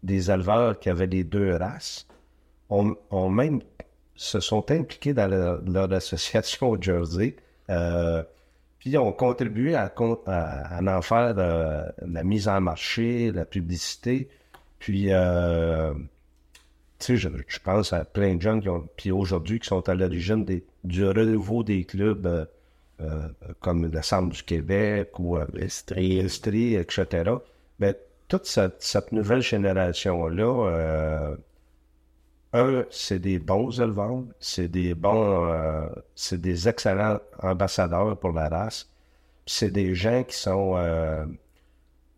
des 0.03 0.31
éleveurs 0.31 0.79
qui 0.79 0.89
avaient 0.89 1.07
les 1.07 1.25
deux 1.25 1.57
races, 1.57 2.07
ont, 2.71 2.97
même 3.31 3.61
se 4.15 4.41
sont 4.41 4.71
impliqués 4.71 5.13
dans 5.15 5.29
leur, 5.29 5.93
association 5.93 6.71
au 6.71 6.81
Jersey. 6.81 7.37
euh, 7.69 8.23
puis 8.79 8.97
ont 8.97 9.13
contribué 9.13 9.75
à, 9.75 9.93
en 9.99 11.03
faire 11.03 11.35
la 11.35 12.25
mise 12.25 12.49
en 12.49 12.63
marché, 12.63 13.31
la 13.31 13.45
publicité. 13.45 14.31
Puis, 14.79 15.11
tu 16.99 17.17
sais, 17.17 17.17
je, 17.19 17.29
pense 17.63 17.93
à 17.93 18.07
plein 18.07 18.37
de 18.37 18.41
gens 18.41 18.59
qui 18.59 18.71
ont, 18.71 18.89
puis 18.97 19.11
aujourd'hui, 19.11 19.61
qui 19.61 19.69
sont 19.69 19.87
à 19.87 19.95
l'origine 19.95 20.47
du 20.85 21.05
renouveau 21.05 21.63
des 21.63 21.85
clubs 21.85 22.49
euh, 23.01 23.29
comme 23.61 23.87
le 23.91 24.03
Centre 24.03 24.35
du 24.35 24.43
Québec 24.43 25.19
ou 25.19 25.37
euh, 25.37 25.47
Estrie. 25.57 26.19
Estrie, 26.19 26.75
etc. 26.75 27.31
Mais 27.79 27.97
toute 28.29 28.47
cette, 28.47 28.83
cette 28.83 29.13
nouvelle 29.13 29.43
génération-là, 29.43 30.69
euh, 30.69 31.37
un, 32.53 32.85
c'est 32.91 33.19
des 33.19 33.39
bons 33.39 33.81
éleveurs, 33.81 34.25
c'est 34.39 34.69
des 34.69 34.95
bons, 34.95 35.47
euh, 35.51 35.87
c'est 36.15 36.41
des 36.41 36.69
excellents 36.69 37.19
ambassadeurs 37.43 38.19
pour 38.19 38.33
la 38.33 38.49
race. 38.49 38.89
C'est 39.47 39.71
des 39.71 39.95
gens 39.95 40.23
qui 40.25 40.37
sont, 40.37 40.77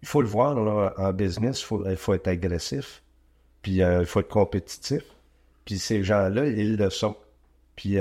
il 0.02 0.08
faut 0.08 0.20
le 0.20 0.28
voir 0.28 0.54
là, 0.54 0.92
en 0.98 1.12
business, 1.12 1.60
il 1.60 1.64
faut, 1.64 1.96
faut 1.96 2.14
être 2.14 2.28
agressif, 2.28 3.02
puis 3.62 3.76
il 3.76 4.04
faut 4.06 4.20
être 4.20 4.28
compétitif. 4.28 5.02
Puis 5.64 5.78
ces 5.78 6.02
gens-là, 6.02 6.46
ils 6.46 6.76
le 6.76 6.90
sont. 6.90 7.16
Puis 7.76 7.96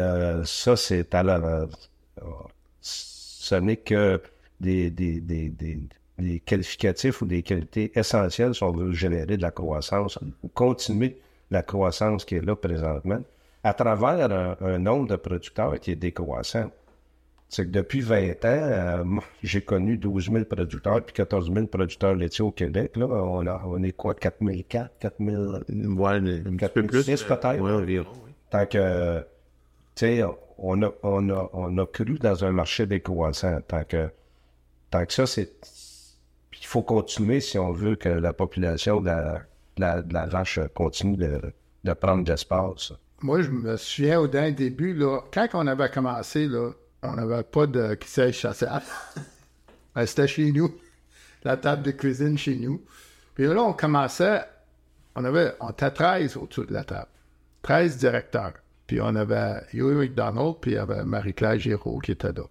ça, 0.46 0.76
c'est 0.76 1.16
à 1.16 1.24
la, 1.24 1.68
ce 2.82 3.56
n'est 3.56 3.78
que 3.78 4.22
des, 4.60 4.90
des, 4.92 5.20
des, 5.22 5.50
des, 5.50 5.80
des 6.20 6.40
qualificatifs 6.40 7.22
ou 7.22 7.26
des 7.26 7.42
qualités 7.44 7.92
essentielles 7.96 8.54
si 8.56 8.64
on 8.64 8.72
veut 8.72 8.92
générer 8.94 9.38
de 9.38 9.42
la 9.42 9.52
croissance 9.52 10.20
ou 10.44 10.48
continuer 10.50 11.20
la 11.50 11.64
croissance 11.64 12.26
qui 12.26 12.36
est 12.36 12.46
là 12.46 12.56
présentement 12.56 13.22
à 13.64 13.74
travers 13.74 14.32
un, 14.32 14.58
un 14.62 14.80
nombre 14.80 15.08
de 15.08 15.16
producteurs 15.16 15.80
qui 15.80 15.92
est 15.92 15.96
décroissant. 15.96 16.72
C'est 17.50 17.66
que 17.66 17.72
depuis 17.72 18.00
20 18.00 18.46
ans, 18.46 18.46
euh, 18.46 19.04
j'ai 19.44 19.62
connu 19.62 19.98
12 19.98 20.32
000 20.32 20.46
producteurs 20.46 21.04
puis 21.04 21.14
14 21.14 21.52
000 21.54 21.68
producteurs 21.68 22.16
laitiers 22.16 22.46
au 22.46 22.52
Québec. 22.52 22.96
Là, 22.96 23.08
on, 23.08 23.46
a, 23.46 23.62
on 23.66 23.84
est 23.84 23.92
quoi, 23.92 24.16
4 24.16 24.38
004, 24.70 24.98
4 25.00 25.16
000... 25.20 25.42
Ouais, 26.00 26.12
un 26.16 26.22
petit 26.56 26.70
peu 26.74 26.84
plus. 26.88 27.04
4006 27.04 27.24
peut-être. 27.24 27.60
Ouais, 27.60 27.72
environ. 27.72 28.10
oui. 28.26 28.32
Tant 28.50 28.66
que, 28.66 29.26
on 30.58 30.82
a, 30.84 30.92
on, 31.04 31.30
a, 31.30 31.50
on 31.54 31.78
a 31.78 31.86
cru 31.86 32.18
dans 32.20 32.44
un 32.46 32.52
marché 32.52 32.86
décroissant. 32.86 33.60
Tant 33.68 33.84
que, 33.84 34.10
tant 34.90 35.06
que 35.06 35.14
ça, 35.14 35.26
c'est. 35.26 35.52
Il 36.60 36.68
faut 36.68 36.84
continuer 36.84 37.40
si 37.40 37.58
on 37.58 37.72
veut 37.72 37.96
que 37.96 38.10
la 38.10 38.34
population 38.34 39.02
de 39.02 39.08
la, 39.08 40.02
de 40.02 40.14
la, 40.14 40.26
vache 40.28 40.60
continue 40.76 41.18
de, 41.18 41.42
de 41.84 41.94
prendre 41.94 42.24
de 42.24 42.32
l'espace. 42.32 42.94
Moi, 43.22 43.42
je 43.42 43.50
me 43.50 43.78
souviens 43.78 44.20
au 44.20 44.28
d'un 44.28 44.52
début, 44.52 44.94
là, 44.94 45.22
quand 45.34 45.48
on 45.54 45.68
avait 45.68 45.90
commencé, 45.90 46.48
là, 46.48 46.72
on 47.04 47.14
n'avait 47.14 47.44
pas 47.44 47.68
de 47.68 47.96
qui 47.96 48.10
sait 48.10 48.32
chasseur. 48.32 48.82
Ben, 49.94 50.06
C'était 50.06 50.28
chez 50.28 50.54
nous, 50.54 50.74
la 51.44 51.58
table 51.58 51.84
de 51.84 51.92
cuisine 51.92 52.38
chez 52.38 52.56
nous. 52.56 52.82
Puis 53.36 53.46
là, 53.46 53.62
on 53.62 53.74
commençait, 53.74 54.42
on 55.16 55.26
avait, 55.26 55.54
on 55.60 55.70
était 55.70 55.92
13 55.92 56.38
autour 56.38 56.66
de 56.66 56.74
la 56.74 56.86
table. 56.86 57.10
13 57.64 57.98
directeurs. 57.98 58.54
Puis 58.92 59.00
on 59.00 59.16
avait 59.16 59.62
Huey 59.72 59.94
McDonald, 59.94 60.56
puis 60.60 60.72
il 60.72 60.74
y 60.74 60.78
avait 60.78 61.06
Marie-Claire 61.06 61.58
Giraud 61.58 62.00
qui 62.00 62.12
était 62.12 62.34
là. 62.34 62.44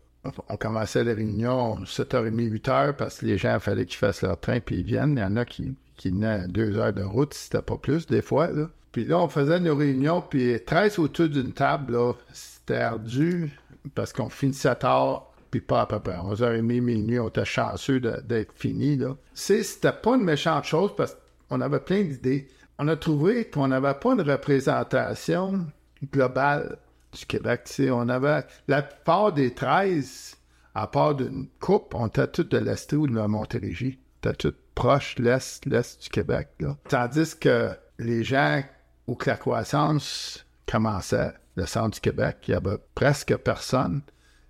On 0.48 0.56
commençait 0.56 1.04
les 1.04 1.12
réunions 1.12 1.76
7h30, 1.84 2.50
8h, 2.50 2.94
parce 2.94 3.18
que 3.18 3.26
les 3.26 3.36
gens, 3.36 3.52
il 3.52 3.60
fallait 3.60 3.84
qu'ils 3.84 3.98
fassent 3.98 4.22
leur 4.22 4.40
train, 4.40 4.58
puis 4.58 4.76
ils 4.76 4.82
viennent. 4.82 5.18
Il 5.18 5.20
y 5.20 5.22
en 5.22 5.36
a 5.36 5.44
qui, 5.44 5.74
qui 5.98 6.08
venaient 6.08 6.26
à 6.44 6.46
deux 6.46 6.78
heures 6.78 6.94
de 6.94 7.02
route, 7.02 7.34
si 7.34 7.44
c'était 7.44 7.60
pas 7.60 7.76
plus, 7.76 8.06
des 8.06 8.22
fois. 8.22 8.48
Puis 8.90 9.04
là, 9.04 9.18
on 9.18 9.28
faisait 9.28 9.60
nos 9.60 9.76
réunions, 9.76 10.22
puis 10.22 10.58
13 10.64 10.98
autour 10.98 11.28
d'une 11.28 11.52
table, 11.52 11.94
c'était 12.32 12.76
ardu, 12.76 13.50
parce 13.94 14.14
qu'on 14.14 14.30
finissait 14.30 14.76
tard, 14.76 15.30
puis 15.50 15.60
pas 15.60 15.82
à 15.82 15.86
peu 15.86 16.00
près. 16.00 16.16
11h30, 16.16 16.62
minuit, 16.62 17.18
on 17.20 17.28
était 17.28 17.44
chanceux 17.44 18.00
de- 18.00 18.22
d'être 18.26 18.54
fini, 18.54 18.96
là. 18.96 19.14
C'était 19.34 19.92
pas 19.92 20.16
une 20.16 20.24
méchante 20.24 20.64
chose, 20.64 20.92
parce 20.96 21.18
qu'on 21.50 21.60
avait 21.60 21.80
plein 21.80 22.00
d'idées. 22.00 22.48
On 22.78 22.88
a 22.88 22.96
trouvé 22.96 23.44
qu'on 23.44 23.68
n'avait 23.68 23.92
pas 23.92 24.14
une 24.14 24.22
représentation 24.22 25.66
globale 26.06 26.78
du 27.12 27.26
Québec. 27.26 27.68
On 27.90 28.08
avait 28.08 28.44
la 28.68 28.82
plupart 28.82 29.32
des 29.32 29.54
13, 29.54 30.36
à 30.74 30.86
part 30.86 31.14
d'une 31.14 31.48
coupe, 31.60 31.94
on 31.94 32.06
était 32.06 32.28
tous 32.28 32.44
de 32.44 32.58
l'Est 32.58 32.92
ou 32.92 33.06
de 33.06 33.14
la 33.14 33.28
Montérégie. 33.28 33.98
On 34.24 34.30
était 34.30 34.36
tous 34.36 34.54
proches 34.74 35.18
l'Est, 35.18 35.66
l'Est 35.66 36.02
du 36.02 36.08
Québec. 36.08 36.48
Tandis 36.88 37.38
que 37.38 37.70
les 37.98 38.24
gens 38.24 38.62
où 39.06 39.14
que 39.14 39.30
la 39.30 39.36
croissance 39.36 40.46
commençait, 40.66 41.32
le 41.56 41.66
centre 41.66 41.94
du 41.94 42.00
Québec, 42.00 42.38
il 42.46 42.52
y 42.52 42.54
avait 42.54 42.78
presque 42.94 43.36
personne. 43.36 44.02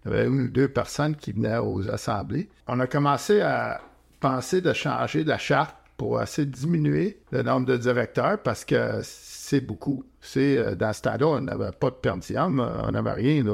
Il 0.05 0.11
y 0.11 0.15
avait 0.15 0.27
une 0.27 0.43
ou 0.43 0.49
deux 0.49 0.69
personnes 0.69 1.17
qui 1.17 1.33
venaient 1.33 1.59
aux 1.59 1.89
assemblées. 1.91 2.49
On 2.69 2.79
a 2.81 2.87
commencé 2.87 3.41
à 3.41 3.81
penser 4.21 4.61
de 4.61 4.73
changer 4.73 5.25
la 5.25 5.39
charte 5.39 5.75
pour 6.01 6.23
essayer 6.23 6.47
de 6.47 6.57
diminuer 6.57 7.21
le 7.31 7.43
nombre 7.43 7.67
de 7.67 7.77
directeurs 7.77 8.43
parce 8.43 8.65
que 8.65 9.01
c'est 9.03 9.61
beaucoup. 9.61 10.03
C'est, 10.23 10.57
euh, 10.57 10.75
dans 10.75 10.95
ce 10.95 11.03
temps-là, 11.03 11.27
on 11.27 11.41
n'avait 11.43 11.73
pas 11.73 11.91
de 11.91 11.97
perdium, 11.97 12.59
on 12.59 12.91
n'avait 12.91 13.13
rien, 13.13 13.45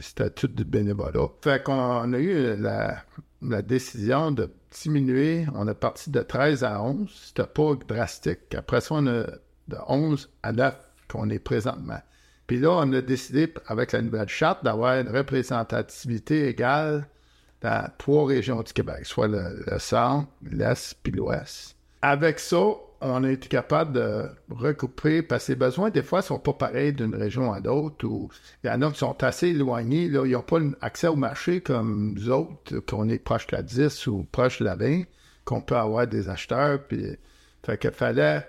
c'était 0.00 0.30
tout 0.30 0.46
du 0.46 0.64
bénévolat. 0.64 1.28
Fait 1.42 1.62
qu'on 1.62 2.10
a 2.14 2.18
eu 2.18 2.56
la, 2.56 2.96
la 3.42 3.60
décision 3.60 4.30
de 4.30 4.50
diminuer, 4.70 5.44
on 5.54 5.68
est 5.68 5.74
parti 5.74 6.08
de 6.08 6.20
13 6.22 6.64
à 6.64 6.82
11, 6.82 7.10
c'était 7.26 7.46
pas 7.46 7.74
drastique. 7.86 8.54
Après 8.56 8.80
ça, 8.80 8.94
on 8.94 9.06
a 9.06 9.24
de 9.68 9.76
11 9.86 10.30
à 10.42 10.52
9 10.52 10.74
qu'on 11.10 11.28
est 11.28 11.40
présentement. 11.40 12.00
Puis 12.46 12.58
là, 12.58 12.70
on 12.70 12.90
a 12.94 13.02
décidé, 13.02 13.52
avec 13.66 13.92
la 13.92 14.00
nouvelle 14.00 14.30
charte, 14.30 14.64
d'avoir 14.64 14.98
une 14.98 15.10
représentativité 15.10 16.48
égale 16.48 17.06
dans 17.60 17.86
trois 17.98 18.26
régions 18.26 18.62
du 18.62 18.72
Québec, 18.72 19.04
soit 19.04 19.28
le, 19.28 19.62
le 19.70 19.78
centre, 19.78 20.26
l'est 20.42 20.96
puis 21.02 21.12
l'ouest. 21.12 21.76
Avec 22.02 22.40
ça, 22.40 22.62
on 23.00 23.24
a 23.24 23.30
été 23.30 23.48
capable 23.48 23.92
de 23.92 24.28
recouper, 24.50 25.22
parce 25.22 25.46
que 25.46 25.52
les 25.52 25.56
besoins, 25.56 25.90
des 25.90 26.02
fois, 26.02 26.22
sont 26.22 26.38
pas 26.38 26.52
pareils 26.52 26.92
d'une 26.92 27.14
région 27.14 27.52
à 27.52 27.60
l'autre, 27.60 28.06
ou 28.06 28.28
il 28.62 28.68
y 28.68 28.70
en 28.70 28.82
a 28.82 28.90
qui 28.90 28.98
sont 28.98 29.22
assez 29.22 29.48
éloignés, 29.48 30.08
là, 30.08 30.24
ils 30.24 30.32
n'ont 30.32 30.42
pas 30.42 30.58
accès 30.80 31.08
au 31.08 31.16
marché 31.16 31.60
comme 31.60 32.14
nous 32.14 32.30
autres, 32.30 32.78
qu'on 32.80 33.08
est 33.08 33.18
proche 33.18 33.46
de 33.48 33.56
la 33.56 33.62
10 33.62 34.06
ou 34.06 34.26
proche 34.30 34.60
de 34.60 34.64
la 34.64 34.76
20, 34.76 35.02
qu'on 35.44 35.60
peut 35.60 35.76
avoir 35.76 36.06
des 36.06 36.28
acheteurs, 36.28 36.80
puis 36.86 37.16
fait 37.64 37.78
qu'il 37.78 37.90
fallait 37.90 38.46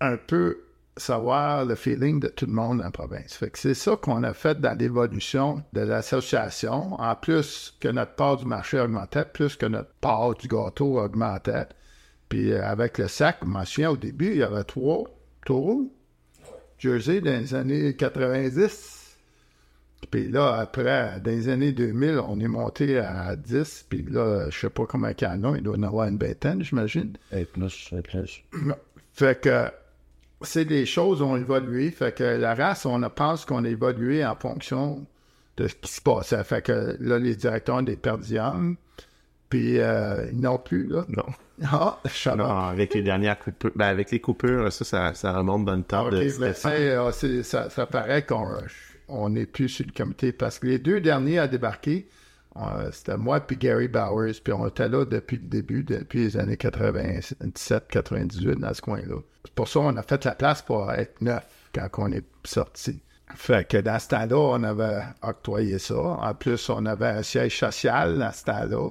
un 0.00 0.16
peu 0.16 0.58
savoir 0.96 1.64
le 1.64 1.74
feeling 1.74 2.20
de 2.20 2.28
tout 2.28 2.46
le 2.46 2.52
monde 2.52 2.82
en 2.82 2.90
province. 2.90 3.34
Fait 3.34 3.50
que 3.50 3.58
c'est 3.58 3.74
ça 3.74 3.96
qu'on 3.96 4.22
a 4.22 4.32
fait 4.32 4.60
dans 4.60 4.76
l'évolution 4.78 5.62
de 5.72 5.82
l'association. 5.82 6.94
En 7.00 7.14
plus 7.14 7.76
que 7.80 7.88
notre 7.88 8.14
part 8.14 8.38
du 8.38 8.46
marché 8.46 8.80
augmentait, 8.80 9.24
plus 9.26 9.56
que 9.56 9.66
notre 9.66 9.92
part 10.00 10.34
du 10.34 10.48
gâteau 10.48 10.98
augmentait. 10.98 11.66
Puis 12.28 12.52
euh, 12.52 12.64
avec 12.64 12.98
le 12.98 13.08
sac, 13.08 13.38
je 13.42 13.46
m'en 13.46 13.64
souviens 13.64 13.90
au 13.90 13.96
début, 13.96 14.32
il 14.32 14.38
y 14.38 14.42
avait 14.42 14.64
trois 14.64 15.04
taureaux, 15.44 15.90
Jersey 16.78 17.20
dans 17.20 17.40
les 17.40 17.54
années 17.54 17.94
90. 17.94 19.16
Puis 20.10 20.28
là, 20.28 20.54
après, 20.54 21.20
dans 21.20 21.30
les 21.30 21.48
années 21.48 21.72
2000, 21.72 22.20
on 22.28 22.38
est 22.38 22.48
monté 22.48 22.98
à 22.98 23.34
10. 23.34 23.86
Puis 23.88 24.04
là, 24.08 24.48
je 24.50 24.58
sais 24.58 24.70
pas 24.70 24.86
comment 24.86 25.08
il 25.08 25.22
y 25.22 25.26
en 25.26 25.42
a, 25.44 25.56
il 25.56 25.62
doit 25.62 25.76
en 25.76 25.82
avoir 25.82 26.08
une 26.08 26.18
vingtaine, 26.18 26.62
j'imagine. 26.62 27.16
Et 27.32 27.44
plus, 27.44 27.90
et 27.96 28.02
plus. 28.02 28.42
Fait 29.12 29.40
que 29.40 29.70
c'est 30.42 30.64
des 30.64 30.86
choses 30.86 31.22
ont 31.22 31.36
évolué. 31.36 31.90
Fait 31.90 32.14
que 32.14 32.24
la 32.24 32.54
race, 32.54 32.86
on 32.86 33.00
pense 33.08 33.44
qu'on 33.44 33.64
a 33.64 33.68
évolué 33.68 34.24
en 34.24 34.36
fonction 34.36 35.06
de 35.56 35.68
ce 35.68 35.74
qui 35.74 35.90
se 35.90 36.00
passait. 36.02 36.44
Fait 36.44 36.62
que 36.62 36.96
là, 37.00 37.18
les 37.18 37.34
directeurs 37.34 37.76
ont 37.76 37.82
des 37.82 37.96
perdiums. 37.96 38.76
Puis 39.48 39.78
euh, 39.78 40.26
ils 40.32 40.40
n'ont 40.40 40.58
plus, 40.58 40.86
là. 40.86 41.04
Non. 41.08 41.24
Ah, 41.72 41.98
non, 42.36 42.44
avec 42.44 42.92
les 42.92 43.02
dernières 43.02 43.38
coupures. 43.38 43.70
Ben, 43.74 43.86
avec 43.86 44.10
les 44.10 44.20
coupures, 44.20 44.70
ça, 44.70 44.84
ça, 44.84 45.14
ça 45.14 45.32
remonte 45.32 45.64
dans 45.64 45.76
le 45.76 45.82
temps. 45.82 46.06
Okay, 46.06 46.30
de 46.30 46.38
mais 46.38 46.52
ça, 46.52 46.70
ça, 47.42 47.70
ça, 47.70 47.86
paraît 47.86 48.26
qu'on 48.26 48.46
on 49.08 49.30
n'est 49.30 49.46
plus 49.46 49.70
sur 49.70 49.86
le 49.86 49.92
comité 49.92 50.32
parce 50.32 50.58
que 50.58 50.66
les 50.66 50.78
deux 50.78 51.00
derniers 51.00 51.38
à 51.38 51.48
débarquer, 51.48 52.08
euh, 52.56 52.90
c'était 52.92 53.16
moi 53.16 53.40
puis 53.40 53.56
Gary 53.56 53.88
Bowers, 53.88 54.34
puis 54.42 54.52
on 54.52 54.66
était 54.66 54.88
là 54.88 55.04
depuis 55.04 55.36
le 55.36 55.48
début, 55.48 55.82
depuis 55.82 56.24
les 56.24 56.36
années 56.36 56.56
97-98 56.56 58.56
dans 58.56 58.74
ce 58.74 58.82
coin-là. 58.82 59.16
Pour 59.54 59.68
ça, 59.68 59.80
on 59.80 59.96
a 59.96 60.02
fait 60.02 60.24
la 60.24 60.34
place 60.34 60.62
pour 60.62 60.92
être 60.92 61.20
neuf 61.20 61.44
quand 61.74 61.88
on 61.98 62.12
est 62.12 62.24
sorti. 62.44 63.00
Fait 63.34 63.66
que 63.66 63.78
dans 63.78 63.98
ce 63.98 64.08
temps-là, 64.08 64.36
on 64.36 64.62
avait 64.62 65.02
octroyé 65.22 65.78
ça. 65.78 65.96
En 65.96 66.34
plus, 66.34 66.70
on 66.70 66.86
avait 66.86 67.08
un 67.08 67.22
siège 67.22 67.58
social 67.58 68.18
dans 68.18 68.32
ce 68.32 68.44
temps-là, 68.44 68.90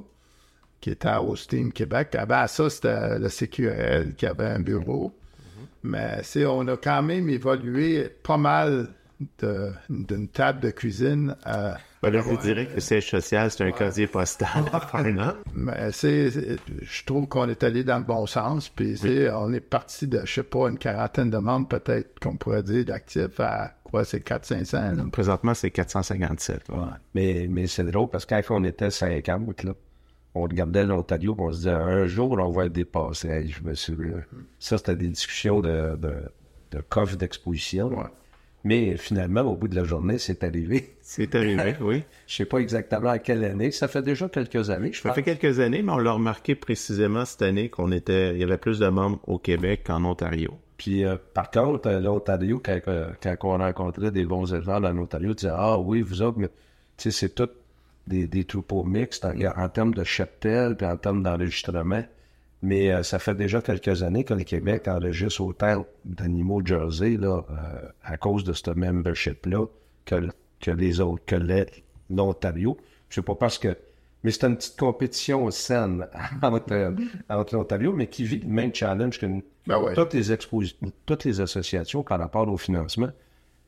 qui 0.86 0.92
était 0.92 1.08
à 1.08 1.24
Austin, 1.24 1.72
Québec. 1.74 2.14
Avant 2.14 2.46
ça, 2.46 2.70
c'était 2.70 3.18
le 3.18 3.28
CQRL 3.28 4.14
qui 4.14 4.28
avait 4.28 4.46
un 4.46 4.60
bureau. 4.60 5.12
Mais 5.82 6.20
c'est, 6.22 6.46
on 6.46 6.68
a 6.68 6.78
quand 6.78 7.02
même 7.02 7.28
évolué 7.28 8.08
pas 8.22 8.38
mal 8.38 8.90
d'une 9.90 10.28
table 10.28 10.60
de 10.60 10.70
cuisine 10.70 11.36
à. 11.44 11.78
Ben 12.04 12.12
là, 12.12 12.22
vous 12.22 12.38
direz 12.38 12.68
que 12.68 12.76
le 12.76 12.82
siège 12.82 13.10
social, 13.10 13.50
c'est 13.50 13.64
un 13.64 13.72
casier 13.72 14.06
postal. 14.06 14.64
Mais 15.56 15.92
c'est, 15.92 16.30
je 16.30 17.04
trouve 17.04 17.28
qu'on 17.28 17.50
est 17.50 17.64
allé 17.64 17.84
dans 17.84 17.98
le 17.98 18.04
bon 18.04 18.28
sens. 18.28 18.70
Puis 18.70 18.96
on 19.34 19.54
est 19.54 19.62
parti 19.62 20.06
de, 20.06 20.22
je 20.24 20.34
sais 20.36 20.44
pas, 20.44 20.70
une 20.70 20.78
quarantaine 20.78 21.32
de 21.32 21.40
membres, 21.40 21.68
peut-être 21.68 22.20
qu'on 22.20 22.38
pourrait 22.38 22.62
dire, 22.62 22.86
d'actifs 22.86 23.40
à 23.40 23.74
quoi, 23.84 24.06
c'est 24.06 24.24
400-500. 24.24 25.10
Présentement, 25.10 25.56
c'est 25.56 25.72
457. 25.72 26.70
Ouais. 26.70 26.78
Mais, 27.16 27.48
mais 27.50 27.66
c'est 27.66 27.86
drôle 27.86 28.10
parce 28.12 28.28
qu'on 28.28 28.64
était 28.66 28.92
50, 28.92 29.64
là, 29.64 29.74
on 30.36 30.44
regardait 30.44 30.86
l'Ontario 30.86 31.36
on 31.38 31.52
se 31.52 31.58
disait 31.58 31.72
un 31.72 32.06
jour 32.06 32.34
on 32.34 32.50
va 32.52 32.66
être 32.66 32.74
dépassé. 32.74 33.48
je 33.48 33.64
me 33.68 33.74
suis 33.74 33.96
ça 34.60 34.78
c'était 34.78 34.96
des 34.96 35.08
discussions 35.08 35.62
de, 35.62 35.96
de, 35.98 36.14
de 36.72 36.82
coffre 36.82 37.16
d'exposition. 37.16 37.88
Ouais. 37.88 38.06
Mais 38.66 38.98
finalement, 38.98 39.42
au 39.42 39.56
bout 39.56 39.68
de 39.68 39.76
la 39.76 39.84
journée, 39.84 40.18
c'est 40.18 40.44
arrivé. 40.44 40.96
C'est 41.02 41.36
arrivé, 41.36 41.76
oui. 41.82 42.04
Je 42.26 42.38
sais 42.38 42.46
pas 42.46 42.58
exactement 42.58 43.10
à 43.10 43.20
quelle 43.20 43.44
année. 43.44 43.70
Ça 43.70 43.88
fait 43.88 44.02
déjà 44.02 44.28
quelques 44.28 44.72
années. 44.72 44.92
Je 44.92 45.02
ça 45.02 45.14
fait 45.14 45.22
quelques 45.22 45.60
années, 45.60 45.84
mais 45.84 45.92
on 45.92 46.00
l'a 46.00 46.14
remarqué 46.14 46.56
précisément 46.56 47.26
cette 47.26 47.44
année 47.44 47.70
qu'on 47.70 47.92
était, 47.92 48.34
il 48.34 48.40
y 48.40 48.44
avait 48.44 48.58
plus 48.58 48.80
de 48.80 48.88
membres 48.88 49.20
au 49.28 49.38
Québec 49.38 49.84
qu'en 49.86 50.04
Ontario. 50.04 50.56
Puis 50.78 51.06
euh, 51.06 51.16
par 51.36 51.52
contre, 51.52 51.92
l'Ontario, 51.92 52.60
quand, 52.60 52.80
quand, 53.22 53.36
on 53.44 53.58
rencontrait 53.60 54.10
des 54.10 54.26
bons 54.26 54.52
éleveurs 54.52 54.82
dans 54.82 54.92
l'Ontario, 54.92 55.30
ils 55.30 55.36
disaient 55.36 55.52
Ah 55.54 55.78
oui, 55.78 56.02
vous 56.02 56.24
autres, 56.24 56.40
mais 56.40 56.50
c'est 56.98 57.36
tout 57.36 57.50
des, 58.08 58.28
des, 58.28 58.44
troupeaux 58.44 58.84
mixtes 58.84 59.26
en, 59.26 59.34
en 59.58 59.70
termes 59.70 59.94
de 59.94 60.04
cheptel 60.04 60.76
puis 60.76 60.86
en 60.86 60.98
termes 60.98 61.24
d'enregistrement. 61.24 62.04
Mais 62.62 62.92
euh, 62.92 63.04
ça 63.04 63.20
fait 63.20 63.36
déjà 63.36 63.62
quelques 63.62 64.02
années 64.02 64.24
que 64.24 64.34
le 64.34 64.44
Québec 64.44 64.88
enregistre 64.88 65.42
autant 65.42 65.86
d'animaux 66.04 66.62
Jersey 66.66 67.18
là, 67.18 67.44
euh, 67.50 67.90
à 68.04 68.18
cause 68.18 68.44
de 68.44 68.54
ce 68.54 68.72
membership-là 68.72 69.68
que, 70.06 70.30
que 70.60 70.72
les 70.72 71.00
autres, 71.00 71.24
que 71.26 71.36
l'Ontario. 72.10 72.78
Je 73.10 73.16
sais 73.16 73.22
pas 73.22 73.36
parce 73.36 73.58
que. 73.60 73.78
Mais 74.24 74.32
c'est 74.32 74.48
une 74.48 74.56
petite 74.56 74.78
compétition 74.78 75.52
saine 75.52 76.08
entre, 76.42 76.96
entre 77.30 77.56
l'Ontario, 77.56 77.94
mais 77.94 78.08
qui 78.08 78.24
vit 78.24 78.40
le 78.40 78.48
même 78.48 78.74
challenge 78.74 79.20
que 79.20 79.28
ben 79.68 79.80
ouais. 79.80 79.94
toutes, 79.94 80.14
les 80.14 80.36
toutes 81.06 81.24
les 81.24 81.42
associations 81.42 82.02
par 82.02 82.18
rapport 82.18 82.48
au 82.48 82.58
financement. 82.58 83.10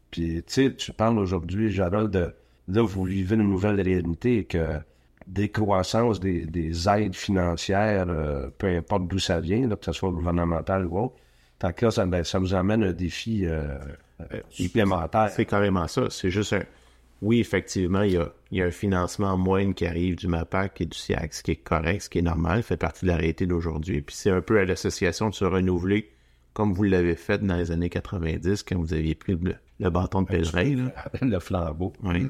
Puis, 0.09 0.43
tu 0.47 0.53
sais, 0.53 0.73
tu 0.73 0.93
parles 0.93 1.19
aujourd'hui, 1.19 1.69
Gérald, 1.69 2.09
de 2.09 2.33
là, 2.67 2.81
vous 2.81 3.03
vivez 3.03 3.35
une 3.35 3.43
nouvelle 3.43 3.81
réalité 3.81 4.45
que 4.45 4.79
décroissance 5.27 6.19
des, 6.19 6.45
des 6.45 6.87
aides 6.87 7.15
financières, 7.15 8.07
euh, 8.09 8.49
peu 8.57 8.67
importe 8.67 9.07
d'où 9.07 9.19
ça 9.19 9.39
vient, 9.39 9.67
que 9.69 9.85
ce 9.85 9.91
soit 9.91 10.09
gouvernemental 10.11 10.85
ou 10.85 10.99
autre. 10.99 11.15
Tant 11.59 11.73
que 11.73 11.85
là, 11.85 11.91
ça, 11.91 12.05
ben, 12.05 12.23
ça 12.23 12.39
nous 12.39 12.53
amène 12.53 12.83
un 12.83 12.93
défi 12.93 13.45
euh, 13.45 13.77
euh, 14.21 14.39
supplémentaire. 14.49 15.29
C'est 15.29 15.45
carrément 15.45 15.87
ça. 15.87 16.09
C'est 16.09 16.29
juste 16.29 16.53
un. 16.53 16.63
Oui, 17.21 17.39
effectivement, 17.39 18.03
il 18.03 18.13
y 18.13 18.17
a, 18.17 18.31
il 18.51 18.59
y 18.59 18.61
a 18.61 18.65
un 18.65 18.71
financement 18.71 19.35
moindre 19.37 19.73
qui 19.73 19.87
arrive 19.87 20.15
du 20.15 20.27
MAPAC 20.27 20.81
et 20.81 20.85
du 20.85 20.95
SIAC, 20.95 21.33
ce 21.33 21.41
qui 21.41 21.51
est 21.51 21.55
correct, 21.55 22.03
ce 22.03 22.09
qui 22.09 22.19
est 22.19 22.23
normal, 22.23 22.61
fait 22.61 22.77
partie 22.77 23.05
de 23.05 23.09
la 23.09 23.17
réalité 23.17 23.47
d'aujourd'hui. 23.47 24.01
Puis 24.03 24.15
c'est 24.15 24.29
un 24.29 24.41
peu 24.41 24.59
à 24.59 24.65
l'association 24.65 25.29
de 25.29 25.33
se 25.33 25.43
renouveler 25.43 26.11
comme 26.57 26.73
vous 26.73 26.81
l'avez 26.81 27.15
fait 27.15 27.37
dans 27.43 27.55
les 27.55 27.69
années 27.69 27.89
90 27.89 28.63
quand 28.63 28.79
vous 28.79 28.93
aviez 28.93 29.13
pris 29.13 29.37
le, 29.79 29.89
bâton 29.91 30.23
de 30.23 30.27
pèlerin. 30.27 30.89
Le 31.21 31.39
flambeau. 31.39 31.93
Oui. 32.03 32.27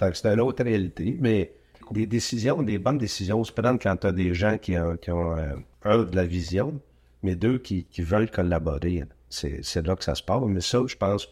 C'est 0.00 0.26
une 0.26 0.40
autre 0.40 0.62
réalité, 0.62 1.16
mais 1.20 1.52
des 1.90 2.06
décisions, 2.06 2.62
des 2.62 2.78
bonnes 2.78 2.98
décisions 2.98 3.42
se 3.44 3.52
prennent 3.52 3.78
quand 3.78 3.96
tu 3.96 4.06
as 4.06 4.12
des 4.12 4.34
gens 4.34 4.58
qui 4.58 4.76
ont, 4.76 4.96
qui 4.96 5.10
ont 5.10 5.36
euh, 5.36 5.54
un, 5.84 6.02
de 6.02 6.16
la 6.16 6.24
vision, 6.24 6.80
mais 7.22 7.34
deux 7.34 7.58
qui, 7.58 7.84
qui 7.84 8.02
veulent 8.02 8.30
collaborer. 8.30 9.04
C'est, 9.30 9.60
c'est 9.62 9.86
là 9.86 9.96
que 9.96 10.04
ça 10.04 10.14
se 10.14 10.22
passe. 10.22 10.42
Mais 10.46 10.60
ça, 10.60 10.80
je 10.86 10.96
pense, 10.96 11.28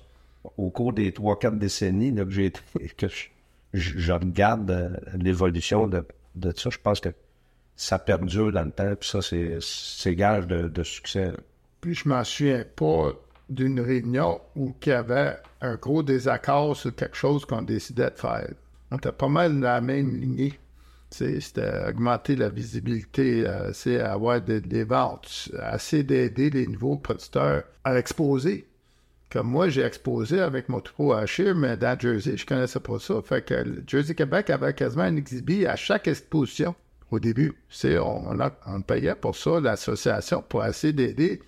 au 0.57 0.71
cours 0.71 0.93
des 0.93 1.13
trois, 1.13 1.39
quatre 1.39 1.59
décennies 1.59 2.13
là, 2.13 2.25
que 2.25 2.31
j'ai 2.31 2.53
que 2.97 3.09
je, 3.09 3.29
je, 3.73 4.13
regarde 4.13 4.71
euh, 4.71 4.97
l'évolution 5.15 5.87
de, 5.87 6.05
de 6.35 6.53
ça, 6.57 6.71
je 6.71 6.79
pense 6.79 7.01
que 7.01 7.11
ça 7.77 7.99
perdure 7.99 8.53
dans 8.53 8.65
le 8.65 8.71
temps, 8.71 8.95
puis 8.99 9.09
ça, 9.09 9.21
c'est, 9.21 9.59
c'est 9.61 10.15
gage 10.15 10.47
de, 10.47 10.69
de 10.69 10.83
succès. 10.83 11.33
Puis 11.81 11.95
je 11.95 12.09
m'en 12.09 12.25
souviens 12.25 12.65
pas 12.75 13.13
d'une 13.49 13.81
réunion 13.81 14.41
où 14.57 14.75
il 14.85 14.89
y 14.89 14.93
avait 14.93 15.37
un 15.61 15.77
gros 15.77 16.03
désaccord 16.03 16.77
sur 16.77 16.95
quelque 16.95 17.17
chose 17.17 17.45
qu'on 17.45 17.63
décidait 17.63 18.11
de 18.11 18.17
faire. 18.17 18.49
On 18.91 18.97
était 18.97 19.13
pas 19.13 19.29
mal 19.29 19.55
dans 19.55 19.61
la 19.61 19.81
même 19.81 20.15
lignée. 20.17 20.59
C'était 21.11 21.87
augmenter 21.89 22.35
la 22.35 22.49
visibilité, 22.49 23.47
euh, 23.47 23.73
c'est 23.73 24.01
avoir 24.01 24.41
des, 24.41 24.85
ventes, 24.85 25.51
assez 25.61 26.03
d'aider 26.03 26.51
les 26.51 26.67
nouveaux 26.67 26.97
producteurs 26.97 27.63
à 27.85 27.97
exposer. 27.97 28.67
Comme 29.31 29.49
moi, 29.49 29.69
j'ai 29.69 29.83
exposé 29.83 30.41
avec 30.41 30.69
mon 30.69 30.81
troupeau 30.81 31.13
à 31.13 31.25
mais 31.55 31.77
dans 31.77 31.99
Jersey, 31.99 32.37
je 32.37 32.45
connaissais 32.45 32.81
pas 32.81 32.99
ça. 32.99 33.23
Fait 33.23 33.43
que 33.43 33.83
Jersey 33.87 34.15
Québec 34.15 34.51
avait 34.51 34.75
quasiment 34.75 35.05
un 35.05 35.17
exhibit 35.17 35.67
à 35.67 35.77
chaque 35.77 36.09
exposition 36.09 36.75
au 37.11 37.21
début. 37.21 37.55
On, 37.85 37.89
on, 37.99 38.51
on, 38.67 38.81
payait 38.83 39.15
pour 39.15 39.37
ça, 39.37 39.61
l'association, 39.61 40.45
pour 40.49 40.65
essayer 40.65 40.93
d'aider 40.93 41.41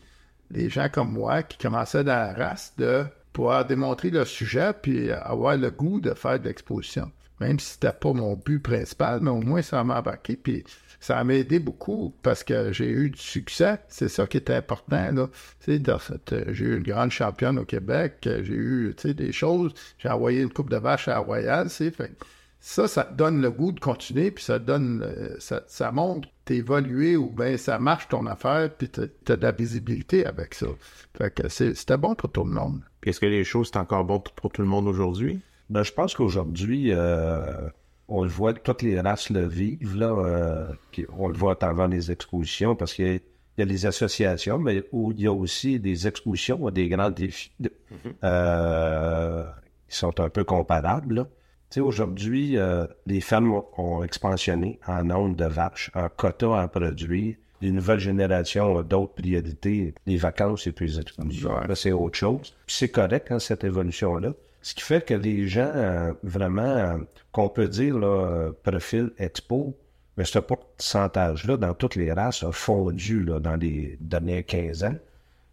les 0.50 0.70
gens 0.70 0.88
comme 0.88 1.12
moi 1.12 1.42
qui 1.42 1.58
commençaient 1.58 2.04
dans 2.04 2.12
la 2.12 2.32
race 2.32 2.72
de 2.78 3.04
pouvoir 3.32 3.64
démontrer 3.64 4.10
leur 4.10 4.26
sujet 4.26 4.72
puis 4.80 5.10
avoir 5.10 5.56
le 5.56 5.70
goût 5.70 6.00
de 6.00 6.14
faire 6.14 6.40
de 6.40 6.44
l'exposition 6.44 7.10
même 7.40 7.58
si 7.58 7.72
c'était 7.72 7.92
pas 7.92 8.12
mon 8.12 8.34
but 8.34 8.58
principal, 8.58 9.20
mais 9.22 9.30
au 9.30 9.40
moins 9.40 9.62
ça 9.62 9.82
m'a 9.84 9.98
embarqué, 9.98 10.36
puis 10.36 10.64
ça 11.00 11.22
m'a 11.22 11.34
aidé 11.34 11.58
beaucoup 11.58 12.14
parce 12.22 12.42
que 12.42 12.72
j'ai 12.72 12.88
eu 12.88 13.10
du 13.10 13.20
succès. 13.20 13.78
C'est 13.88 14.08
ça 14.08 14.26
qui 14.26 14.36
était 14.36 14.54
important, 14.54 15.12
là. 15.12 15.28
Tu 15.64 15.76
sais, 15.76 16.52
j'ai 16.52 16.64
eu 16.64 16.76
une 16.76 16.82
grande 16.82 17.10
championne 17.10 17.58
au 17.58 17.64
Québec, 17.64 18.18
j'ai 18.22 18.54
eu, 18.54 18.94
des 19.04 19.32
choses. 19.32 19.72
J'ai 19.98 20.08
envoyé 20.08 20.42
une 20.42 20.52
coupe 20.52 20.70
de 20.70 20.76
vache 20.76 21.08
à 21.08 21.18
Royal, 21.18 21.70
c'est 21.70 21.90
fait. 21.90 22.12
Ça, 22.60 22.88
ça 22.88 23.04
donne 23.04 23.40
le 23.40 23.52
goût 23.52 23.70
de 23.70 23.78
continuer, 23.78 24.32
puis 24.32 24.42
ça 24.42 24.58
donne, 24.58 25.02
euh, 25.04 25.36
ça, 25.38 25.62
ça 25.68 25.92
montre 25.92 26.28
t'évoluer 26.48 27.16
ou 27.16 27.28
bien 27.30 27.56
ça 27.58 27.78
marche 27.78 28.08
ton 28.08 28.24
affaire, 28.26 28.70
puis 28.76 28.88
t'as 28.88 29.02
as 29.32 29.36
de 29.36 29.42
la 29.42 29.52
visibilité 29.52 30.24
avec 30.26 30.54
ça. 30.54 30.66
Fait 31.16 31.32
que 31.34 31.48
c'était 31.48 31.96
bon 31.98 32.14
pour 32.14 32.30
tout 32.32 32.44
le 32.44 32.50
monde. 32.52 32.80
Est-ce 33.04 33.20
que 33.20 33.26
les 33.26 33.44
choses 33.44 33.68
sont 33.68 33.78
encore 33.78 34.04
bonnes 34.04 34.22
pour 34.36 34.50
tout 34.50 34.62
le 34.62 34.68
monde 34.68 34.86
aujourd'hui? 34.86 35.40
Ben, 35.70 35.82
je 35.82 35.92
pense 35.92 36.14
qu'aujourd'hui, 36.14 36.92
euh, 36.92 37.68
on 38.08 38.22
le 38.22 38.30
voit, 38.30 38.54
toutes 38.54 38.82
les 38.82 38.98
races 39.00 39.28
le 39.30 39.46
vivent, 39.46 39.96
là. 39.96 40.10
Euh, 40.16 40.66
on 41.16 41.28
le 41.28 41.34
voit 41.34 41.62
avant 41.62 41.86
les 41.86 42.10
expositions 42.10 42.74
parce 42.74 42.94
qu'il 42.94 43.20
il 43.56 43.62
y 43.62 43.62
a 43.62 43.64
les 43.66 43.86
associations, 43.86 44.58
mais 44.58 44.84
où 44.92 45.10
il 45.12 45.20
y 45.20 45.26
a 45.26 45.32
aussi 45.32 45.80
des 45.80 46.06
expositions, 46.06 46.70
des 46.70 46.88
grands 46.88 47.10
défis 47.10 47.50
Mhm. 47.60 48.12
euh, 48.24 49.44
qui 49.88 49.96
sont 49.96 50.18
un 50.20 50.28
peu 50.30 50.44
comparables. 50.44 51.14
là. 51.16 51.26
Tu 51.70 51.74
sais, 51.74 51.80
aujourd'hui, 51.80 52.56
euh, 52.56 52.86
les 53.06 53.20
fermes 53.20 53.52
ont, 53.52 53.64
ont 53.76 54.02
expansionné 54.02 54.78
en 54.86 55.04
nombre 55.04 55.36
de 55.36 55.44
vaches, 55.44 55.90
en 55.94 56.08
quota 56.08 56.48
en 56.48 56.68
produits. 56.68 57.36
Les 57.60 57.72
nouvelles 57.72 57.98
générations 57.98 58.76
ont 58.76 58.82
d'autres 58.82 59.14
priorités. 59.14 59.94
Les 60.06 60.16
vacances, 60.16 60.66
expansion. 60.66 61.50
Ouais. 61.50 61.66
Là, 61.66 61.74
c'est 61.74 61.92
autre 61.92 62.16
chose. 62.16 62.54
Puis 62.66 62.76
c'est 62.76 62.88
correct, 62.88 63.30
hein, 63.30 63.38
cette 63.38 63.64
évolution-là. 63.64 64.32
Ce 64.62 64.74
qui 64.74 64.82
fait 64.82 65.04
que 65.04 65.14
les 65.14 65.46
gens, 65.48 65.70
euh, 65.74 66.12
vraiment, 66.22 66.62
euh, 66.62 66.98
qu'on 67.32 67.48
peut 67.48 67.68
dire, 67.68 67.98
là, 67.98 68.06
euh, 68.06 68.52
profil 68.62 69.10
expo, 69.18 69.76
mais 70.16 70.24
ce 70.24 70.38
pourcentage-là, 70.40 71.56
dans 71.56 71.74
toutes 71.74 71.94
les 71.94 72.12
races, 72.12 72.42
a 72.42 72.50
fondu 72.52 73.22
là, 73.22 73.38
dans 73.40 73.56
les 73.56 73.96
derniers 74.00 74.42
15 74.42 74.84
ans. 74.84 74.96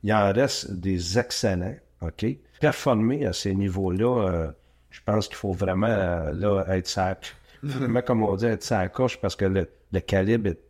Il 0.03 0.13
en 0.13 0.33
reste 0.33 0.71
des 0.71 1.19
excellents, 1.19 1.75
OK? 2.01 2.25
Performer 2.59 3.25
à 3.25 3.33
ces 3.33 3.53
niveaux-là, 3.53 4.27
euh, 4.27 4.51
je 4.95 5.01
pense 5.05 5.27
qu'il 5.27 5.35
faut 5.35 5.51
vraiment 5.51 5.87
euh, 5.87 6.31
là, 6.31 6.63
être 6.69 6.87
sac. 6.87 7.35
Vraiment, 7.63 8.01
comme 8.01 8.23
on 8.23 8.35
dit, 8.35 8.45
être 8.45 8.63
sa 8.63 8.87
coche 8.87 9.19
parce 9.19 9.35
que 9.35 9.45
le, 9.45 9.69
le 9.91 9.99
calibre 9.99 10.51
est, 10.51 10.61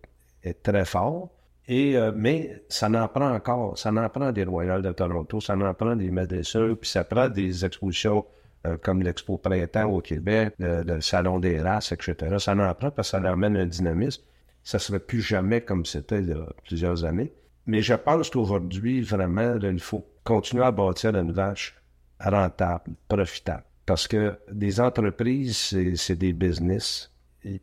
est 0.44 0.64
très 0.64 0.86
fort. 0.86 1.30
Et, 1.68 1.96
euh, 1.96 2.12
mais 2.16 2.64
ça 2.68 2.90
n'en 2.90 3.08
prend 3.08 3.32
encore. 3.32 3.78
Ça 3.78 3.92
n'en 3.92 4.10
prend 4.10 4.32
des 4.32 4.44
Royales 4.44 4.82
de 4.82 4.92
Toronto, 4.92 5.42
ça 5.42 5.56
n'en 5.56 5.74
prend 5.76 5.96
des 5.96 6.10
Médecins, 6.10 6.76
puis 6.80 6.90
ça 6.90 7.04
prend 7.04 7.30
des 7.30 7.66
expositions 7.66 8.26
euh, 8.66 8.78
comme 8.78 9.04
l'Expo 9.04 9.38
Printemps 9.38 9.92
au 9.92 10.02
Québec, 10.02 10.56
le, 10.58 10.82
le 10.82 11.02
Salon 11.02 11.40
des 11.40 11.62
races, 11.62 11.92
etc. 11.92 12.38
Ça 12.40 12.56
n'en 12.56 12.74
prend 12.74 12.90
parce 12.90 13.10
que 13.10 13.12
ça 13.12 13.20
leur 13.20 13.34
amène 13.34 13.58
un 13.58 13.68
dynamisme. 13.68 14.24
Ça 14.64 14.78
ne 14.78 14.82
serait 14.82 15.00
plus 15.00 15.22
jamais 15.22 15.62
comme 15.62 15.86
c'était 15.86 16.20
il 16.20 16.30
y 16.30 16.34
a 16.34 16.48
plusieurs 16.64 17.06
années. 17.06 17.32
Mais 17.68 17.84
je 17.84 17.94
pense 17.94 18.32
qu'aujourd'hui, 18.32 19.02
vraiment, 19.02 19.54
là, 19.54 19.70
il 19.70 19.80
faut 19.80 20.08
continuer 20.24 20.64
à 20.64 20.72
bâtir 20.72 21.16
une 21.16 21.32
vache 21.32 21.76
rentable, 22.20 22.94
profitable. 23.08 23.64
Parce 23.86 24.08
que 24.08 24.38
des 24.52 24.80
entreprises, 24.80 25.58
c'est- 25.96 26.16
des 26.16 26.34
business. 26.34 27.12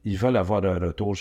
Ils 0.04 0.16
veulent 0.16 0.36
avoir 0.36 0.64
un 0.64 0.78
retour 0.78 1.16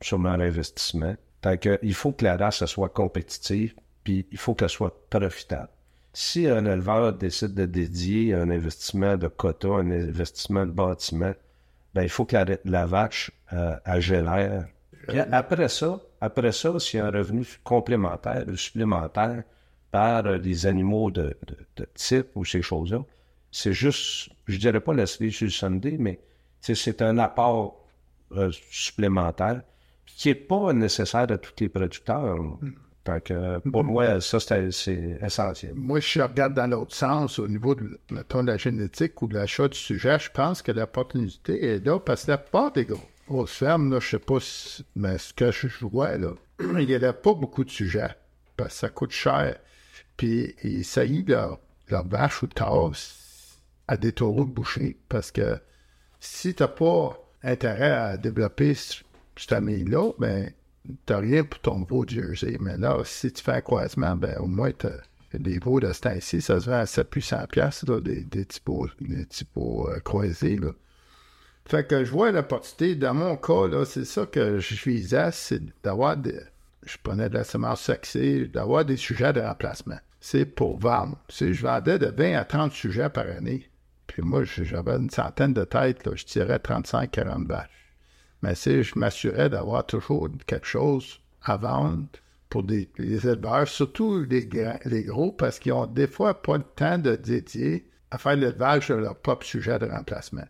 sur- 0.00 0.18
leur 0.18 0.40
investissement. 0.40 1.16
Que, 1.60 1.78
il 1.82 1.94
faut 1.94 2.12
que 2.12 2.24
la 2.24 2.36
race 2.36 2.64
soit 2.66 2.88
compétitive, 2.88 3.74
puis 4.02 4.26
il 4.32 4.38
faut 4.38 4.54
qu'elle 4.54 4.68
soit 4.70 4.94
profitable. 5.10 5.68
Si 6.12 6.46
un 6.46 6.64
éleveur 6.64 7.12
décide 7.12 7.54
de 7.54 7.66
dédier 7.66 8.34
un 8.34 8.48
investissement 8.50 9.16
de 9.16 9.28
quota, 9.28 9.68
un 9.68 9.90
investissement 9.90 10.64
de 10.64 10.70
bâtiment, 10.70 11.34
ben, 11.92 12.02
il 12.02 12.08
faut 12.08 12.24
que 12.24 12.34
la, 12.36 12.46
la 12.64 12.86
vache 12.86 13.30
euh, 13.52 13.76
elle 13.84 14.00
génère. 14.00 14.66
Puis 15.08 15.18
après 15.18 15.68
ça, 15.68 16.00
après 16.20 16.52
ça, 16.52 16.78
s'il 16.78 16.98
y 16.98 17.00
a 17.02 17.06
un 17.06 17.10
revenu 17.10 17.44
complémentaire 17.62 18.44
ou 18.48 18.56
supplémentaire 18.56 19.42
par 19.90 20.24
euh, 20.26 20.38
des 20.38 20.66
animaux 20.66 21.10
de, 21.10 21.36
de- 21.46 21.56
de 21.76 21.88
type 21.94 22.28
ou 22.36 22.44
ces 22.44 22.62
choses-là, 22.62 23.04
c'est 23.50 23.72
juste, 23.74 24.30
je 24.46 24.58
dirais 24.58 24.80
pas 24.80 24.94
la 24.94 25.06
cerise 25.06 25.34
sur 25.34 25.46
le 25.46 25.50
Sunday, 25.50 25.96
mais 25.98 26.20
c'est 26.60 27.02
un 27.02 27.18
apport 27.18 27.84
euh, 28.32 28.50
supplémentaire 28.70 29.62
qui 30.06 30.28
n'est 30.28 30.34
pas 30.34 30.72
nécessaire 30.72 31.26
à 31.30 31.38
tous 31.38 31.52
les 31.60 31.68
producteurs. 31.68 32.36
Fait 33.06 33.22
que 33.22 33.58
pour 33.70 33.84
moi, 33.84 34.20
ça, 34.20 34.38
c'est 34.40 35.18
essentiel. 35.22 35.74
Moi, 35.74 36.00
si 36.00 36.18
je 36.18 36.22
regarde 36.22 36.54
dans 36.54 36.70
l'autre 36.70 36.94
sens, 36.94 37.38
au 37.38 37.46
niveau 37.46 37.74
de, 37.74 38.00
mettons, 38.10 38.42
de 38.42 38.48
la 38.48 38.56
génétique 38.56 39.20
ou 39.20 39.26
de 39.26 39.34
l'achat 39.34 39.68
du 39.68 39.78
sujet, 39.78 40.18
je 40.18 40.30
pense 40.30 40.62
que 40.62 40.72
l'opportunité 40.72 41.64
est 41.74 41.84
là 41.84 41.98
parce 41.98 42.24
que 42.24 42.30
la 42.30 42.38
plupart 42.38 42.72
des 42.72 42.86
gros- 42.86 43.00
grosses 43.28 43.58
fermes, 43.58 43.92
là, 43.92 44.00
je 44.00 44.08
sais 44.10 44.18
pas 44.18 44.40
si, 44.40 44.84
mais 44.96 45.18
ce 45.18 45.34
que 45.34 45.50
je 45.50 45.84
vois, 45.84 46.16
là, 46.16 46.30
il 46.60 46.86
n'y 46.86 46.94
a 46.94 47.12
pas 47.12 47.34
beaucoup 47.34 47.64
de 47.64 47.70
sujets 47.70 48.14
parce 48.56 48.70
que 48.72 48.78
ça 48.80 48.88
coûte 48.88 49.10
cher. 49.10 49.56
Puis, 50.16 50.54
ils 50.62 50.84
saillent 50.84 51.24
leur, 51.26 51.58
leur 51.90 52.06
vache 52.06 52.42
ou 52.42 52.46
tasse 52.46 53.23
à 53.88 53.96
des 53.96 54.12
taureaux 54.12 54.44
de 54.44 54.50
boucher 54.50 54.96
parce 55.08 55.30
que 55.30 55.58
si 56.20 56.54
tu 56.54 56.62
n'as 56.62 56.68
pas 56.68 57.18
intérêt 57.42 57.90
à 57.90 58.16
développer 58.16 58.74
ce- 58.74 59.02
cette 59.36 59.50
famille-là, 59.50 60.12
ben, 60.18 60.50
t'as 61.06 61.18
rien 61.18 61.44
pour 61.44 61.60
ton 61.60 61.82
veau 61.84 62.04
de 62.04 62.10
Jersey. 62.10 62.56
Mais 62.60 62.76
là, 62.78 62.98
si 63.04 63.32
tu 63.32 63.42
fais 63.42 63.52
un 63.52 63.60
croisement, 63.60 64.16
ben, 64.16 64.36
au 64.38 64.46
moins, 64.46 64.70
t'as 64.72 64.90
des 65.34 65.58
veaux 65.58 65.80
de 65.80 65.92
ce 65.92 66.00
temps-ci, 66.00 66.40
ça 66.40 66.60
se 66.60 66.66
vend 66.70 66.78
à 66.78 66.86
700 66.86 67.46
piastres, 67.50 67.90
là, 67.90 68.00
des, 68.00 68.22
des 68.22 68.46
veaux, 68.66 68.88
des 69.00 69.26
euh, 69.56 70.00
croisés, 70.00 70.56
là. 70.56 70.70
Fait 71.66 71.86
que 71.86 72.04
je 72.04 72.10
vois 72.10 72.30
l'opportunité, 72.30 72.94
dans 72.94 73.14
mon 73.14 73.36
cas, 73.36 73.84
c'est 73.86 74.04
ça 74.04 74.26
que 74.26 74.58
je 74.58 74.74
visais, 74.84 75.30
c'est 75.32 75.62
d'avoir 75.82 76.16
des, 76.16 76.38
je 76.84 76.96
prenais 77.02 77.28
de 77.30 77.34
la 77.34 77.44
semence 77.44 77.80
sexée, 77.82 78.46
d'avoir 78.46 78.84
des 78.84 78.96
sujets 78.98 79.32
de 79.32 79.40
remplacement. 79.40 79.98
C'est 80.20 80.44
pour 80.44 80.78
vendre. 80.78 81.18
Tu 81.28 81.36
sais, 81.36 81.52
je 81.54 81.62
vendais 81.62 81.98
de 81.98 82.06
20 82.06 82.34
à 82.38 82.44
30 82.44 82.72
sujets 82.72 83.08
par 83.08 83.26
année. 83.26 83.68
Puis 84.06 84.22
moi, 84.22 84.44
j'avais 84.44 84.96
une 84.96 85.10
centaine 85.10 85.54
de 85.54 85.64
têtes, 85.64 86.06
là, 86.06 86.12
je 86.14 86.24
tirais 86.24 86.58
35-40 86.58 87.46
vaches. 87.46 87.94
Mais 88.42 88.54
c'est, 88.54 88.82
je 88.82 88.98
m'assurais 88.98 89.48
d'avoir 89.48 89.86
toujours 89.86 90.28
quelque 90.46 90.66
chose 90.66 91.20
à 91.42 91.56
vendre 91.56 92.06
pour 92.50 92.62
des, 92.62 92.90
les 92.98 93.26
éleveurs, 93.26 93.66
surtout 93.66 94.24
les, 94.24 94.46
gros, 95.04 95.32
parce 95.32 95.58
qu'ils 95.58 95.72
ont 95.72 95.86
des 95.86 96.06
fois 96.06 96.42
pas 96.42 96.58
le 96.58 96.62
temps 96.62 96.98
de 96.98 97.16
dédier 97.16 97.88
à 98.10 98.18
faire 98.18 98.36
l'élevage 98.36 98.88
de 98.88 98.94
leur 98.94 99.16
propre 99.16 99.44
sujet 99.44 99.78
de 99.78 99.86
remplacement. 99.86 100.46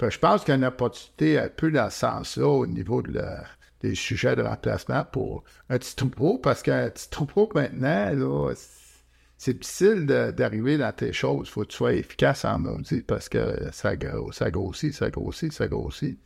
Je 0.00 0.18
pense 0.18 0.40
qu'il 0.40 0.50
y 0.50 0.52
a 0.52 0.56
une 0.56 0.64
opportunité 0.64 1.38
un 1.38 1.48
peu 1.48 1.70
dans 1.70 1.88
ce 1.88 2.00
sens-là 2.00 2.48
au 2.48 2.66
niveau 2.66 3.02
des 3.02 3.94
sujets 3.94 4.34
de 4.34 4.42
remplacement 4.42 5.04
pour 5.04 5.44
un 5.70 5.78
petit 5.78 5.94
troupeau, 5.94 6.38
parce 6.38 6.62
qu'un 6.62 6.90
petit 6.90 7.08
troupeau 7.08 7.48
maintenant, 7.54 8.10
là, 8.10 8.52
c'est 9.44 9.54
difficile 9.54 10.06
d'arriver 10.06 10.78
dans 10.78 10.92
tes 10.92 11.12
choses. 11.12 11.48
faut 11.48 11.62
que 11.62 11.70
tu 11.70 11.76
sois 11.78 11.94
efficace 11.94 12.44
en 12.44 12.60
maudit 12.60 13.00
parce 13.00 13.28
que 13.28 13.72
ça, 13.72 13.94
ça 14.30 14.50
grossit, 14.52 14.94
ça 14.94 15.10
grossit, 15.10 15.52
ça 15.52 15.66
grossit. 15.66 16.16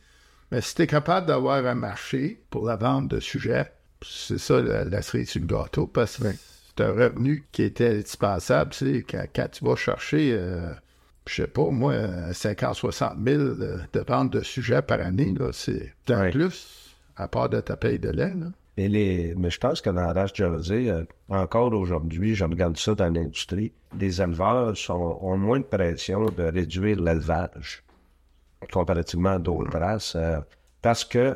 Mais 0.51 0.61
si 0.61 0.75
tu 0.75 0.83
es 0.83 0.87
capable 0.87 1.25
d'avoir 1.25 1.65
un 1.65 1.73
marché 1.73 2.39
pour 2.51 2.67
la 2.67 2.75
vente 2.75 3.07
de 3.07 3.19
sujets, 3.19 3.73
c'est 4.05 4.37
ça 4.37 4.61
la, 4.61 4.83
la 4.83 5.01
cerise 5.01 5.29
sur 5.29 5.41
le 5.41 5.47
gâteau 5.47 5.87
parce 5.87 6.17
que 6.17 6.27
c'est 6.29 6.83
un 6.83 6.91
revenu 6.91 7.47
qui 7.51 7.63
était 7.63 7.87
indispensable. 7.87 8.69
Tu 8.69 8.85
sais, 8.85 9.01
quand, 9.09 9.25
quand 9.35 9.47
tu 9.51 9.65
vas 9.65 9.75
chercher, 9.75 10.33
euh, 10.33 10.71
je 11.25 11.41
sais 11.41 11.47
pas, 11.47 11.71
moi, 11.71 11.95
50-60 11.95 13.25
000 13.25 13.43
de, 13.55 13.79
de 13.93 13.99
ventes 14.07 14.31
de 14.31 14.41
sujets 14.43 14.83
par 14.83 15.01
année, 15.01 15.33
c'est 15.53 15.91
un 16.09 16.29
plus, 16.29 16.95
à 17.15 17.27
part 17.27 17.49
de 17.49 17.61
ta 17.61 17.77
paye 17.77 17.97
de 17.97 18.09
lait. 18.09 18.35
Là. 18.35 18.51
Et 18.77 18.87
les, 18.87 19.33
mais 19.35 19.49
je 19.49 19.59
pense 19.59 19.81
que 19.81 19.89
dans 19.89 20.01
la 20.01 20.13
race 20.13 20.33
Jersey, 20.35 20.89
euh, 20.89 21.03
encore 21.29 21.73
aujourd'hui, 21.73 22.35
je 22.35 22.45
regarde 22.45 22.77
ça 22.77 22.93
dans 22.93 23.11
l'industrie, 23.11 23.73
les 23.99 24.21
éleveurs 24.21 24.75
ont 24.89 25.37
moins 25.37 25.59
de 25.59 25.65
pression 25.65 26.25
de 26.25 26.43
réduire 26.43 27.01
l'élevage 27.01 27.83
comparativement 28.71 29.31
à 29.31 29.39
d'autres 29.39 29.77
races 29.77 30.15
euh, 30.15 30.39
parce 30.81 31.03
que 31.03 31.35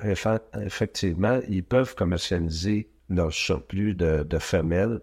effectivement, 0.63 1.39
ils 1.49 1.63
peuvent 1.63 1.95
commercialiser 1.95 2.89
leur 3.09 3.33
surplus 3.33 3.95
de, 3.95 4.37
femelles. 4.39 5.01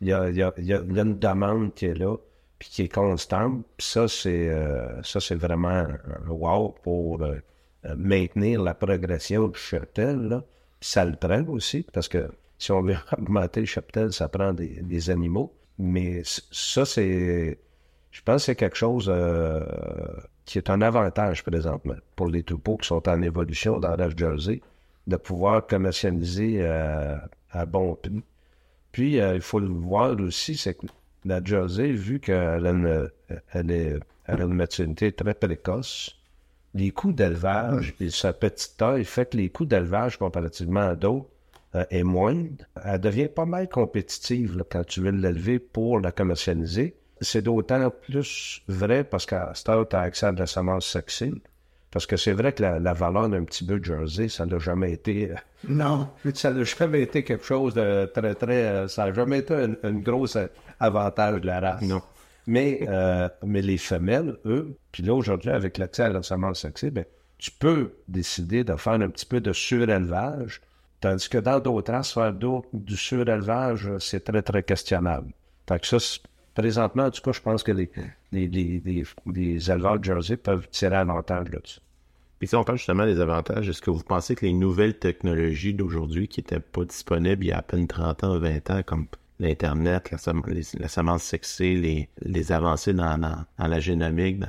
Il 0.00 0.08
y, 0.08 0.12
a, 0.12 0.52
une 0.58 1.18
demande 1.18 1.74
qui 1.74 1.86
est 1.86 1.94
là, 1.94 2.16
puis 2.58 2.68
qui 2.70 2.82
est 2.82 2.92
constante. 2.92 3.64
Ça, 3.78 4.08
c'est 4.08 4.48
euh, 4.48 5.02
ça, 5.02 5.20
c'est 5.20 5.36
vraiment 5.36 5.86
wow 6.26 6.74
pour 6.82 7.22
euh, 7.22 7.38
maintenir 7.96 8.62
la 8.62 8.74
progression 8.74 9.48
du 9.48 9.58
cheptel. 9.58 10.28
Là. 10.28 10.44
Ça 10.84 11.06
le 11.06 11.16
prend 11.16 11.42
aussi, 11.48 11.86
parce 11.94 12.08
que 12.08 12.30
si 12.58 12.70
on 12.70 12.82
veut 12.82 12.94
augmenter 13.18 13.60
le 13.60 13.66
cheptel, 13.66 14.12
ça 14.12 14.28
prend 14.28 14.52
des, 14.52 15.08
animaux. 15.08 15.50
Mais 15.78 16.20
ça, 16.24 16.84
c'est. 16.84 17.58
Je 18.10 18.20
pense 18.20 18.42
que 18.42 18.46
c'est 18.46 18.54
quelque 18.54 18.76
chose 18.76 19.06
euh, 19.08 19.64
qui 20.44 20.58
est 20.58 20.68
un 20.68 20.82
avantage 20.82 21.42
présentement 21.42 21.96
pour 22.14 22.28
les 22.28 22.42
troupeaux 22.42 22.76
qui 22.76 22.86
sont 22.86 23.08
en 23.08 23.22
évolution 23.22 23.80
dans 23.80 23.96
la 23.96 24.10
Jersey, 24.14 24.60
de 25.06 25.16
pouvoir 25.16 25.66
commercialiser 25.66 26.58
euh, 26.60 27.16
à 27.50 27.64
bon 27.64 27.94
prix. 27.94 28.22
Puis, 28.92 29.20
euh, 29.20 29.36
il 29.36 29.40
faut 29.40 29.60
le 29.60 29.68
voir 29.68 30.20
aussi, 30.20 30.54
c'est 30.54 30.74
que 30.74 30.86
la 31.24 31.42
Jersey, 31.42 31.92
vu 31.92 32.20
qu'elle 32.20 32.66
a 32.66 33.06
elle 33.54 34.00
a 34.26 34.44
une 34.44 34.52
maturité 34.52 35.12
très 35.12 35.32
précoce, 35.32 36.18
les 36.74 36.90
coûts 36.90 37.12
d'élevage 37.12 37.94
et 38.00 38.10
sa 38.10 38.32
petite 38.32 38.76
taille 38.76 39.04
fait 39.04 39.30
que 39.30 39.36
les 39.36 39.48
coûts 39.48 39.64
d'élevage 39.66 40.18
comparativement 40.18 40.80
à 40.88 40.94
d'autres 40.96 41.26
euh, 41.76 41.84
est 41.90 42.02
moindre. 42.02 42.64
Elle 42.84 43.00
devient 43.00 43.28
pas 43.28 43.46
mal 43.46 43.68
compétitive 43.68 44.58
là, 44.58 44.64
quand 44.68 44.84
tu 44.84 45.00
veux 45.00 45.10
l'élever 45.10 45.58
pour 45.58 46.00
la 46.00 46.12
commercialiser. 46.12 46.96
C'est 47.20 47.42
d'autant 47.42 47.90
plus 47.90 48.62
vrai 48.68 49.04
parce 49.04 49.24
qu'à 49.24 49.52
heure, 49.68 49.88
tu 49.88 49.96
as 49.96 50.00
accès 50.00 50.26
à 50.26 50.32
de 50.32 50.40
la 50.40 50.46
semence 50.46 50.86
sexy. 50.86 51.32
Parce 51.92 52.06
que 52.06 52.16
c'est 52.16 52.32
vrai 52.32 52.52
que 52.52 52.60
la, 52.60 52.80
la 52.80 52.92
valeur 52.92 53.28
d'un 53.28 53.44
petit 53.44 53.64
bœuf 53.64 53.84
Jersey, 53.84 54.28
ça 54.28 54.44
n'a 54.46 54.58
jamais 54.58 54.90
été... 54.92 55.30
euh, 55.30 55.34
Non. 55.68 56.08
ça 56.34 56.50
n'a 56.52 56.64
jamais 56.64 57.02
été 57.02 57.22
quelque 57.22 57.44
chose 57.44 57.72
de 57.74 58.06
très, 58.12 58.34
très... 58.34 58.64
euh, 58.64 58.88
Ça 58.88 59.06
n'a 59.06 59.12
jamais 59.14 59.38
été 59.38 59.54
un, 59.54 59.74
un 59.84 59.92
gros 59.92 60.26
avantage 60.80 61.40
de 61.40 61.46
la 61.46 61.60
race. 61.60 61.82
Non. 61.82 62.02
Mais, 62.46 62.80
euh, 62.88 63.28
mais 63.44 63.62
les 63.62 63.78
femelles, 63.78 64.36
eux, 64.44 64.76
puis 64.92 65.02
là, 65.02 65.14
aujourd'hui, 65.14 65.50
avec 65.50 65.78
l'accès 65.78 66.02
à 66.02 66.22
semence 66.22 66.60
sexy, 66.60 66.90
ben, 66.90 67.04
tu 67.38 67.50
peux 67.50 67.94
décider 68.06 68.64
de 68.64 68.76
faire 68.76 68.94
un 68.94 69.08
petit 69.08 69.26
peu 69.26 69.40
de 69.40 69.52
surélevage 69.52 70.60
Tandis 71.04 71.28
que 71.28 71.36
dans 71.36 71.60
d'autres 71.60 71.92
races, 71.92 72.14
faire 72.14 72.32
du 72.32 72.96
surélevage, 72.96 73.90
c'est 73.98 74.24
très, 74.24 74.40
très 74.40 74.62
questionnable. 74.62 75.32
Fait 75.68 75.78
que 75.78 75.86
ça, 75.86 75.98
présentement, 76.54 77.04
en 77.04 77.10
tout 77.10 77.20
cas, 77.20 77.32
je 77.32 77.42
pense 77.42 77.62
que 77.62 77.72
les, 77.72 77.90
les, 78.32 78.48
les, 78.48 79.04
les 79.26 79.70
éleveurs 79.70 79.98
de 79.98 80.04
Jersey 80.04 80.38
peuvent 80.38 80.66
tirer 80.70 80.96
avantage 80.96 81.50
là-dessus. 81.50 81.80
Puis 82.38 82.48
si 82.48 82.56
on 82.56 82.64
parle 82.64 82.78
justement 82.78 83.04
des 83.04 83.20
avantages, 83.20 83.68
est-ce 83.68 83.82
que 83.82 83.90
vous 83.90 84.02
pensez 84.02 84.34
que 84.34 84.46
les 84.46 84.54
nouvelles 84.54 84.98
technologies 84.98 85.74
d'aujourd'hui 85.74 86.26
qui 86.26 86.40
n'étaient 86.40 86.58
pas 86.58 86.86
disponibles 86.86 87.44
il 87.44 87.48
y 87.48 87.52
a 87.52 87.58
à 87.58 87.62
peine 87.62 87.86
30 87.86 88.24
ans 88.24 88.36
ou 88.36 88.40
20 88.40 88.70
ans, 88.70 88.82
comme 88.82 89.06
l'Internet, 89.44 90.10
la, 90.10 90.88
semence 90.88 91.22
sexée, 91.22 91.74
les, 91.74 92.08
les 92.22 92.52
avancées 92.52 92.92
dans, 92.92 93.18
dans, 93.18 93.66
la 93.66 93.80
génomique, 93.80 94.42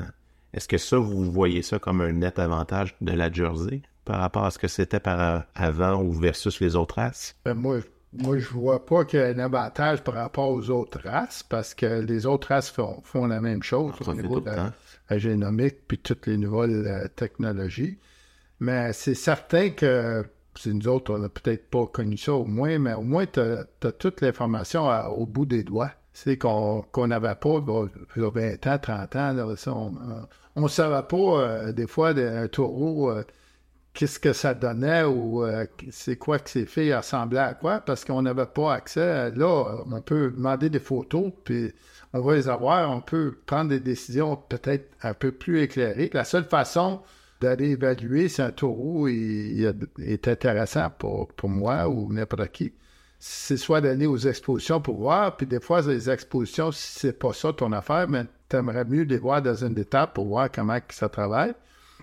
est-ce 0.54 0.68
que 0.68 0.78
ça, 0.78 0.98
vous 0.98 1.32
voyez 1.32 1.62
ça 1.62 1.80
comme 1.80 2.02
un 2.02 2.14
net 2.14 2.40
avantage 2.40 2.96
de 3.02 3.12
la 3.12 3.32
Jersey 3.32 3.82
par 4.06 4.20
rapport 4.20 4.46
à 4.46 4.52
ce 4.52 4.60
que 4.60 4.68
c'était 4.68 5.00
par 5.00 5.44
avant 5.56 6.02
ou 6.02 6.12
versus 6.12 6.60
les 6.62 6.76
autres 6.76 6.96
races? 6.96 7.36
Ben 7.44 7.56
moi, 7.56 7.80
moi, 8.18 8.38
je 8.38 8.48
vois 8.48 8.86
pas 8.86 9.04
qu'il 9.04 9.20
y 9.20 9.24
ait 9.24 9.34
un 9.36 9.40
avantage 9.40 10.02
par 10.04 10.16
rapport 10.16 10.50
aux 10.50 10.70
autres 10.70 11.00
races 11.04 11.44
parce 11.44 11.74
que 11.74 12.02
les 12.02 12.26
autres 12.26 12.50
races 12.50 12.70
font, 12.70 13.02
font 13.04 13.26
la 13.26 13.42
même 13.42 13.64
chose 13.64 13.94
au 14.06 14.14
niveau 14.14 14.40
de 14.40 14.50
la, 14.50 15.18
génomique 15.18 15.88
puis 15.88 15.98
toutes 15.98 16.28
les 16.28 16.38
nouvelles 16.38 16.88
euh, 16.88 17.08
technologies. 17.16 18.00
Mais 18.60 18.94
c'est 18.94 19.16
certain 19.16 19.72
que 19.72 20.26
nous 20.66 20.88
autres, 20.88 21.14
on 21.14 21.20
n'a 21.20 21.30
peut-être 21.30 21.70
pas 21.70 21.86
connu 21.88 22.18
ça 22.18 22.34
au 22.34 22.46
moins, 22.46 22.80
mais 22.80 22.94
au 22.94 23.02
moins, 23.02 23.26
tu 23.26 23.40
as, 23.40 23.92
toute 23.92 24.22
l'information 24.22 24.88
au 25.10 25.26
bout 25.26 25.46
des 25.46 25.64
doigts. 25.64 25.92
C'est 26.14 26.38
qu'on 26.38 26.86
n'avait 27.08 27.36
pas, 27.36 27.60
bon, 27.60 27.90
20 28.16 28.68
ans, 28.68 28.80
30 28.82 29.16
ans, 29.18 29.56
on 30.56 30.62
ne 30.62 30.68
savait 30.70 31.06
pas, 31.06 31.18
euh, 31.18 31.72
des 31.74 31.88
fois, 31.88 32.10
un 32.10 32.48
taureau, 32.48 33.12
euh, 33.12 33.24
qu'est-ce 33.94 34.20
que 34.20 34.34
ça 34.34 34.54
donnait 34.54 35.04
ou 35.04 35.44
euh, 35.44 35.66
c'est 35.90 36.18
quoi 36.18 36.40
que 36.40 36.50
ces 36.50 36.66
filles 36.66 36.94
ressemblaient 36.94 37.40
à 37.40 37.54
quoi, 37.54 37.80
parce 37.80 38.06
qu'on 38.06 38.22
n'avait 38.22 38.46
pas 38.46 38.74
accès. 38.74 39.32
Là, 39.32 39.84
on 39.92 40.02
peut 40.02 40.32
demander 40.32 40.70
des 40.70 40.80
photos, 40.80 41.32
puis 41.44 41.74
on 42.14 42.22
va 42.22 42.36
les 42.36 42.48
avoir, 42.48 42.92
on 42.92 43.02
peut 43.02 43.38
prendre 43.46 43.70
des 43.70 43.80
décisions 43.82 44.38
peut-être 44.38 44.90
un 45.02 45.14
peu 45.14 45.32
plus 45.32 45.62
éclairées. 45.62 46.10
La 46.14 46.24
seule 46.24 46.46
façon 46.46 47.02
d'aller 47.42 47.72
évaluer 47.72 48.30
si 48.30 48.42
un 48.42 48.52
taureau 48.52 49.08
est 49.08 50.28
intéressant 50.28 50.90
pour, 50.98 51.28
pour 51.34 51.50
moi 51.50 51.88
ou 51.88 52.12
n'importe 52.12 52.48
qui, 52.52 52.74
c'est 53.20 53.58
soit 53.58 53.82
d'aller 53.82 54.06
aux 54.06 54.18
expositions 54.18 54.82
pour 54.82 54.98
voir, 54.98 55.36
puis 55.36 55.48
des 55.48 55.60
fois, 55.60 55.82
les 55.82 56.10
expositions, 56.10 56.72
si 56.72 57.00
c'est 57.00 57.18
pas 57.18 57.34
ça 57.34 57.54
ton 57.54 57.72
affaire, 57.72 58.08
mais 58.08 58.26
tu 58.50 58.56
aimerais 58.56 58.86
mieux 58.86 59.04
les 59.04 59.18
voir 59.18 59.42
dans 59.42 59.56
une 59.56 59.78
étape 59.80 60.14
pour 60.14 60.28
voir 60.28 60.52
comment 60.52 60.78
ça 60.90 61.10
travaille. 61.10 61.54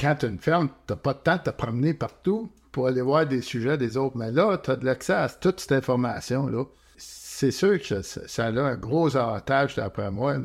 Quand 0.01 0.17
tu 0.17 0.27
une 0.27 0.39
ferme, 0.39 0.69
tu 0.87 0.93
n'as 0.93 0.97
pas 0.97 1.15
de 1.15 1.19
temps 1.19 1.37
de 1.37 1.43
te 1.43 1.51
promener 1.51 1.95
partout 1.95 2.51
pour 2.73 2.87
aller 2.87 3.03
voir 3.03 3.27
des 3.27 3.43
sujets 3.43 3.77
des 3.77 3.97
autres. 3.97 4.17
Mais 4.17 4.33
là, 4.33 4.59
tu 4.59 4.71
as 4.71 4.77
de 4.77 4.85
l'accès 4.85 5.13
à 5.13 5.29
toute 5.29 5.61
cette 5.61 5.73
information-là. 5.73 6.65
C'est 6.97 7.51
sûr 7.51 7.81
que 7.81 8.03
ça, 8.03 8.47
a 8.47 8.49
un 8.49 8.77
gros 8.77 9.17
avantage, 9.17 9.77
d'après 9.77 10.11
moi. 10.11 10.37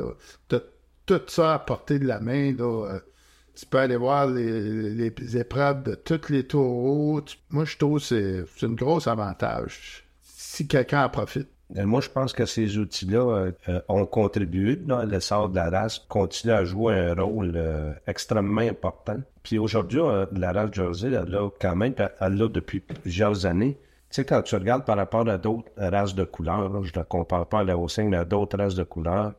Tu 0.49 0.55
as 0.55 0.61
tout 1.05 1.21
ça 1.27 1.55
à 1.55 1.59
portée 1.59 1.99
de 1.99 2.05
la 2.05 2.19
main. 2.19 2.53
Là. 2.53 2.99
Tu 3.57 3.65
peux 3.65 3.79
aller 3.79 3.97
voir 3.97 4.27
les, 4.27 5.35
épreuves 5.35 5.81
de 5.81 5.95
tous 5.95 6.29
les 6.29 6.45
taureaux. 6.45 7.21
Moi, 7.49 7.65
je 7.65 7.75
trouve 7.77 7.99
que 7.99 8.45
c'est 8.55 8.65
un 8.65 8.73
gros 8.73 9.09
avantage 9.09 10.05
si 10.21 10.67
quelqu'un 10.67 11.05
en 11.05 11.09
profite. 11.09 11.49
Moi, 11.73 11.99
je 12.01 12.09
pense 12.09 12.33
que 12.33 12.45
ces 12.45 12.77
outils-là 12.77 13.19
euh, 13.19 13.51
euh, 13.67 13.81
ont 13.89 14.05
contribué. 14.05 14.79
Là, 14.85 15.05
l'essor 15.05 15.49
de 15.49 15.55
la 15.55 15.71
race 15.71 15.97
continue 16.07 16.53
à 16.53 16.65
jouer 16.65 16.93
un 16.93 17.19
rôle 17.19 17.53
euh, 17.55 17.93
extrêmement 18.05 18.61
important. 18.61 19.17
Puis 19.41 19.57
aujourd'hui, 19.57 20.01
la 20.33 20.51
race 20.51 20.69
Jersey, 20.73 21.07
elle 21.07 21.35
a 21.35 21.49
quand 21.59 21.75
même, 21.75 21.95
elle 21.97 22.35
l'a 22.35 22.47
depuis 22.47 22.79
plusieurs 22.79 23.47
années. 23.47 23.77
Tu 24.09 24.21
sais, 24.21 24.25
quand 24.25 24.43
tu 24.43 24.55
regardes 24.55 24.85
par 24.85 24.97
rapport 24.97 25.27
à 25.27 25.37
d'autres 25.37 25.71
races 25.77 26.13
de 26.15 26.23
couleurs, 26.23 26.83
je 26.83 26.97
ne 26.97 27.03
compare 27.03 27.47
pas 27.47 27.59
à 27.59 27.63
la 27.63 27.75
Haussing, 27.75 28.07
mais 28.09 28.17
à 28.17 28.25
d'autres 28.25 28.57
races 28.57 28.75
de 28.75 28.83
couleurs, 28.83 29.33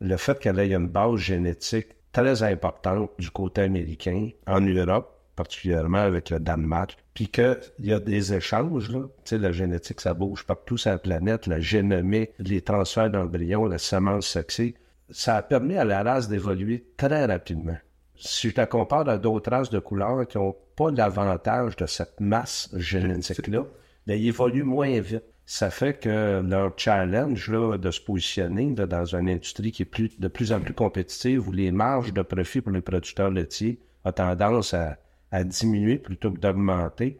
le 0.00 0.16
fait 0.16 0.38
qu'elle 0.38 0.58
ait 0.58 0.72
une 0.72 0.88
base 0.88 1.16
génétique 1.16 1.88
très 2.18 2.42
importante 2.42 3.10
du 3.20 3.30
côté 3.30 3.62
américain, 3.62 4.30
en 4.48 4.60
Europe, 4.60 5.20
particulièrement 5.36 5.98
avec 5.98 6.30
le 6.30 6.40
Danemark, 6.40 6.96
puis 7.14 7.28
qu'il 7.28 7.56
y 7.78 7.92
a 7.92 8.00
des 8.00 8.34
échanges, 8.34 8.90
là. 8.90 9.02
Tu 9.24 9.36
sais, 9.36 9.38
la 9.38 9.52
génétique, 9.52 10.00
ça 10.00 10.14
bouge 10.14 10.44
partout 10.44 10.76
sur 10.76 10.90
la 10.90 10.98
planète, 10.98 11.46
la 11.46 11.60
génomie, 11.60 12.28
les 12.40 12.60
transferts 12.60 13.10
d'embryons, 13.10 13.66
la 13.66 13.78
semence 13.78 14.26
sexée, 14.26 14.74
ça 15.10 15.36
a 15.36 15.42
permis 15.42 15.76
à 15.76 15.84
la 15.84 16.02
race 16.02 16.28
d'évoluer 16.28 16.88
très 16.96 17.24
rapidement. 17.24 17.78
Si 18.16 18.50
je 18.50 18.56
la 18.56 18.66
compare 18.66 19.08
à 19.08 19.16
d'autres 19.16 19.50
races 19.50 19.70
de 19.70 19.78
couleurs 19.78 20.26
qui 20.26 20.38
n'ont 20.38 20.56
pas 20.74 20.90
l'avantage 20.90 21.76
de 21.76 21.86
cette 21.86 22.18
masse 22.18 22.68
génétique-là, 22.74 23.64
bien, 24.08 24.16
ils 24.16 24.26
évoluent 24.26 24.64
moins 24.64 25.00
vite. 25.00 25.22
Ça 25.50 25.70
fait 25.70 25.98
que 25.98 26.42
leur 26.42 26.74
challenge 26.76 27.50
là, 27.50 27.78
de 27.78 27.90
se 27.90 28.02
positionner 28.02 28.72
dans 28.72 29.14
une 29.14 29.30
industrie 29.30 29.72
qui 29.72 29.82
est 29.82 30.20
de 30.20 30.28
plus 30.28 30.52
en 30.52 30.60
plus 30.60 30.74
compétitive, 30.74 31.48
où 31.48 31.52
les 31.52 31.72
marges 31.72 32.12
de 32.12 32.20
profit 32.20 32.60
pour 32.60 32.70
les 32.70 32.82
producteurs 32.82 33.30
laitiers 33.30 33.80
ont 34.04 34.12
tendance 34.12 34.74
à, 34.74 34.98
diminuer 35.44 35.96
plutôt 35.96 36.32
que 36.32 36.38
d'augmenter. 36.38 37.18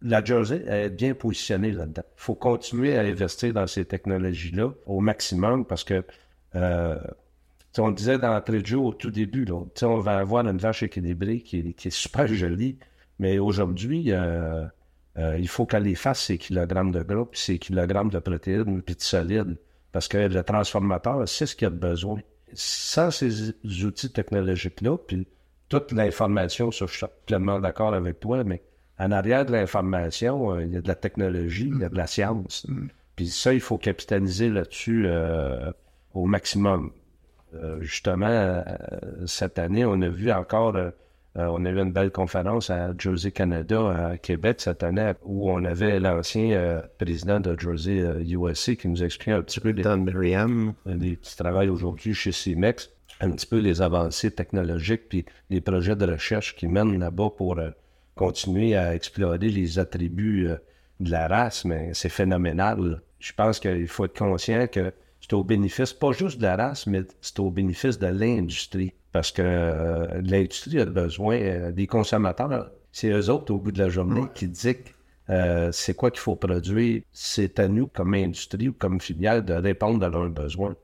La 0.00 0.24
Jersey 0.24 0.64
est 0.66 0.88
bien 0.88 1.12
positionnée 1.12 1.70
là-dedans. 1.70 2.04
Il 2.16 2.22
faut 2.22 2.34
continuer 2.34 2.96
à 2.96 3.02
investir 3.02 3.52
dans 3.52 3.66
ces 3.66 3.84
technologies-là 3.84 4.70
au 4.86 5.00
maximum 5.00 5.66
parce 5.66 5.84
que, 5.84 6.02
euh, 6.54 6.98
on 7.76 7.90
disait 7.90 8.18
d'entrée 8.18 8.62
de 8.62 8.66
jeu 8.66 8.78
au 8.78 8.94
tout 8.94 9.10
début, 9.10 9.44
là, 9.44 9.60
on 9.82 9.98
va 9.98 10.16
avoir 10.16 10.48
une 10.48 10.56
vache 10.56 10.82
équilibrée 10.82 11.40
qui 11.40 11.76
est, 11.84 11.90
super 11.90 12.26
jolie, 12.26 12.78
mais 13.18 13.38
aujourd'hui, 13.38 14.12
euh, 14.12 14.64
euh, 15.18 15.38
il 15.38 15.48
faut 15.48 15.66
qu'elle 15.66 15.94
fasse 15.96 16.24
ses 16.24 16.38
kilogrammes 16.38 16.92
de 16.92 17.02
gras, 17.02 17.24
puis 17.24 17.40
ses 17.40 17.58
kilogrammes 17.58 18.10
de 18.10 18.18
protéines, 18.18 18.82
puis 18.82 18.94
de 18.94 19.00
solide, 19.00 19.56
parce 19.92 20.08
que 20.08 20.18
le 20.18 20.42
transformateur, 20.42 21.26
c'est 21.28 21.46
ce 21.46 21.56
qu'il 21.56 21.66
a 21.66 21.70
besoin. 21.70 22.20
Sans 22.52 23.10
ces 23.10 23.54
outils 23.84 24.12
technologiques-là, 24.12 24.98
puis 24.98 25.26
toute 25.68 25.92
l'information, 25.92 26.70
ça, 26.70 26.86
je 26.86 26.96
suis 26.96 27.06
pleinement 27.26 27.58
d'accord 27.60 27.94
avec 27.94 28.20
toi, 28.20 28.44
mais 28.44 28.62
en 28.98 29.10
arrière 29.10 29.44
de 29.44 29.52
l'information, 29.52 30.52
euh, 30.52 30.64
il 30.64 30.72
y 30.72 30.76
a 30.76 30.80
de 30.80 30.88
la 30.88 30.94
technologie, 30.94 31.70
il 31.72 31.80
y 31.80 31.84
a 31.84 31.88
de 31.88 31.96
la 31.96 32.06
science. 32.06 32.66
Mm. 32.68 32.88
Puis 33.16 33.28
ça, 33.28 33.52
il 33.52 33.60
faut 33.60 33.78
capitaliser 33.78 34.48
là-dessus 34.48 35.04
euh, 35.06 35.72
au 36.14 36.26
maximum. 36.26 36.92
Euh, 37.54 37.80
justement, 37.80 38.62
cette 39.24 39.58
année, 39.58 39.84
on 39.84 40.00
a 40.02 40.08
vu 40.08 40.30
encore, 40.30 40.76
on 41.36 41.64
a 41.64 41.70
eu 41.70 41.78
une 41.78 41.92
belle 41.92 42.10
conférence 42.10 42.70
à 42.70 42.92
Jersey 42.96 43.30
Canada, 43.30 44.10
à 44.10 44.18
Québec 44.18 44.60
cette 44.60 44.82
année, 44.82 45.12
où 45.22 45.50
on 45.50 45.64
avait 45.64 46.00
l'ancien 46.00 46.82
président 46.98 47.40
de 47.40 47.58
Jersey 47.58 48.02
USA 48.26 48.74
qui 48.74 48.88
nous 48.88 49.02
expliquait 49.04 49.32
un 49.32 49.42
petit 49.42 49.60
peu 49.60 49.70
les, 49.70 49.82
Dan 49.82 50.02
Merriam. 50.02 50.72
les 50.86 51.16
petits 51.16 51.36
travail 51.36 51.68
aujourd'hui 51.68 52.14
chez 52.14 52.32
CIMEX 52.32 52.90
un 53.20 53.30
petit 53.30 53.46
peu 53.46 53.58
les 53.58 53.82
avancées 53.82 54.30
technologiques 54.30 55.08
puis 55.08 55.24
les 55.50 55.60
projets 55.60 55.96
de 55.96 56.06
recherche 56.06 56.56
qui 56.56 56.66
mènent 56.66 56.98
là-bas 56.98 57.30
pour 57.36 57.58
euh, 57.58 57.70
continuer 58.14 58.76
à 58.76 58.94
explorer 58.94 59.38
les 59.38 59.78
attributs 59.78 60.48
euh, 60.48 60.56
de 61.00 61.10
la 61.10 61.28
race, 61.28 61.64
mais 61.64 61.90
c'est 61.92 62.08
phénoménal. 62.08 63.02
Je 63.18 63.32
pense 63.32 63.60
qu'il 63.60 63.88
faut 63.88 64.04
être 64.06 64.18
conscient 64.18 64.66
que 64.66 64.92
c'est 65.20 65.32
au 65.32 65.44
bénéfice, 65.44 65.92
pas 65.92 66.12
juste 66.12 66.38
de 66.38 66.44
la 66.44 66.56
race, 66.56 66.86
mais 66.86 67.02
c'est 67.20 67.40
au 67.40 67.50
bénéfice 67.50 67.98
de 67.98 68.06
l'industrie. 68.06 68.92
Parce 69.16 69.32
que 69.32 69.42
euh, 69.42 70.20
l'industrie 70.22 70.80
a 70.80 70.84
besoin 70.84 71.70
des 71.70 71.86
consommateurs. 71.86 72.70
C'est 72.92 73.08
eux 73.10 73.30
autres, 73.30 73.52
au 73.52 73.58
bout 73.58 73.72
de 73.72 73.78
la 73.78 73.88
journée, 73.88 74.26
qui 74.34 74.46
dictent 74.46 74.92
c'est 75.72 75.94
quoi 75.96 76.10
qu'il 76.10 76.20
faut 76.20 76.36
produire. 76.36 77.02
C'est 77.12 77.58
à 77.58 77.66
nous, 77.66 77.86
comme 77.88 78.14
industrie 78.14 78.68
ou 78.68 78.72
comme 78.72 79.00
filiale, 79.00 79.44
de 79.44 79.54
répondre 79.54 80.04
à 80.04 80.08
leurs 80.08 80.28
besoins 80.28 80.76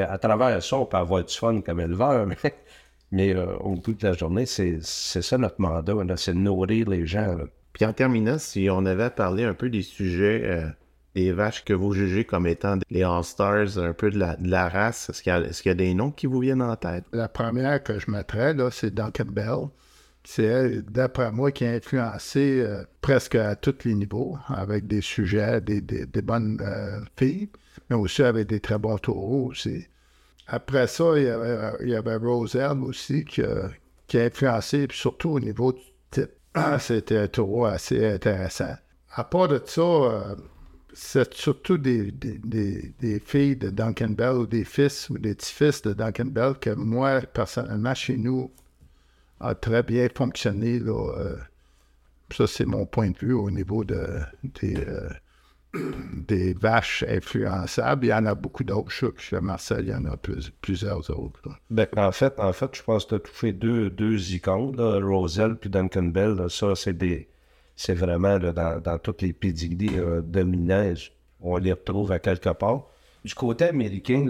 à 0.00 0.18
travers 0.18 0.62
ça, 0.62 0.76
on 0.76 0.86
peut 0.86 0.96
avoir 0.96 1.24
du 1.24 1.34
fun 1.34 1.60
comme 1.60 1.80
éleveur, 1.80 2.26
mais, 3.12 3.34
euh, 3.34 3.56
au 3.58 3.76
bout 3.76 3.92
de 3.92 4.06
la 4.06 4.14
journée, 4.14 4.46
c'est 4.46 4.80
ça 4.82 5.38
notre 5.38 5.60
mandat, 5.60 5.94
c'est 6.16 6.32
de 6.32 6.38
nourrir 6.38 6.88
les 6.88 7.06
gens. 7.06 7.36
Puis 7.72 7.84
en 7.84 7.92
terminant, 7.92 8.38
si 8.38 8.68
on 8.70 8.84
avait 8.84 9.10
parlé 9.10 9.44
un 9.44 9.54
peu 9.54 9.70
des 9.70 9.82
sujets, 9.82 10.42
euh, 10.44 10.66
des 11.14 11.32
vaches 11.32 11.64
que 11.64 11.72
vous 11.72 11.92
jugez 11.92 12.24
comme 12.24 12.46
étant 12.46 12.78
les 12.90 13.02
All-Stars, 13.02 13.78
un 13.78 13.92
peu 13.92 14.10
de 14.10 14.18
la, 14.18 14.68
race, 14.68 15.10
est-ce 15.10 15.22
qu'il 15.22 15.32
y, 15.66 15.70
a 15.70 15.74
des 15.74 15.94
noms 15.94 16.10
qui 16.10 16.26
vous 16.26 16.40
viennent 16.40 16.62
en 16.62 16.76
tête? 16.76 17.04
La 17.12 17.28
première 17.28 17.82
que 17.82 17.98
je 17.98 18.10
mettrais, 18.10 18.54
c'est 18.70 18.94
Duncan 18.94 19.26
Bell. 19.26 19.68
C'est 20.24 20.44
elle, 20.44 20.82
d'après 20.82 21.32
moi, 21.32 21.50
qui 21.50 21.64
a 21.64 21.72
influencé 21.72 22.60
euh, 22.60 22.84
presque 23.00 23.34
à 23.34 23.56
tous 23.56 23.84
les 23.84 23.94
niveaux, 23.94 24.38
avec 24.46 24.86
des 24.86 25.00
sujets, 25.00 25.60
des, 25.60 26.06
bonnes 26.22 26.58
filles 27.16 27.50
mais 27.90 27.96
aussi 27.96 28.22
avec 28.22 28.48
des 28.48 28.60
très 28.60 28.78
bons 28.78 28.98
taureaux 28.98 29.48
aussi. 29.50 29.86
Après 30.46 30.86
ça, 30.86 31.04
il 31.16 31.24
y 31.24 31.28
avait, 31.28 31.72
il 31.82 31.88
y 31.90 32.66
aussi 32.66 33.24
qui, 33.24 33.42
a 33.42 34.24
influencé, 34.24 34.86
surtout 34.90 35.30
au 35.30 35.40
niveau 35.40 35.72
du 35.72 35.80
type. 36.10 36.30
Ah, 36.54 36.78
c'était 36.78 37.16
un 37.16 37.28
taureau 37.28 37.64
assez 37.64 38.06
intéressant. 38.06 38.74
À 39.14 39.24
part 39.24 39.48
de 39.48 39.60
ça, 39.64 39.80
euh, 39.80 40.34
c'est 40.94 41.34
surtout 41.34 41.78
des, 41.78 42.12
des, 42.12 43.20
filles 43.24 43.56
de 43.56 43.70
Duncan 43.70 44.10
Bell 44.10 44.36
ou 44.36 44.46
des 44.46 44.64
fils 44.64 45.08
ou 45.10 45.18
des 45.18 45.34
petits-fils 45.34 45.82
de 45.82 45.92
Duncan 45.92 46.26
Bell 46.26 46.54
que 46.60 46.70
moi, 46.70 47.20
personnellement, 47.20 47.94
chez 47.94 48.16
nous, 48.16 48.50
a 49.40 49.54
très 49.54 49.82
bien 49.82 50.08
fonctionné. 50.14 50.78
Là, 50.78 51.14
euh, 51.18 51.36
Ça, 52.32 52.46
c'est 52.46 52.66
mon 52.66 52.86
point 52.86 53.10
de 53.10 53.18
vue 53.18 53.32
au 53.34 53.50
niveau 53.50 53.84
de, 53.84 54.20
des, 54.60 54.76
euh, 54.76 55.08
des 56.14 56.54
vaches 56.54 57.04
influençables. 57.08 58.06
Il 58.06 58.08
y 58.08 58.14
en 58.14 58.26
a 58.26 58.34
beaucoup 58.34 58.64
d'autres. 58.64 58.90
Je 58.90 59.06
chez 59.16 59.40
Marcel, 59.40 59.86
il 59.86 59.90
y 59.90 59.94
en 59.94 60.04
a 60.06 60.16
plusieurs 60.60 61.10
autres. 61.10 61.40
Ben, 61.70 61.86
en, 61.96 62.12
fait, 62.12 62.38
en 62.38 62.52
fait, 62.52 62.74
je 62.74 62.82
pense 62.82 63.04
que 63.04 63.10
tu 63.10 63.14
as 63.16 63.20
touché 63.20 63.52
deux, 63.52 63.90
deux 63.90 64.32
icônes, 64.32 64.78
Roselle 64.78 65.56
puis 65.56 65.70
Duncan 65.70 66.04
Bell. 66.04 66.48
ça, 66.48 66.74
c'est 66.74 66.96
des. 66.96 67.28
C'est 67.84 67.94
vraiment 67.94 68.38
dans, 68.38 68.80
dans 68.80 68.98
toutes 68.98 69.22
les 69.22 69.32
pédigrees 69.32 69.98
euh, 69.98 70.22
dominants, 70.22 70.94
on 71.40 71.56
les 71.56 71.72
retrouve 71.72 72.12
à 72.12 72.20
quelque 72.20 72.50
part. 72.50 72.86
Du 73.24 73.34
côté 73.34 73.64
américain, 73.64 74.24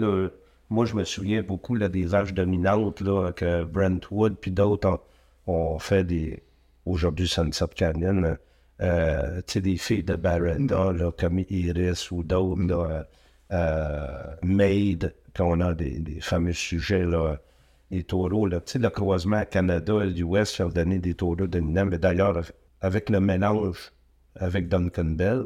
moi, 0.71 0.85
je 0.85 0.95
me 0.95 1.03
souviens 1.03 1.43
beaucoup 1.43 1.75
là, 1.75 1.87
des 1.87 2.03
vaches 2.03 2.33
dominantes 2.33 3.01
là, 3.01 3.31
que 3.31 3.63
Brentwood 3.63 4.37
puis 4.41 4.49
d'autres 4.49 4.99
ont, 5.45 5.77
fait 5.77 6.03
des. 6.03 6.41
Aujourd'hui, 6.87 7.27
Sunset 7.27 7.67
Canyon. 7.75 8.37
Euh, 8.81 9.41
tu 9.45 9.53
sais, 9.53 9.61
des 9.61 9.77
filles 9.77 10.03
de 10.03 10.15
Barrenda, 10.15 10.91
là, 10.91 11.11
comme 11.11 11.37
Iris 11.47 12.09
ou 12.09 12.23
d'autres, 12.23 12.63
là, 12.63 13.05
euh, 13.51 14.35
Maid, 14.41 15.13
qu'on 15.37 15.61
a 15.61 15.75
des, 15.75 15.99
des, 15.99 16.21
fameux 16.21 16.53
sujets, 16.53 17.05
là, 17.05 17.37
les 17.91 18.03
taureaux, 18.03 18.47
là, 18.47 18.61
tu 18.61 18.71
sais, 18.71 18.79
le 18.79 18.89
croisement 18.89 19.43
Canada 19.45 19.93
et 20.03 20.09
l'US 20.09 20.59
ont 20.59 20.69
donné 20.69 20.97
des 20.97 21.13
taureaux 21.13 21.35
dominants, 21.35 21.85
mais 21.85 21.99
d'ailleurs, 21.99 22.41
avec 22.83 23.09
le 23.09 23.19
mélange 23.19 23.91
avec 24.35 24.67
Duncan 24.67 25.05
Bell, 25.05 25.45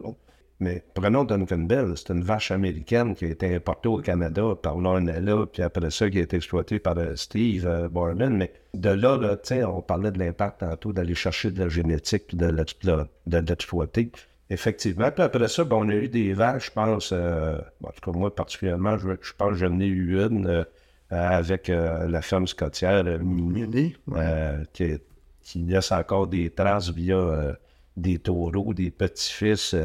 mais 0.60 0.84
prenons 0.96 1.24
Duncan 1.24 1.60
Bell, 1.60 1.94
c'est 1.96 2.12
une 2.12 2.24
vache 2.24 2.50
américaine 2.50 3.14
qui 3.14 3.26
a 3.26 3.30
été 3.30 3.54
importée 3.56 3.90
au 3.90 4.00
Canada 4.00 4.56
par 4.62 4.78
Lornella, 4.78 5.46
puis 5.46 5.62
après 5.62 5.92
ça, 5.92 6.10
qui 6.10 6.18
a 6.18 6.24
été 6.24 6.38
exploitée 6.38 6.80
par 6.80 6.98
euh, 6.98 7.16
Steve 7.16 7.68
euh, 7.68 7.88
Borman. 7.90 8.36
Mais 8.36 8.52
de 8.74 8.90
là, 8.90 9.18
là 9.18 9.38
on 9.68 9.82
parlait 9.82 10.12
de 10.12 10.18
l'impact 10.18 10.62
tantôt 10.62 10.94
d'aller 10.94 11.14
chercher 11.14 11.52
de 11.52 11.60
la 11.60 11.70
génétique 11.70 12.28
puis 12.28 12.38
de 12.38 12.48
l'exploiter. 12.48 14.12
Effectivement. 14.50 15.12
Puis 15.12 15.24
après 15.24 15.48
ça, 15.48 15.64
ben, 15.64 15.76
on 15.76 15.90
a 15.90 15.94
eu 15.94 16.08
des 16.08 16.34
vaches, 16.34 16.68
je 16.68 16.72
pense, 16.72 17.12
euh, 17.14 17.60
en 17.84 17.90
tout 17.90 18.12
cas 18.12 18.18
moi 18.18 18.34
particulièrement, 18.34 18.98
je, 18.98 19.10
pense 19.38 19.50
que 19.52 19.56
j'en 19.56 19.80
ai 19.80 19.86
eu 19.86 20.20
une 20.20 20.66
avec 21.10 21.70
la 21.70 22.22
ferme 22.22 22.48
scotière 22.48 23.06
Mini, 23.22 23.96
qui, 24.74 25.00
qui, 25.48 25.60
laisse 25.60 25.92
encore 25.92 26.28
des 26.28 26.50
traces 26.50 26.90
via 26.90 27.58
des 27.96 28.20
taureaux, 28.20 28.74
des 28.74 28.92
petits-fils. 28.92 29.76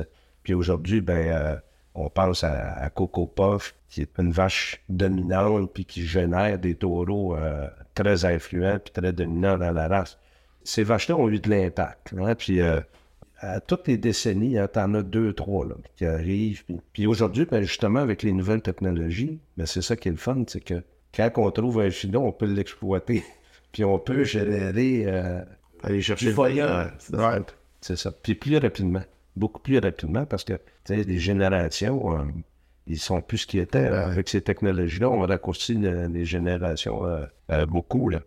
Puis 0.43 0.55
aujourd'hui, 0.55 1.01
ben, 1.01 1.29
euh, 1.29 1.57
on 1.95 2.09
pense 2.09 2.45
à, 2.45 2.89
Coco 2.91 3.27
Puff, 3.27 3.75
qui 3.89 4.03
est 4.03 4.19
une 4.19 4.33
vache 4.33 4.83
dominante, 4.89 5.73
puis 5.73 5.85
qui 5.85 6.07
génère 6.07 6.59
des 6.59 6.75
taureaux 6.75 7.37
euh, 7.37 7.69
très 7.95 8.25
influents, 8.25 8.79
puis 8.79 8.93
très 8.93 9.13
dominants 9.13 9.59
dans 9.59 9.73
la 9.73 9.89
race. 9.89 10.19
Ces 10.65 10.85
vaches-là 10.85 11.17
ont 11.17 11.29
eu 11.29 11.41
de 11.41 11.51
l'impact. 11.51 12.15
Hein, 12.19 12.35
puis 12.35 12.61
euh, 12.61 12.81
à 13.39 13.61
toutes 13.61 13.89
les 13.89 13.97
décennies, 13.97 14.59
hein, 14.59 14.69
t'en 14.69 14.95
as 14.95 15.03
deux, 15.03 15.33
trois 15.33 15.67
là, 15.67 15.75
qui 15.97 16.07
arrivent. 16.07 16.65
Puis, 16.93 17.07
aujourd'hui, 17.07 17.45
ben, 17.45 17.63
justement, 17.63 18.01
avec 18.01 18.23
les 18.23 18.33
nouvelles 18.33 18.63
technologies, 18.63 19.41
ben, 19.57 19.67
c'est 19.67 19.83
ça 19.83 19.97
qui 19.97 20.09
est 20.09 20.13
le 20.13 20.17
fun, 20.17 20.45
c'est 20.47 20.61
que 20.61 20.83
quand 21.15 21.31
on 21.37 21.51
trouve 21.51 21.81
un 21.81 21.91
filon, 21.91 22.27
on 22.27 22.33
peut 22.33 22.47
l'exploiter. 22.47 23.25
puis 23.73 23.85
on 23.85 23.99
peut 23.99 24.25
générer... 24.25 25.07
Aller 25.83 26.01
chercher 26.01 26.27
le 26.27 26.35
foyer. 26.35 26.65
C'est 27.81 27.97
ça. 27.97 28.13
Puis 28.13 28.37
plus 28.37 28.57
rapidement 28.59 29.03
beaucoup 29.37 29.61
plus 29.61 29.79
rapidement 29.79 30.27
parce 30.27 30.45
que 30.45 30.55
les 30.89 31.19
générations, 31.19 32.19
euh, 32.19 32.25
ils 32.87 32.99
sont 32.99 33.21
plus 33.21 33.39
ce 33.39 33.47
qu'ils 33.47 33.61
étaient. 33.61 33.87
Avec 33.87 34.29
ces 34.29 34.43
technologies-là, 34.43 35.09
on 35.11 35.21
raccourcit 35.21 35.77
les 35.77 36.25
générations 36.25 37.05
euh, 37.07 37.25
euh, 37.51 37.67
beaucoup. 37.67 38.09
Là. 38.09 38.21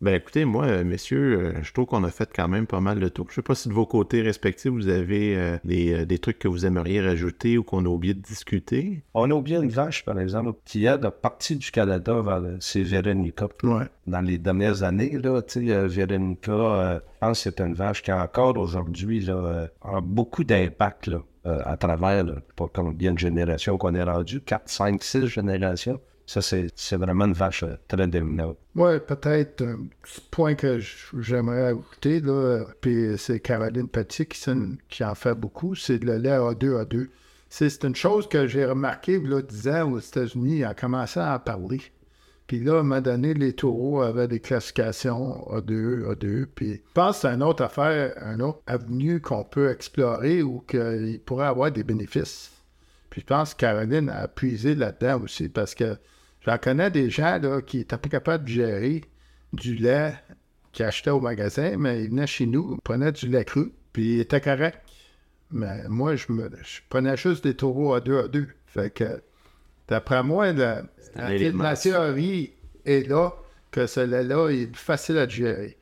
Ben 0.00 0.14
écoutez, 0.14 0.46
moi, 0.46 0.64
euh, 0.64 0.82
messieurs, 0.82 1.38
euh, 1.38 1.62
je 1.62 1.74
trouve 1.74 1.84
qu'on 1.84 2.04
a 2.04 2.10
fait 2.10 2.30
quand 2.34 2.48
même 2.48 2.66
pas 2.66 2.80
mal 2.80 3.00
de 3.00 3.08
tour. 3.10 3.26
Je 3.28 3.34
sais 3.34 3.42
pas 3.42 3.54
si 3.54 3.68
de 3.68 3.74
vos 3.74 3.84
côtés 3.84 4.22
respectifs, 4.22 4.72
vous 4.72 4.88
avez 4.88 5.36
euh, 5.36 5.58
des, 6.06 6.18
trucs 6.18 6.38
que 6.38 6.48
vous 6.48 6.64
aimeriez 6.64 7.02
rajouter 7.02 7.58
ou 7.58 7.64
qu'on 7.64 7.84
a 7.84 7.88
oublié 7.88 8.14
de 8.14 8.22
discuter. 8.22 9.02
On 9.12 9.30
a 9.30 9.34
oublié 9.34 9.58
une 9.58 9.68
vache, 9.68 10.02
par 10.06 10.18
exemple, 10.18 10.58
qui 10.64 10.88
a 10.88 10.96
de 10.96 11.08
partie 11.08 11.56
du 11.56 11.70
Canada 11.70 12.22
vers 12.22 12.42
c'est 12.60 12.82
Véronica. 12.82 13.48
Ouais. 13.62 13.84
Dans 14.06 14.22
les 14.22 14.38
dernières 14.38 14.82
années, 14.84 15.18
là, 15.18 15.42
tu 15.42 15.68
sais, 15.68 15.86
Véronica, 15.86 17.02
je 17.04 17.18
pense 17.20 17.44
que 17.44 17.50
c'est 17.50 17.60
une 17.60 17.74
vache 17.74 18.02
qui 18.02 18.10
encore 18.10 18.56
aujourd'hui 18.56 19.28
a 19.30 20.00
beaucoup 20.00 20.44
d'impact 20.44 21.10
à 21.44 21.76
travers, 21.76 22.24
pas 22.56 22.70
combien 22.72 23.12
de 23.12 23.18
générations 23.18 23.76
qu'on 23.76 23.94
est 23.94 24.02
rendu, 24.02 24.40
4, 24.40 24.62
5, 24.66 25.02
6 25.02 25.26
générations. 25.26 26.00
Ça, 26.30 26.40
c'est 26.42 26.94
vraiment 26.94 27.24
une 27.24 27.32
vache 27.32 27.64
euh, 27.64 27.74
très 27.88 28.06
dominante. 28.06 28.56
Oui, 28.76 29.00
peut-être 29.04 29.64
un 29.64 29.78
petit 30.00 30.20
point 30.30 30.54
que 30.54 30.78
j'aimerais 31.18 31.72
ajouter, 31.72 32.20
là, 32.20 32.66
puis 32.80 33.18
c'est 33.18 33.40
Caroline 33.40 33.88
Petit 33.88 34.28
qui, 34.88 35.02
en 35.02 35.14
fait 35.16 35.34
beaucoup, 35.34 35.74
c'est 35.74 36.00
le 36.04 36.18
lait 36.18 36.38
A2A2. 36.38 37.08
C'est 37.48 37.82
une 37.82 37.96
chose 37.96 38.28
que 38.28 38.46
j'ai 38.46 38.64
remarqué, 38.64 39.18
là, 39.18 39.42
10 39.42 39.68
ans 39.70 39.90
aux 39.90 39.98
États-Unis, 39.98 40.62
a 40.62 40.72
commencé 40.72 41.18
à 41.18 41.34
en 41.34 41.40
parler. 41.40 41.80
Puis 42.46 42.60
là, 42.60 42.76
à 42.76 42.78
un 42.78 42.82
moment 42.84 43.00
donné, 43.00 43.34
les 43.34 43.54
taureaux 43.54 44.00
avaient 44.00 44.28
des 44.28 44.38
classifications 44.38 45.44
A2, 45.50 46.14
A2. 46.14 46.46
Puis 46.46 46.74
je 46.74 46.92
pense 46.94 47.16
que 47.16 47.22
c'est 47.22 47.34
une 47.34 47.42
autre 47.42 47.64
affaire, 47.64 48.14
un 48.22 48.38
autre 48.38 48.60
avenue 48.68 49.20
qu'on 49.20 49.42
peut 49.42 49.68
explorer 49.68 50.44
ou 50.44 50.60
qu'il 50.60 51.20
pourrait 51.26 51.48
avoir 51.48 51.72
des 51.72 51.82
bénéfices. 51.82 52.52
Puis 53.10 53.22
je 53.22 53.26
pense 53.26 53.52
que 53.52 53.58
Caroline 53.58 54.08
a 54.10 54.28
puisé 54.28 54.76
là-dedans 54.76 55.22
aussi 55.24 55.48
parce 55.48 55.74
que 55.74 55.96
J'en 56.42 56.58
connais 56.58 56.90
des 56.90 57.10
gens 57.10 57.38
là, 57.38 57.60
qui 57.60 57.78
n'étaient 57.78 57.98
pas 57.98 58.08
capables 58.08 58.44
de 58.44 58.50
gérer 58.50 59.04
du 59.52 59.74
lait 59.74 60.14
qu'ils 60.72 60.86
achetaient 60.86 61.10
au 61.10 61.20
magasin, 61.20 61.76
mais 61.76 62.04
ils 62.04 62.10
venaient 62.10 62.26
chez 62.26 62.46
nous, 62.46 62.76
ils 62.78 62.82
prenaient 62.82 63.12
du 63.12 63.28
lait 63.28 63.44
cru, 63.44 63.72
puis 63.92 64.14
ils 64.14 64.20
étaient 64.20 64.40
corrects. 64.40 64.80
Mais 65.50 65.88
moi, 65.88 66.16
je, 66.16 66.32
me, 66.32 66.48
je 66.62 66.80
prenais 66.88 67.16
juste 67.16 67.44
des 67.44 67.54
taureaux 67.54 67.94
à 67.94 68.00
deux 68.00 68.18
à 68.18 68.28
deux. 68.28 68.48
Fait 68.66 68.90
que, 68.90 69.20
d'après 69.88 70.22
moi, 70.22 70.52
la, 70.52 70.82
la, 71.16 71.76
théorie 71.76 72.52
est 72.84 73.08
là 73.08 73.32
que 73.72 73.86
ce 73.86 74.00
lait-là 74.00 74.48
est 74.50 74.74
facile 74.76 75.18
à 75.18 75.28
gérer. 75.28 75.76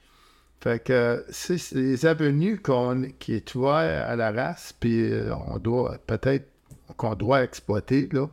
Fait 0.61 0.83
que 0.83 1.25
c'est 1.29 1.73
les 1.73 2.07
avenues 2.07 2.61
qu'on, 2.61 3.11
qui 3.19 3.35
est 3.35 3.55
ouvert 3.55 4.09
à 4.09 4.17
la 4.17 4.33
race, 4.33 4.75
puis 4.81 5.13
euh, 5.13 5.33
on 5.49 5.59
doit 5.59 5.99
peut-être 6.07 6.49
qu'on 6.97 7.15
doit 7.15 7.45
exploiter, 7.45 8.09
là. 8.13 8.29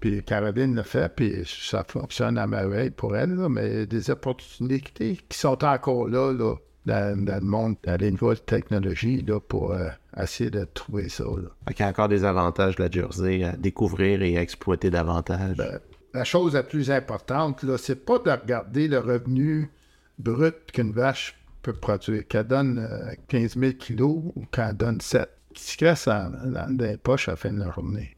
Puis 0.00 0.22
Caroline 0.22 0.76
le 0.76 0.82
fait, 0.82 1.12
puis 1.14 1.42
ça 1.46 1.84
fonctionne 1.84 2.38
à 2.38 2.46
merveille 2.46 2.90
pour 2.90 3.16
elle, 3.16 3.36
mais 3.48 3.86
des 3.86 4.10
opportunités 4.10 5.18
qui 5.28 5.38
sont 5.38 5.64
encore 5.64 6.08
là, 6.08 6.32
là 6.32 6.54
dans, 6.86 7.16
le 7.16 7.40
monde, 7.40 7.76
dans 7.82 8.00
les 8.00 8.10
nouvelles 8.10 8.40
technologies, 8.40 9.22
là, 9.22 9.40
pour 9.40 9.72
euh, 9.72 9.88
essayer 10.16 10.50
de 10.50 10.64
trouver 10.64 11.08
ça. 11.08 11.24
Là. 11.24 11.48
Il 11.70 11.78
y 11.78 11.82
a 11.82 11.88
encore 11.88 12.08
des 12.08 12.24
avantages 12.24 12.76
de 12.76 12.84
la 12.84 12.90
Jersey 12.90 13.44
à 13.44 13.56
découvrir 13.56 14.22
et 14.22 14.38
à 14.38 14.42
exploiter 14.42 14.90
davantage. 14.90 15.56
Ben, 15.56 15.80
la 16.14 16.24
chose 16.24 16.54
la 16.54 16.62
plus 16.62 16.90
importante, 16.90 17.62
là, 17.62 17.76
c'est 17.76 18.04
pas 18.04 18.18
de 18.18 18.30
regarder 18.30 18.88
le 18.88 18.98
revenu 18.98 19.70
brut 20.18 20.54
qu'une 20.72 20.92
vache 20.92 21.38
peut 21.62 21.72
produire, 21.72 22.26
qu'elle 22.26 22.46
donne 22.46 22.88
15 23.28 23.58
000 23.58 23.72
kilos 23.72 24.22
ou 24.34 24.44
qu'elle 24.50 24.74
donne 24.74 25.00
7. 25.00 25.28
Qui 25.54 25.62
se 25.64 25.76
casse 25.76 26.06
dans, 26.06 26.30
dans 26.52 26.76
les 26.78 26.96
poches 26.96 27.28
à 27.28 27.32
la 27.32 27.36
fin 27.36 27.52
de 27.52 27.58
la 27.58 27.70
journée 27.72 28.17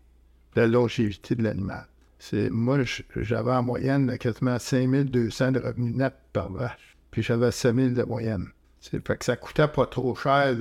la 0.56 0.66
longévité 0.66 1.34
de 1.34 1.42
l'animal. 1.42 1.86
Moi, 2.50 2.78
j'avais 3.16 3.52
en 3.52 3.62
moyenne 3.62 4.18
quasiment 4.18 4.58
5200 4.58 5.52
de 5.52 5.60
revenus 5.60 5.96
nets 5.96 6.14
par 6.32 6.52
vache, 6.52 6.96
puis 7.10 7.22
j'avais 7.22 7.50
5000 7.50 7.94
de 7.94 8.02
moyenne. 8.02 8.48
C'est, 8.80 9.06
fait 9.06 9.16
que 9.16 9.24
ça 9.24 9.36
coûtait 9.36 9.68
pas 9.68 9.86
trop 9.86 10.14
cher 10.14 10.54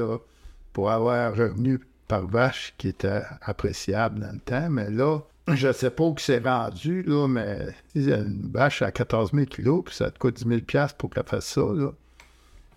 pour 0.73 0.91
avoir 0.91 1.15
un 1.15 1.29
revenu 1.29 1.79
par 2.07 2.27
vache 2.27 2.73
qui 2.77 2.89
était 2.89 3.21
appréciable 3.41 4.19
dans 4.19 4.33
le 4.33 4.39
temps, 4.39 4.69
mais 4.69 4.89
là, 4.89 5.19
je 5.47 5.67
ne 5.67 5.73
sais 5.73 5.89
pas 5.89 6.03
où 6.03 6.15
c'est 6.17 6.39
rendu, 6.39 7.03
là, 7.03 7.27
mais 7.27 7.67
une 7.95 8.49
vache 8.51 8.81
à 8.81 8.91
14 8.91 9.31
000 9.33 9.45
kilos, 9.45 9.83
puis 9.85 9.95
ça 9.95 10.11
te 10.11 10.17
coûte 10.17 10.35
10 10.43 10.63
000 10.71 10.87
pour 10.97 11.09
qu'elle 11.09 11.23
fasse 11.23 11.45
ça, 11.45 11.61
là. 11.61 11.91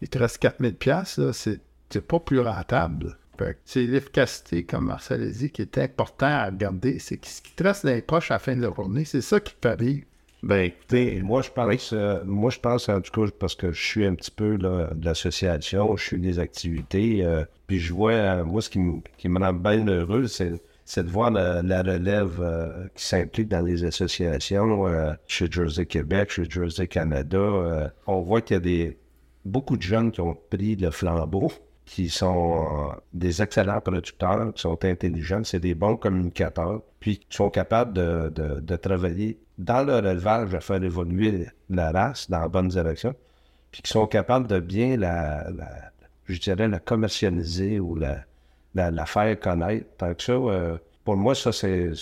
il 0.00 0.08
te 0.08 0.18
reste 0.18 0.38
4 0.38 0.60
000 0.60 0.74
là, 0.84 1.32
c'est, 1.32 1.60
c'est 1.90 2.06
pas 2.06 2.20
plus 2.20 2.40
rentable. 2.40 3.16
C'est 3.64 3.84
l'efficacité, 3.84 4.64
comme 4.64 4.86
Marcel 4.86 5.22
a 5.22 5.26
dit, 5.26 5.50
qui 5.50 5.62
est 5.62 5.78
important 5.78 6.26
à 6.26 6.46
regarder. 6.46 6.98
C'est 6.98 7.24
ce 7.24 7.42
qui 7.42 7.52
dans 7.56 7.74
les 7.84 8.02
poches 8.02 8.30
à 8.30 8.34
la 8.34 8.38
fin 8.38 8.56
de 8.56 8.62
la 8.62 8.72
journée. 8.74 9.04
C'est 9.04 9.20
ça 9.20 9.40
qui 9.40 9.54
fait 9.60 10.04
Ben, 10.42 10.64
écoutez, 10.64 11.22
moi, 11.22 11.42
je 11.42 11.50
pense, 11.50 11.92
euh, 11.92 12.20
moi, 12.24 12.50
je 12.50 12.58
pense, 12.58 12.88
en 12.88 13.00
tout 13.00 13.12
cas, 13.12 13.30
parce 13.38 13.54
que 13.54 13.72
je 13.72 13.82
suis 13.82 14.04
un 14.04 14.14
petit 14.14 14.30
peu 14.30 14.56
là, 14.56 14.90
de 14.94 15.04
l'association, 15.04 15.96
je 15.96 16.04
suis 16.04 16.18
des 16.18 16.38
activités, 16.38 17.24
euh, 17.24 17.44
puis 17.68 17.78
je 17.78 17.94
vois, 17.94 18.12
euh, 18.12 18.44
moi, 18.44 18.60
ce 18.60 18.68
qui, 18.68 18.80
me 18.80 19.38
rend 19.38 19.52
bien 19.52 19.86
heureux, 19.86 20.26
c'est 20.26 20.50
de 20.96 21.08
voir 21.08 21.30
la, 21.30 21.82
relève 21.82 22.90
qui 22.94 23.04
s'implique 23.04 23.48
dans 23.48 23.64
les 23.64 23.84
associations 23.84 25.16
chez 25.26 25.50
Jersey 25.50 25.86
Québec, 25.86 26.30
chez 26.30 26.44
Jersey 26.50 26.88
Canada. 26.88 27.92
on 28.06 28.20
voit 28.20 28.40
qu'il 28.42 28.54
y 28.54 28.56
a 28.56 28.60
des, 28.60 28.98
beaucoup 29.44 29.76
de 29.76 29.82
jeunes 29.82 30.10
qui 30.10 30.20
ont 30.20 30.36
pris 30.50 30.76
le 30.76 30.90
flambeau 30.90 31.52
qui 31.95 32.09
sont 32.09 32.90
euh, 32.90 32.95
des 33.12 33.43
excellents 33.43 33.82
producteurs, 33.82 34.55
qui 34.55 34.62
sont 34.62 34.82
intelligents, 34.82 35.45
c'est 35.45 35.61
des 35.61 35.74
bons 35.74 35.99
communicateurs, 35.99 36.80
puis 37.01 37.18
qui 37.18 37.36
sont 37.36 37.51
capables 37.51 37.93
de, 37.93 38.76
travailler 38.76 39.38
dans 39.59 39.84
leur 39.84 40.07
élevage 40.07 40.55
à 40.55 40.61
faire 40.61 40.82
évoluer 40.82 41.49
la 41.68 41.93
race 41.93 42.30
dans 42.30 42.40
la 42.40 42.49
bonne 42.49 42.68
direction, 42.68 43.14
puis 43.70 43.82
qui 43.82 43.90
sont 43.90 44.07
capables 44.07 44.47
de 44.47 44.59
bien 44.59 44.97
la, 44.97 45.45
je 46.24 46.40
dirais, 46.40 46.66
la 46.66 46.78
commercialiser 46.78 47.78
ou 47.78 47.95
la, 47.95 48.24
faire 49.05 49.38
connaître. 49.38 49.86
Tant 49.99 50.14
que 50.14 50.22
ça, 50.22 50.32
euh, 50.32 50.78
pour 51.05 51.18
moi, 51.18 51.34
ça, 51.34 51.53
c'est 51.53 51.93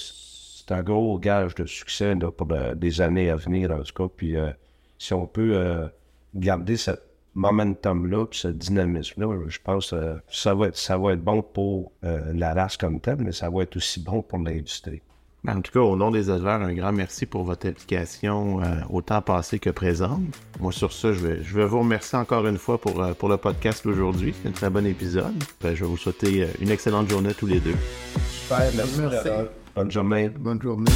un 0.71 0.83
gros 0.85 1.19
gage 1.19 1.57
de 1.57 1.67
succès 1.67 2.15
pour 2.37 2.47
des 2.77 3.01
années 3.01 3.29
à 3.29 3.35
venir, 3.35 3.73
en 3.73 3.83
tout 3.83 4.05
cas. 4.05 4.13
Puis 4.17 4.37
euh, 4.37 4.51
si 4.99 5.15
on 5.15 5.27
peut 5.27 5.51
euh, 5.55 5.89
garder 6.33 6.77
ce 6.77 6.93
momentum-là, 7.35 8.27
ce 8.33 8.49
dynamisme-là, 8.49 9.49
je 9.49 9.59
pense 9.63 9.91
que 9.91 10.17
ça, 10.29 10.55
va 10.55 10.69
être, 10.69 10.77
ça 10.77 10.99
va 10.99 11.13
être 11.13 11.23
bon 11.23 11.43
pour 11.43 11.93
la 12.03 12.55
race 12.55 12.77
comme 12.77 13.01
telle, 13.01 13.19
mais 13.19 13.33
ça 13.33 13.51
va 13.51 13.63
être 13.63 13.77
aussi 13.77 14.01
bon 14.01 14.23
pour 14.23 14.39
l'industrie. 14.39 15.01
Ben, 15.43 15.57
en 15.57 15.63
tout 15.63 15.73
cas, 15.73 15.81
au 15.81 15.97
nom 15.97 16.11
des 16.11 16.29
éleveurs, 16.31 16.61
un 16.61 16.75
grand 16.75 16.93
merci 16.93 17.25
pour 17.25 17.45
votre 17.45 17.67
implication, 17.67 18.61
euh, 18.61 18.65
au 18.91 19.01
temps 19.01 19.23
passé 19.23 19.59
que 19.59 19.71
présent. 19.71 20.21
Moi, 20.59 20.71
sur 20.71 20.93
ça, 20.93 21.15
je 21.15 21.27
vais, 21.27 21.43
je 21.43 21.55
vais 21.55 21.65
vous 21.65 21.79
remercier 21.81 22.19
encore 22.19 22.47
une 22.47 22.59
fois 22.59 22.79
pour, 22.79 23.03
euh, 23.03 23.15
pour 23.15 23.31
le 23.31 23.39
podcast 23.39 23.85
d'aujourd'hui. 23.85 24.35
C'est 24.43 24.49
un 24.51 24.53
très 24.53 24.69
bon 24.69 24.85
épisode. 24.85 25.33
Ben, 25.63 25.75
je 25.75 25.83
vais 25.83 25.91
vous 25.91 25.97
souhaiter 25.97 26.43
euh, 26.43 26.47
une 26.61 26.71
excellente 26.71 27.09
journée 27.09 27.33
tous 27.33 27.47
les 27.47 27.61
deux. 27.61 27.77
Super, 28.29 28.71
merci. 28.77 29.01
merci. 29.01 29.29
Bonne 29.75 29.91
journée. 29.91 30.29
Bonne 30.29 30.61
journée. 30.61 30.93